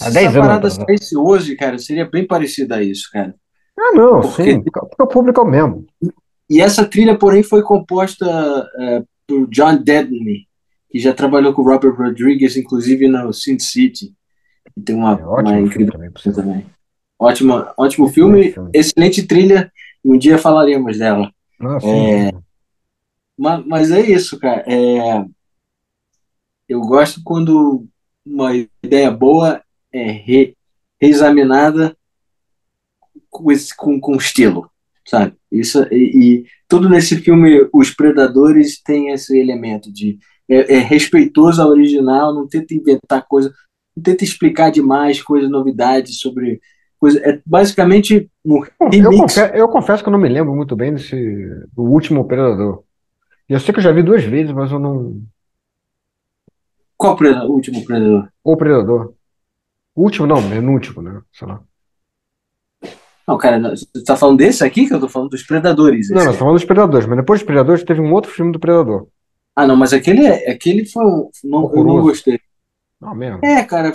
Há 0.00 0.04
10 0.04 0.16
essa 0.16 0.24
anos 0.26 0.34
parada 0.34 0.56
atrasado. 0.68 0.86
saísse 0.86 1.16
hoje, 1.16 1.56
cara, 1.56 1.78
seria 1.78 2.04
bem 2.08 2.26
parecida 2.26 2.76
a 2.76 2.82
isso, 2.82 3.08
cara. 3.12 3.34
Ah, 3.78 3.92
não, 3.94 4.20
Porque- 4.20 4.42
sim, 4.44 4.62
porque 4.62 5.02
o 5.02 5.06
público 5.06 5.40
é 5.40 5.42
o 5.42 5.46
mesmo. 5.46 5.86
E 6.48 6.60
essa 6.60 6.84
trilha, 6.84 7.16
porém, 7.16 7.42
foi 7.42 7.62
composta 7.62 8.26
é, 8.78 9.02
por 9.26 9.46
John 9.48 9.76
Dedney, 9.76 10.46
que 10.90 10.98
já 10.98 11.14
trabalhou 11.14 11.52
com 11.54 11.62
Robert 11.62 11.94
Rodriguez, 11.96 12.56
inclusive 12.56 13.08
no 13.08 13.32
Sin 13.32 13.58
City. 13.58 14.12
E 14.76 14.80
tem 14.80 14.94
uma, 14.96 15.12
É 15.12 15.24
uma 15.24 15.30
ótimo 15.32 15.48
filme 15.50 15.66
incrível 15.68 15.92
também, 15.92 16.10
também. 16.34 16.66
Ótimo, 17.18 17.66
ótimo 17.76 18.08
filme, 18.08 18.38
Excelente 18.40 18.54
filme. 18.54 18.70
excelente 18.74 19.26
trilha, 19.26 19.72
um 20.04 20.16
dia 20.18 20.38
falaremos 20.38 20.98
dela. 20.98 21.30
Ah, 21.60 21.78
sim. 21.80 21.88
É. 22.10 22.30
Mas, 23.38 23.66
mas 23.66 23.90
é 23.90 24.00
isso, 24.00 24.38
cara. 24.38 24.64
É, 24.66 25.24
eu 26.68 26.80
gosto 26.82 27.20
quando 27.24 27.86
uma 28.24 28.50
ideia 28.82 29.10
boa 29.10 29.62
é 29.92 30.10
re- 30.10 30.54
reexaminada 31.00 31.96
com, 33.28 33.50
esse, 33.50 33.74
com, 33.76 34.00
com 34.00 34.16
estilo, 34.16 34.70
sabe? 35.06 35.34
Isso, 35.50 35.82
e, 35.92 35.96
e 36.42 36.46
tudo 36.68 36.88
nesse 36.88 37.16
filme, 37.16 37.68
Os 37.72 37.90
Predadores, 37.90 38.80
tem 38.82 39.10
esse 39.10 39.38
elemento 39.38 39.92
de 39.92 40.18
é, 40.48 40.76
é 40.76 40.78
respeitoso 40.78 41.60
ao 41.62 41.68
original, 41.68 42.34
não 42.34 42.46
tenta 42.48 42.74
inventar 42.74 43.26
coisa, 43.28 43.52
não 43.96 44.02
tenta 44.02 44.24
explicar 44.24 44.70
demais 44.70 45.22
coisas, 45.22 45.50
novidades 45.50 46.18
sobre 46.20 46.60
coisa. 46.98 47.20
É 47.20 47.40
basicamente 47.46 48.30
um 48.44 48.62
Eu, 48.80 48.88
remix. 48.90 49.16
confe- 49.20 49.50
eu 49.54 49.68
confesso 49.68 50.02
que 50.02 50.08
eu 50.08 50.12
não 50.12 50.18
me 50.20 50.28
lembro 50.28 50.54
muito 50.54 50.74
bem 50.76 50.92
desse, 50.94 51.16
do 51.72 51.82
último 51.82 52.26
Predador. 52.26 52.82
Eu 53.48 53.58
sei 53.58 53.72
que 53.72 53.80
eu 53.80 53.84
já 53.84 53.90
vi 53.92 54.02
duas 54.02 54.22
vezes, 54.24 54.52
mas 54.52 54.70
eu 54.70 54.78
não. 54.78 55.20
Qual 56.96 57.16
Predador? 57.16 57.50
o 57.50 57.54
último 57.54 57.84
Predador? 57.84 58.28
O 58.44 58.56
Predador. 58.56 59.14
Último, 59.96 60.26
não, 60.26 60.36
penúltimo, 60.48 61.02
né? 61.02 61.20
Sei 61.32 61.46
lá. 61.46 61.60
Não, 63.26 63.38
cara, 63.38 63.58
não, 63.58 63.70
você 63.70 63.86
tá 64.04 64.16
falando 64.16 64.38
desse 64.38 64.64
aqui 64.64 64.86
que 64.86 64.94
eu 64.94 65.00
tô 65.00 65.08
falando 65.08 65.30
dos 65.30 65.42
Predadores. 65.42 66.10
Não, 66.10 66.20
aí. 66.20 66.26
tô 66.28 66.34
falando 66.34 66.54
dos 66.54 66.64
Predadores, 66.64 67.06
mas 67.06 67.16
depois 67.16 67.40
dos 67.40 67.46
Predadores 67.46 67.84
teve 67.84 68.00
um 68.00 68.12
outro 68.12 68.30
filme 68.30 68.50
do 68.50 68.58
Predador. 68.58 69.06
Ah, 69.54 69.66
não, 69.66 69.76
mas 69.76 69.92
aquele, 69.92 70.26
aquele 70.26 70.84
foi 70.84 71.04
um. 71.04 71.30
Não, 71.44 71.72
eu 71.74 71.84
não 71.84 72.00
gostei. 72.00 72.40
Não, 73.00 73.14
mesmo. 73.14 73.40
É, 73.42 73.62
cara, 73.64 73.92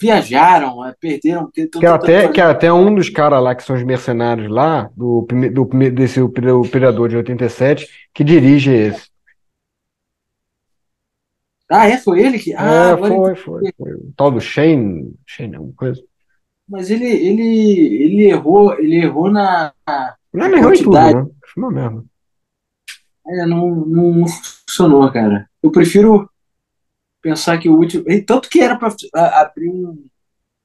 viajaram, 0.00 0.84
é, 0.84 0.94
perderam. 0.98 1.48
Que 1.50 1.86
até, 1.86 2.28
que 2.28 2.40
até 2.40 2.72
um 2.72 2.92
dos 2.92 3.08
caras 3.08 3.42
lá 3.42 3.54
que 3.54 3.62
são 3.62 3.76
os 3.76 3.84
mercenários 3.84 4.50
lá, 4.50 4.90
do, 4.96 5.26
do, 5.52 5.64
desse 5.90 6.20
o 6.20 6.28
Predador 6.28 7.08
de 7.08 7.16
87, 7.16 7.86
que 8.12 8.24
dirige 8.24 8.72
esse. 8.72 9.07
Ah, 11.70 11.86
é? 11.86 11.98
Foi 11.98 12.20
ele 12.20 12.38
que. 12.38 12.54
Ah, 12.54 12.90
É, 12.92 12.96
foi, 12.96 13.34
foi, 13.36 13.72
foi. 13.76 13.92
O 13.94 14.12
tal 14.16 14.30
do 14.30 14.40
Shane, 14.40 15.14
Shane, 15.26 15.56
alguma 15.56 15.74
coisa. 15.74 16.02
Mas 16.68 16.90
ele, 16.90 17.06
ele, 17.06 18.02
ele 18.04 18.24
errou, 18.30 18.78
ele 18.78 18.96
errou 18.96 19.30
na. 19.30 19.72
Não 20.32 20.44
é 20.46 20.50
errou 20.52 20.72
em 20.72 20.78
tudo, 20.78 20.90
Quantidade. 20.90 21.14
né? 21.14 21.26
Foi 21.52 21.62
uma 21.62 21.72
merda. 21.72 22.04
É, 23.26 23.46
não, 23.46 23.68
não, 23.68 24.10
não 24.12 24.26
funcionou, 24.26 25.10
cara. 25.12 25.48
Eu 25.62 25.70
prefiro 25.70 26.30
pensar 27.22 27.58
que 27.58 27.68
o 27.68 27.76
último. 27.76 28.04
e 28.10 28.22
Tanto 28.22 28.48
que 28.48 28.60
era 28.60 28.76
pra 28.76 28.94
a- 29.14 29.40
abrir 29.42 29.68
um. 29.68 30.04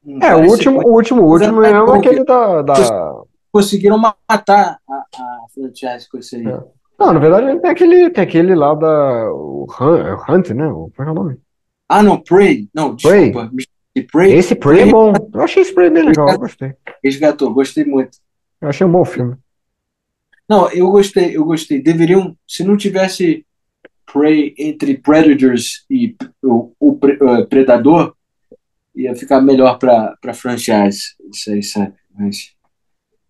um 0.06 0.24
É, 0.24 0.36
o 0.36 0.49
último, 0.49 0.82
o 0.88 0.93
último, 0.93 1.22
o 1.22 1.30
último 1.30 1.64
é 1.64 1.72
mesmo 1.74 1.95
é 1.95 1.97
aquele 1.97 2.24
da, 2.24 2.62
da... 2.62 3.24
conseguiram 3.51 3.97
matar 3.97 4.80
a, 4.89 4.93
a 4.93 5.45
franchise 5.54 6.10
com 6.10 6.18
isso 6.18 6.36
aí. 6.36 6.47
É. 6.47 6.64
Não, 7.06 7.14
na 7.14 7.20
verdade 7.20 7.60
tem 7.60 7.70
aquele, 7.72 8.10
tem 8.10 8.24
aquele 8.24 8.56
lá 8.56 8.74
da... 8.74 9.30
O 9.32 9.66
Hunt, 10.30 10.49
é 10.49 10.54
o 10.54 10.56
né? 10.56 10.68
O- 10.68 10.89
Qual 10.95 11.08
é 11.08 11.12
o 11.12 11.14
nome? 11.14 11.38
Ah, 11.89 12.01
não, 12.01 12.18
Prey. 12.22 12.70
Não, 12.74 12.95
Prey. 12.95 13.26
desculpa. 13.32 13.51
esqueci. 13.58 14.08
Prey 14.12 14.34
Esse 14.34 14.56
Prey 14.56 14.82
é 14.82 14.86
bom. 14.86 15.14
Eu 15.34 15.41
achei 15.41 15.62
esse 15.62 15.74
Prey 15.74 15.89
bem 15.89 16.04
legal, 16.04 16.38
gostei. 16.39 16.74
resgatou, 17.04 17.54
gostei 17.54 17.86
muito. 17.86 18.18
Eu 18.62 18.70
achei 18.70 18.88
um 18.88 18.91
bom 18.91 19.04
filme. 19.06 19.36
Não, 20.49 20.70
eu 20.72 20.89
gostei, 20.89 21.36
eu 21.38 21.43
gostei. 21.45 21.82
Deveriam, 21.82 22.36
se 22.47 22.64
não 22.64 22.76
tivesse 22.78 23.45
Prey 24.12 24.56
entre 24.58 24.97
Predators 24.97 25.86
e 25.89 26.16
o, 26.41 26.72
o 26.80 26.95
Pre- 26.95 27.20
eh, 27.22 27.45
Predador, 27.45 28.16
ia 28.95 29.14
ficar 29.16 29.41
melhor 29.41 29.78
pra, 29.78 30.16
pra 30.22 30.34
franchise. 30.34 31.16
Isso 31.32 31.51
aí, 31.51 31.62
sabe? 31.64 31.93
Mas. 32.18 32.54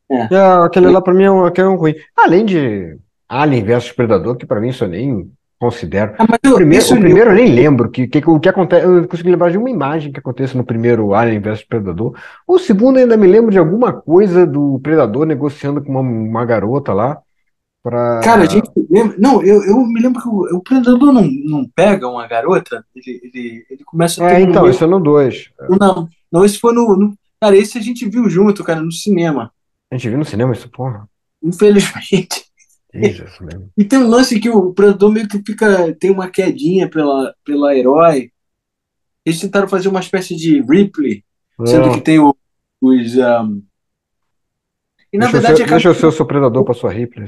E, 0.10 0.36
ah, 0.36 0.64
aquele 0.66 0.88
lá 0.90 1.02
pra 1.02 1.14
mim 1.14 1.24
é 1.24 1.32
um, 1.32 1.46
aquele 1.46 1.68
é 1.68 1.70
um 1.72 1.76
ruim. 1.76 1.96
Além 2.16 2.46
de 2.46 2.98
Alien 3.42 3.64
versus 3.64 3.92
Predador, 3.92 4.36
que 4.36 4.46
pra 4.46 4.60
mim 4.60 4.70
isso 4.70 4.84
eu 4.84 4.88
nem 4.90 5.32
considero. 5.60 6.14
Ah, 6.18 6.26
mas 6.28 6.40
O 6.46 6.48
eu, 6.50 6.56
primeiro, 6.56 6.86
o 6.86 7.00
primeiro 7.00 7.30
eu 7.32 7.36
nem 7.36 7.48
lembro 7.54 7.90
que, 7.90 8.08
que, 8.08 8.22
o 8.30 8.40
que 8.40 8.50
acontece. 8.50 8.86
Eu 8.86 8.92
não 9.02 9.08
consigo 9.08 9.30
lembrar 9.30 9.50
de 9.52 9.58
uma 9.58 9.70
imagem 9.70 10.12
que 10.12 10.20
acontece 10.20 10.58
no 10.58 10.64
primeiro 10.66 11.14
Alien 11.14 11.40
vs 11.40 11.64
Predador. 11.64 12.16
O 12.48 12.60
segundo 12.60 12.98
ainda 13.00 13.16
me 13.18 13.28
lembro 13.28 13.50
de 13.52 13.58
alguma 13.58 13.94
coisa 13.94 14.46
do 14.46 14.80
Predador 14.84 15.26
negociando 15.26 15.82
com 15.82 15.92
uma, 15.92 16.02
uma 16.02 16.46
garota 16.46 16.94
lá 16.94 17.20
pra. 17.82 18.20
Cara, 18.24 18.44
a 18.44 18.46
gente 18.46 18.70
lembra. 18.90 19.16
Não, 19.20 19.42
eu, 19.44 19.64
eu 19.64 19.78
me 19.86 20.02
lembro 20.02 20.22
que 20.22 20.28
o, 20.28 20.58
o 20.58 20.62
Predador 20.62 21.12
não, 21.14 21.24
não 21.46 21.66
pega 21.76 22.08
uma 22.08 22.28
garota, 22.28 22.84
ele, 22.96 23.22
ele, 23.24 23.66
ele 23.70 23.84
começa 23.86 24.24
a 24.24 24.28
ter 24.30 24.42
É, 24.42 24.46
um 24.46 24.50
então, 24.50 24.64
meio- 24.64 24.72
isso 24.74 24.84
é 24.84 24.88
no 24.88 25.00
2. 25.00 25.50
Não, 25.80 26.10
não, 26.32 26.46
esse 26.46 26.60
foi 26.60 26.74
no, 26.74 26.96
no- 26.98 27.14
Cara, 27.42 27.58
esse 27.58 27.78
a 27.78 27.82
gente 27.82 28.08
viu 28.08 28.30
junto, 28.30 28.64
cara, 28.64 28.80
no 28.82 28.92
cinema. 28.92 29.52
A 29.92 29.96
gente 29.96 30.10
viu 30.10 30.18
no 30.18 30.26
cinema 30.26 30.54
isso, 30.54 30.70
porra. 30.70 31.08
Infelizmente. 31.44 32.43
Jesus, 32.94 33.40
mesmo. 33.40 33.70
E 33.78 33.84
tem 33.84 34.00
um 34.00 34.08
lance 34.08 34.40
que 34.40 34.50
o 34.50 34.74
Predador 34.74 35.12
meio 35.12 35.28
que 35.28 35.42
fica. 35.46 35.94
Tem 35.96 36.12
uma 36.12 36.30
quedinha 36.30 36.90
pela, 36.90 37.34
pela 37.44 37.76
herói. 37.76 38.32
Eles 39.26 39.40
tentaram 39.40 39.68
fazer 39.68 39.88
uma 39.90 40.00
espécie 40.00 40.36
de 40.36 40.62
Ripley, 40.62 41.24
sendo 41.66 41.92
que 41.94 42.02
tem 42.02 42.20
o- 42.20 42.36
os. 42.82 43.16
um, 43.18 43.64
E 45.12 45.18
na 45.18 45.26
Deixa 45.26 45.32
verdade 45.34 45.58
ser, 45.58 45.64
acaba- 45.64 45.76
deixa 45.78 45.90
eu 45.90 45.96
ser 45.96 46.06
o 46.08 46.12
seu 46.12 46.26
predador 46.26 46.64
pra 46.66 46.74
sua 46.74 46.92
Ripley. 46.92 47.26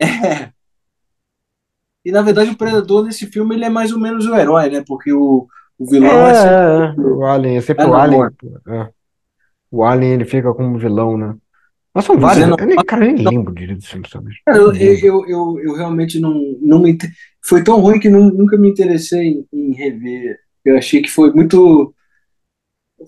É. 0.00 0.52
E 2.04 2.10
na 2.12 2.20
verdade 2.22 2.50
o 2.50 2.56
Predador 2.56 3.04
nesse 3.04 3.26
filme 3.26 3.54
ele 3.54 3.64
é 3.64 3.70
mais 3.70 3.92
ou 3.92 3.98
menos 4.00 4.26
o 4.26 4.34
herói, 4.34 4.68
né? 4.70 4.82
Porque 4.86 5.12
o, 5.12 5.46
o 5.78 5.86
vilão 5.90 6.10
é, 6.26 6.34
sempre- 6.34 6.50
É, 6.50 7.08
é, 7.08 7.14
o 7.14 7.24
Alien, 7.24 7.56
é 7.56 7.60
sempre 7.60 7.84
É 7.84 7.86
o 7.86 7.94
Alien. 7.94 8.22
é. 8.68 8.88
O 9.70 9.84
Alien 9.84 10.12
ele 10.12 10.24
fica 10.24 10.52
como 10.52 10.78
vilão, 10.78 11.16
né? 11.16 11.34
Mas 11.94 12.04
são 12.04 12.18
vários. 12.18 12.38
Xenomorph- 12.44 12.62
Eu 12.62 12.66
nem, 12.68 12.84
cara, 12.84 13.04
eu 13.06 13.12
nem 13.12 13.24
lembro 13.28 13.54
direito 13.54 13.78
desse 13.78 13.90
filme, 13.90 14.08
sabe? 14.08 14.30
Cara, 14.46 14.58
eu, 14.58 14.68
Não 14.68 14.74
eu, 14.74 15.28
eu, 15.28 15.60
eu 15.60 15.74
realmente 15.74 16.18
não, 16.18 16.34
não 16.60 16.80
me. 16.80 16.96
Foi 17.44 17.62
tão 17.62 17.80
ruim 17.80 17.98
que 18.00 18.08
nu- 18.08 18.32
nunca 18.32 18.56
me 18.56 18.70
interessei 18.70 19.28
em, 19.28 19.46
em 19.52 19.72
rever. 19.74 20.38
Eu 20.64 20.76
achei 20.78 21.02
que 21.02 21.10
foi 21.10 21.32
muito. 21.32 21.94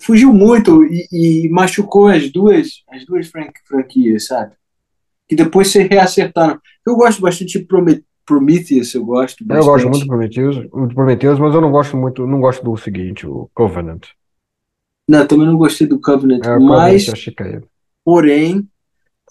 Fugiu 0.01 0.33
muito 0.33 0.85
e, 0.85 1.07
e 1.13 1.49
machucou 1.51 2.09
as 2.09 2.31
duas, 2.31 2.83
as 2.91 3.05
duas 3.07 3.29
fran- 3.29 3.51
franquias, 3.67 4.27
sabe? 4.27 4.53
Que 5.29 5.37
depois 5.37 5.69
se 5.69 5.83
reacertaram. 5.85 6.61
Eu 6.87 6.97
gosto 6.97 7.23
bastante 7.23 7.59
de 7.59 7.65
Prome- 7.65 8.05
Prometheus, 8.27 8.93
eu 8.95 9.05
gosto 9.05 9.43
Eu 9.43 9.47
bastante. 9.47 9.67
gosto 9.67 9.89
muito 9.89 10.01
do 10.03 10.07
Prometheus, 10.09 10.57
Prometheus, 10.95 11.39
mas 11.39 11.55
eu 11.55 11.61
não 11.61 11.71
gosto 11.71 11.97
muito, 11.97 12.27
não 12.27 12.41
gosto 12.41 12.65
do 12.65 12.77
seguinte, 12.77 13.27
o 13.27 13.49
Covenant. 13.55 14.03
Não, 15.09 15.27
também 15.27 15.47
não 15.47 15.57
gostei 15.57 15.87
do 15.87 16.01
Covenant, 16.01 16.45
É, 16.45 16.59
mas, 16.59 17.07
Covenant 17.07 17.07
eu 17.07 17.13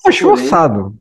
caído. 0.03 0.19
porém, 0.19 0.19
Acho 0.19 0.21
forçado. 0.21 0.97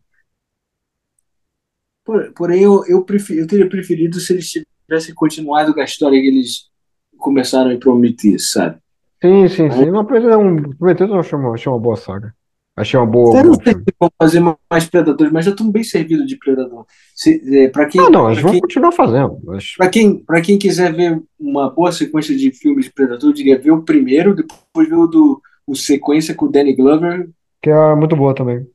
por- 2.05 2.33
porém 2.35 2.63
eu, 2.63 2.85
eu, 2.87 3.05
eu 3.31 3.47
teria 3.47 3.69
preferido 3.69 4.19
se 4.21 4.33
eles 4.33 4.51
tivessem 4.87 5.15
continuado 5.15 5.73
com 5.75 5.81
a 5.81 5.85
história 5.85 6.21
que 6.21 6.27
eles 6.27 6.71
começaram 7.19 7.71
em 7.71 7.79
Prometheus, 7.79 8.51
sabe? 8.51 8.79
Sim, 9.23 9.49
sim, 9.49 9.71
sim. 9.71 9.91
Não, 9.91 10.03
mas 10.03 10.25
é 10.25 10.77
Prometheus 10.77 11.11
eu 11.11 11.21
achei 11.21 11.39
uma, 11.39 11.55
achei 11.55 11.71
uma 11.71 11.79
boa 11.79 11.97
saga. 11.97 12.35
Achei 12.75 12.99
uma 12.99 13.07
boa, 13.07 13.39
Eu 13.39 13.45
não 13.45 13.55
sei 13.55 13.75
se 13.75 13.85
vão 14.01 14.11
fazer 14.19 14.41
mais 14.41 14.87
Predadores, 14.87 15.31
mas 15.33 15.45
já 15.45 15.51
estão 15.51 15.71
bem 15.71 15.85
servidos 15.85 16.27
de 16.27 16.39
Predador. 16.39 16.87
Se, 17.15 17.41
é, 17.59 17.69
quem, 17.87 18.01
Ah, 18.01 18.11
não, 18.11 18.31
eles 18.31 18.43
vão 18.43 18.51
quem, 18.51 18.61
continuar 18.61 18.93
fazendo. 18.93 19.39
Mas... 19.45 19.77
pra 19.77 19.89
quem, 19.91 20.25
pra 20.25 20.41
quem 20.41 20.59
quiser 20.59 20.93
ver 20.93 21.23
uma 21.39 21.69
boa 21.71 21.93
sequência 21.93 22.35
de 22.35 22.51
filmes 22.51 22.87
de 22.87 22.93
Predador, 22.93 23.29
eu 23.29 23.35
diria 23.35 23.59
ver 23.61 23.73
o 23.73 23.83
primeiro, 23.83 24.35
depois 24.35 24.89
ver 24.89 24.95
o 24.97 25.07
do 25.07 25.41
o 25.65 25.77
sequência 25.77 26.35
com 26.35 26.47
o 26.47 26.51
Danny 26.51 26.75
Glover, 26.75 27.31
Que 27.63 27.71
é 27.71 27.95
muito 27.95 28.17
boa 28.17 28.35
também. 28.35 28.67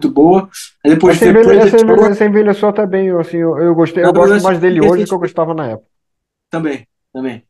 É 0.00 0.04
muito 0.06 0.14
boa. 0.14 0.48
Aí 0.84 0.90
depois 0.92 1.16
Essa, 1.16 1.26
envelhe, 1.30 1.58
essa, 1.58 1.66
envelhe, 1.68 1.84
Predator 1.86 2.10
essa 2.12 2.24
envelheceu 2.24 2.68
até 2.68 2.86
bem, 2.86 3.10
assim, 3.10 3.38
eu, 3.38 3.56
eu 3.58 3.74
gostei, 3.74 4.04
eu 4.04 4.12
gosto 4.12 4.42
mais 4.42 4.58
dele 4.58 4.80
hoje 4.80 5.04
do 5.04 5.08
que 5.08 5.14
eu 5.14 5.18
gostava 5.18 5.54
na 5.54 5.68
época. 5.70 5.88
também, 6.50 6.86
também. 7.12 7.42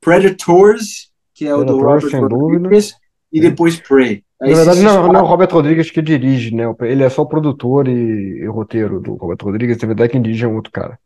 Predators, 0.00 1.10
que 1.34 1.46
é 1.46 1.54
o 1.54 1.64
do 1.64 1.78
Predators, 1.78 2.04
Robert 2.04 2.10
sem 2.10 2.20
dúvida. 2.28 2.62
Rodrigues, 2.62 2.94
e 3.32 3.40
depois 3.40 3.76
Prey. 3.80 4.24
Aí 4.40 4.50
Na 4.50 4.56
verdade, 4.56 4.82
não, 4.82 5.12
não 5.12 5.20
é 5.20 5.22
o 5.22 5.26
Robert 5.26 5.48
Rodrigues 5.50 5.90
que 5.90 6.00
dirige, 6.00 6.54
né? 6.54 6.64
Ele 6.82 7.02
é 7.02 7.08
só 7.10 7.24
produtor 7.24 7.88
e, 7.88 8.38
e 8.40 8.46
roteiro 8.46 9.00
do 9.00 9.14
Robert 9.14 9.38
Rodrigues. 9.42 9.78
Na 9.78 9.88
verdade, 9.88 10.12
quem 10.12 10.22
dirige 10.22 10.44
é 10.44 10.48
um 10.48 10.54
outro 10.54 10.70
cara. 10.70 10.98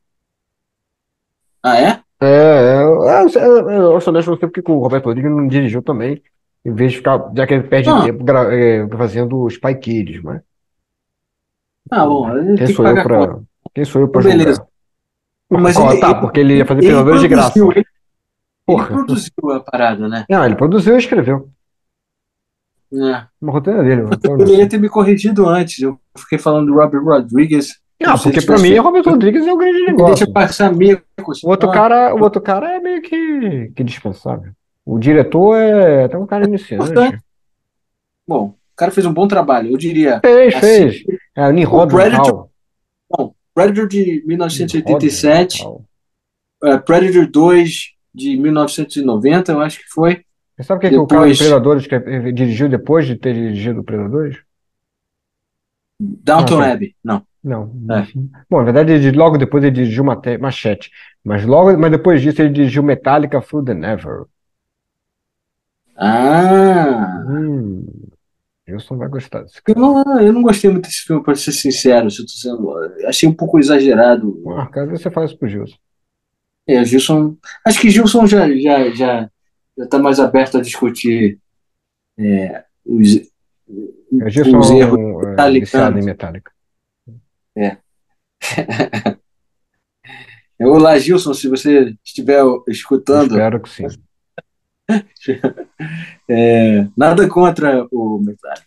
Ah, 1.62 1.80
é? 1.80 2.00
É, 2.20 2.26
é, 2.26 2.76
é, 2.76 3.20
é, 3.22 3.78
eu 3.78 4.00
sou 4.00 4.12
honesto, 4.12 4.30
não 4.30 4.36
sei 4.36 4.48
porque 4.48 4.62
que 4.62 4.70
o 4.70 4.78
Roberto 4.78 5.06
Rodrigues 5.06 5.30
não 5.30 5.48
dirigiu 5.48 5.82
também, 5.82 6.22
em 6.64 6.72
vez 6.72 6.92
de 6.92 6.98
ficar, 6.98 7.32
já 7.36 7.46
que 7.46 7.54
ele 7.54 7.64
perde 7.64 7.88
Ah. 7.88 8.02
tempo 8.04 8.22
gra- 8.22 8.54
é, 8.54 8.86
fazendo 8.88 9.48
Spy 9.48 9.74
Kids, 9.76 10.22
mas 10.22 10.40
Ah, 11.90 12.06
bom, 12.06 12.36
ele 12.36 12.56
quem 12.56 12.66
sou 12.74 12.86
eu 12.86 13.02
pra, 13.02 13.26
conta. 13.26 13.42
quem 13.74 13.84
sou 13.84 14.00
eu 14.02 14.08
pra 14.08 14.22
Beleza. 14.22 14.50
julgar? 15.50 15.62
Mas 15.62 15.76
ele- 15.76 16.00
tá, 16.00 16.10
ele- 16.10 16.20
porque 16.20 16.40
ele 16.40 16.56
ia 16.58 16.64
fazer 16.66 16.80
ele 16.80 16.88
Predadores 16.88 17.20
de 17.20 17.28
graça. 17.28 17.58
Ele, 17.58 17.68
ele 17.76 17.84
Porra. 18.64 18.86
produziu 18.86 19.50
a 19.52 19.60
parada, 19.60 20.08
né? 20.08 20.24
Não, 20.30 20.44
ele 20.44 20.54
produziu 20.56 20.94
e 20.94 20.98
escreveu. 20.98 21.50
É. 22.94 23.26
Uma 23.40 23.52
roteira 23.52 23.82
dele, 23.82 24.02
mano. 24.02 24.18
Eu 24.22 24.36
deveria 24.36 24.68
ter 24.68 24.78
me 24.78 24.88
corrigido 24.88 25.48
antes. 25.48 25.80
Eu 25.82 25.98
fiquei 26.16 26.38
falando 26.38 26.66
do 26.66 26.74
Robert 26.74 27.02
Rodrigues. 27.02 27.80
Ele 27.98 28.10
porque 28.22 28.40
pra 28.42 28.58
mim 28.58 28.78
o 28.78 28.82
Robert 28.82 29.04
Rodrigues 29.04 29.46
é 29.46 29.52
o 29.52 29.56
grande 29.56 29.78
Deixa 29.78 29.92
negócio. 29.92 30.26
eu 30.26 30.32
passar. 30.32 30.72
O 30.72 31.48
outro 31.48 31.70
cara, 31.70 32.14
o 32.14 32.20
outro 32.20 32.40
cara 32.42 32.74
é 32.76 32.80
meio 32.80 33.00
que, 33.00 33.72
que 33.76 33.84
dispensável. 33.84 34.52
O 34.84 34.98
diretor 34.98 35.56
é 35.56 36.04
até 36.04 36.18
um 36.18 36.26
cara 36.26 36.44
iniciante. 36.46 36.92
Bom, 38.26 38.54
o 38.72 38.76
cara 38.76 38.90
fez 38.90 39.06
um 39.06 39.12
bom 39.12 39.26
trabalho, 39.28 39.70
eu 39.70 39.76
diria. 39.78 40.20
Fez, 40.20 40.54
Assim, 40.54 40.60
fez. 40.60 41.04
É, 41.36 41.48
o 41.48 41.86
Predator-. 41.86 42.48
Bom, 43.10 43.34
Predator 43.54 43.86
de 43.88 43.98
Nimrod 44.04 44.26
1987, 44.26 45.58
Mental. 45.58 45.84
é, 46.64 46.78
Predator 46.78 47.26
2 47.26 47.92
de 48.14 48.36
1990, 48.36 49.52
eu 49.52 49.60
acho 49.60 49.78
que 49.78 49.88
foi. 49.90 50.24
Você 50.56 50.64
sabe 50.64 50.78
o 50.78 50.80
que, 50.80 50.90
que 50.90 50.96
o 50.96 51.06
cara 51.06 51.22
Depois- 51.22 51.38
do 51.38 51.44
Predadores 51.44 51.86
que- 51.86 52.32
dirigiu 52.32 52.68
depois 52.68 53.06
de 53.06 53.16
ter 53.16 53.34
dirigido 53.34 53.80
o 53.80 53.84
Predadores? 53.84 54.38
Downton 56.00 56.60
Ah. 56.60 56.72
Abbey. 56.72 56.94
Não. 57.02 57.22
Não. 57.42 57.72
É. 57.90 58.06
Bom, 58.50 58.58
na 58.58 58.64
verdade, 58.64 58.92
ele- 58.92 59.16
logo 59.16 59.36
depois 59.38 59.62
ele 59.64 59.72
dirigiu 59.74 60.04
Machete. 60.04 60.90
Mas 61.24 61.44
logo, 61.44 61.76
mas 61.78 61.90
depois 61.90 62.20
disso 62.22 62.40
ele 62.42 62.50
dirigiu 62.50 62.82
Metallica 62.82 63.40
Through 63.40 63.64
the 63.64 63.74
Never. 63.74 64.24
Ah, 65.96 67.24
Hum. 67.28 67.86
Gilson 68.72 68.96
vai 68.96 69.08
gostar 69.08 69.42
desse 69.42 69.60
Eu 69.66 69.74
cara. 69.74 69.80
não, 69.80 70.20
eu 70.20 70.32
não 70.32 70.42
gostei 70.42 70.70
muito 70.70 70.86
desse 70.86 71.02
filme, 71.02 71.22
pra 71.22 71.34
ser 71.34 71.52
sincero, 71.52 72.10
se 72.10 72.20
eu 72.22 72.26
tô 72.26 72.32
sendo. 72.32 72.74
Achei 73.06 73.28
um 73.28 73.34
pouco 73.34 73.58
exagerado. 73.58 74.42
Ah, 74.56 74.66
cara, 74.66 74.90
você 74.90 75.10
faz 75.10 75.30
isso 75.30 75.38
pro 75.38 75.48
Gilson. 75.48 75.76
É, 76.66 76.80
o 76.80 76.84
Gilson. 76.84 77.36
Acho 77.66 77.80
que 77.80 77.90
Gilson 77.90 78.26
já, 78.26 78.48
já, 78.56 78.90
já, 78.90 79.30
já 79.76 79.86
tá 79.88 79.98
mais 79.98 80.18
aberto 80.20 80.58
a 80.58 80.60
discutir 80.60 81.38
é, 82.18 82.64
os, 82.84 83.16
O 83.68 84.28
Gilson 84.28 84.58
os 84.58 84.70
é 84.70 84.78
erros. 84.78 85.00
é, 85.38 85.50
viciado 85.50 85.98
em 85.98 86.04
Metallica. 86.04 86.52
Olá, 90.60 90.98
Gilson, 90.98 91.34
se 91.34 91.48
você 91.48 91.94
estiver 92.04 92.38
Eu 92.40 92.64
escutando, 92.68 93.32
espero 93.32 93.60
que 93.60 93.68
sim. 93.68 93.86
É, 96.28 96.86
nada 96.96 97.28
contra 97.28 97.86
o 97.90 98.18
Metallica. 98.18 98.66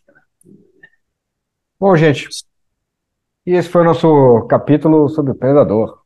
Bom, 1.79 1.95
gente, 1.95 2.27
e 3.45 3.51
esse 3.51 3.69
foi 3.69 3.81
o 3.81 3.85
nosso 3.85 4.47
capítulo 4.47 5.07
sobre 5.09 5.31
o 5.31 5.35
Predador. 5.35 6.01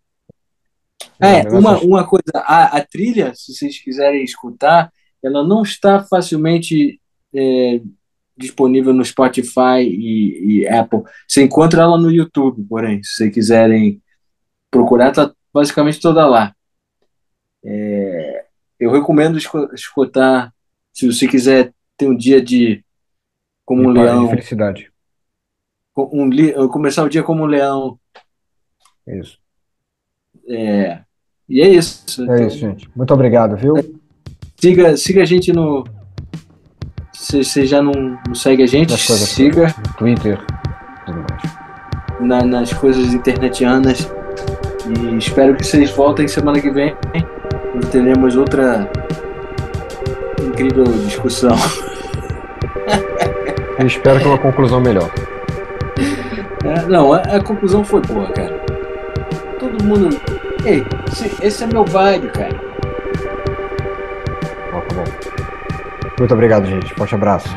É, 1.19 1.47
uma, 1.49 1.77
uma 1.79 2.07
coisa, 2.07 2.31
a, 2.35 2.77
a 2.77 2.85
trilha, 2.85 3.33
se 3.35 3.53
vocês 3.53 3.79
quiserem 3.79 4.23
escutar, 4.23 4.91
ela 5.23 5.45
não 5.45 5.63
está 5.63 6.03
facilmente 6.03 6.99
é, 7.33 7.81
disponível 8.37 8.93
no 8.93 9.03
Spotify 9.03 9.81
e, 9.81 10.61
e 10.61 10.67
Apple. 10.67 11.03
Você 11.27 11.43
encontra 11.43 11.81
ela 11.81 11.97
no 11.97 12.09
YouTube, 12.09 12.65
porém, 12.67 13.03
se 13.03 13.15
vocês 13.15 13.33
quiserem 13.33 14.01
procurar, 14.71 15.11
tá 15.11 15.31
basicamente 15.53 15.99
toda 15.99 16.25
lá. 16.25 16.53
É, 17.63 18.18
eu 18.79 18.91
recomendo 18.91 19.37
escu- 19.37 19.69
escutar, 19.73 20.53
se 20.93 21.05
você 21.11 21.27
quiser 21.27 21.73
ter 21.97 22.07
um 22.07 22.15
dia 22.15 22.41
de 22.41 22.83
como 23.65 23.81
um 23.83 23.93
pa- 23.93 23.99
de 23.99 23.99
leão, 24.05 24.29
felicidade. 24.29 24.91
um, 25.97 26.67
começar 26.69 27.03
o 27.03 27.09
dia 27.09 27.21
como 27.23 27.43
um 27.43 27.47
leão. 27.47 27.99
Isso. 29.07 29.37
É, 30.47 31.01
e 31.47 31.61
é 31.61 31.67
isso. 31.67 32.21
É 32.21 32.23
Então, 32.23 32.47
isso, 32.47 32.57
gente. 32.57 32.89
Muito 32.95 33.13
obrigado, 33.13 33.55
viu? 33.57 33.73
Siga, 34.59 34.95
siga 34.97 35.21
a 35.21 35.25
gente 35.25 35.51
no. 35.53 35.83
Se 37.13 37.43
você 37.43 37.65
já 37.65 37.81
não, 37.81 37.91
não 38.27 38.33
segue 38.33 38.63
a 38.63 38.67
gente, 38.67 38.97
siga 38.97 39.67
No 39.87 39.93
Twitter, 39.97 40.39
tudo 41.05 41.19
mais. 41.29 42.19
na- 42.21 42.43
nas 42.45 42.73
coisas 42.73 43.13
internetianas. 43.13 44.09
E 44.87 45.17
espero 45.17 45.55
que 45.55 45.63
vocês 45.65 45.91
voltem 45.91 46.27
semana 46.27 46.59
que 46.61 46.69
vem. 46.71 46.95
Teremos 47.91 48.35
outra 48.35 48.89
incrível 50.41 50.83
discussão. 50.83 51.55
E 53.79 53.85
espero 53.85 54.19
que 54.19 54.27
uma 54.27 54.37
conclusão 54.37 54.81
melhor. 54.81 55.09
É, 56.65 56.85
não, 56.87 57.13
a, 57.13 57.19
a 57.19 57.41
conclusão 57.41 57.83
foi 57.83 58.01
boa, 58.01 58.29
cara. 58.31 58.59
Todo 59.59 59.83
mundo. 59.83 60.09
Ei, 60.65 60.85
esse, 61.09 61.45
esse 61.45 61.63
é 61.63 61.67
meu 61.67 61.85
vibe, 61.85 62.27
cara. 62.27 62.59
Ó, 64.73 64.81
tá 64.81 64.95
bom. 64.95 65.03
Muito 66.19 66.33
obrigado, 66.33 66.65
gente. 66.65 66.93
Forte 66.95 67.15
abraço. 67.15 67.49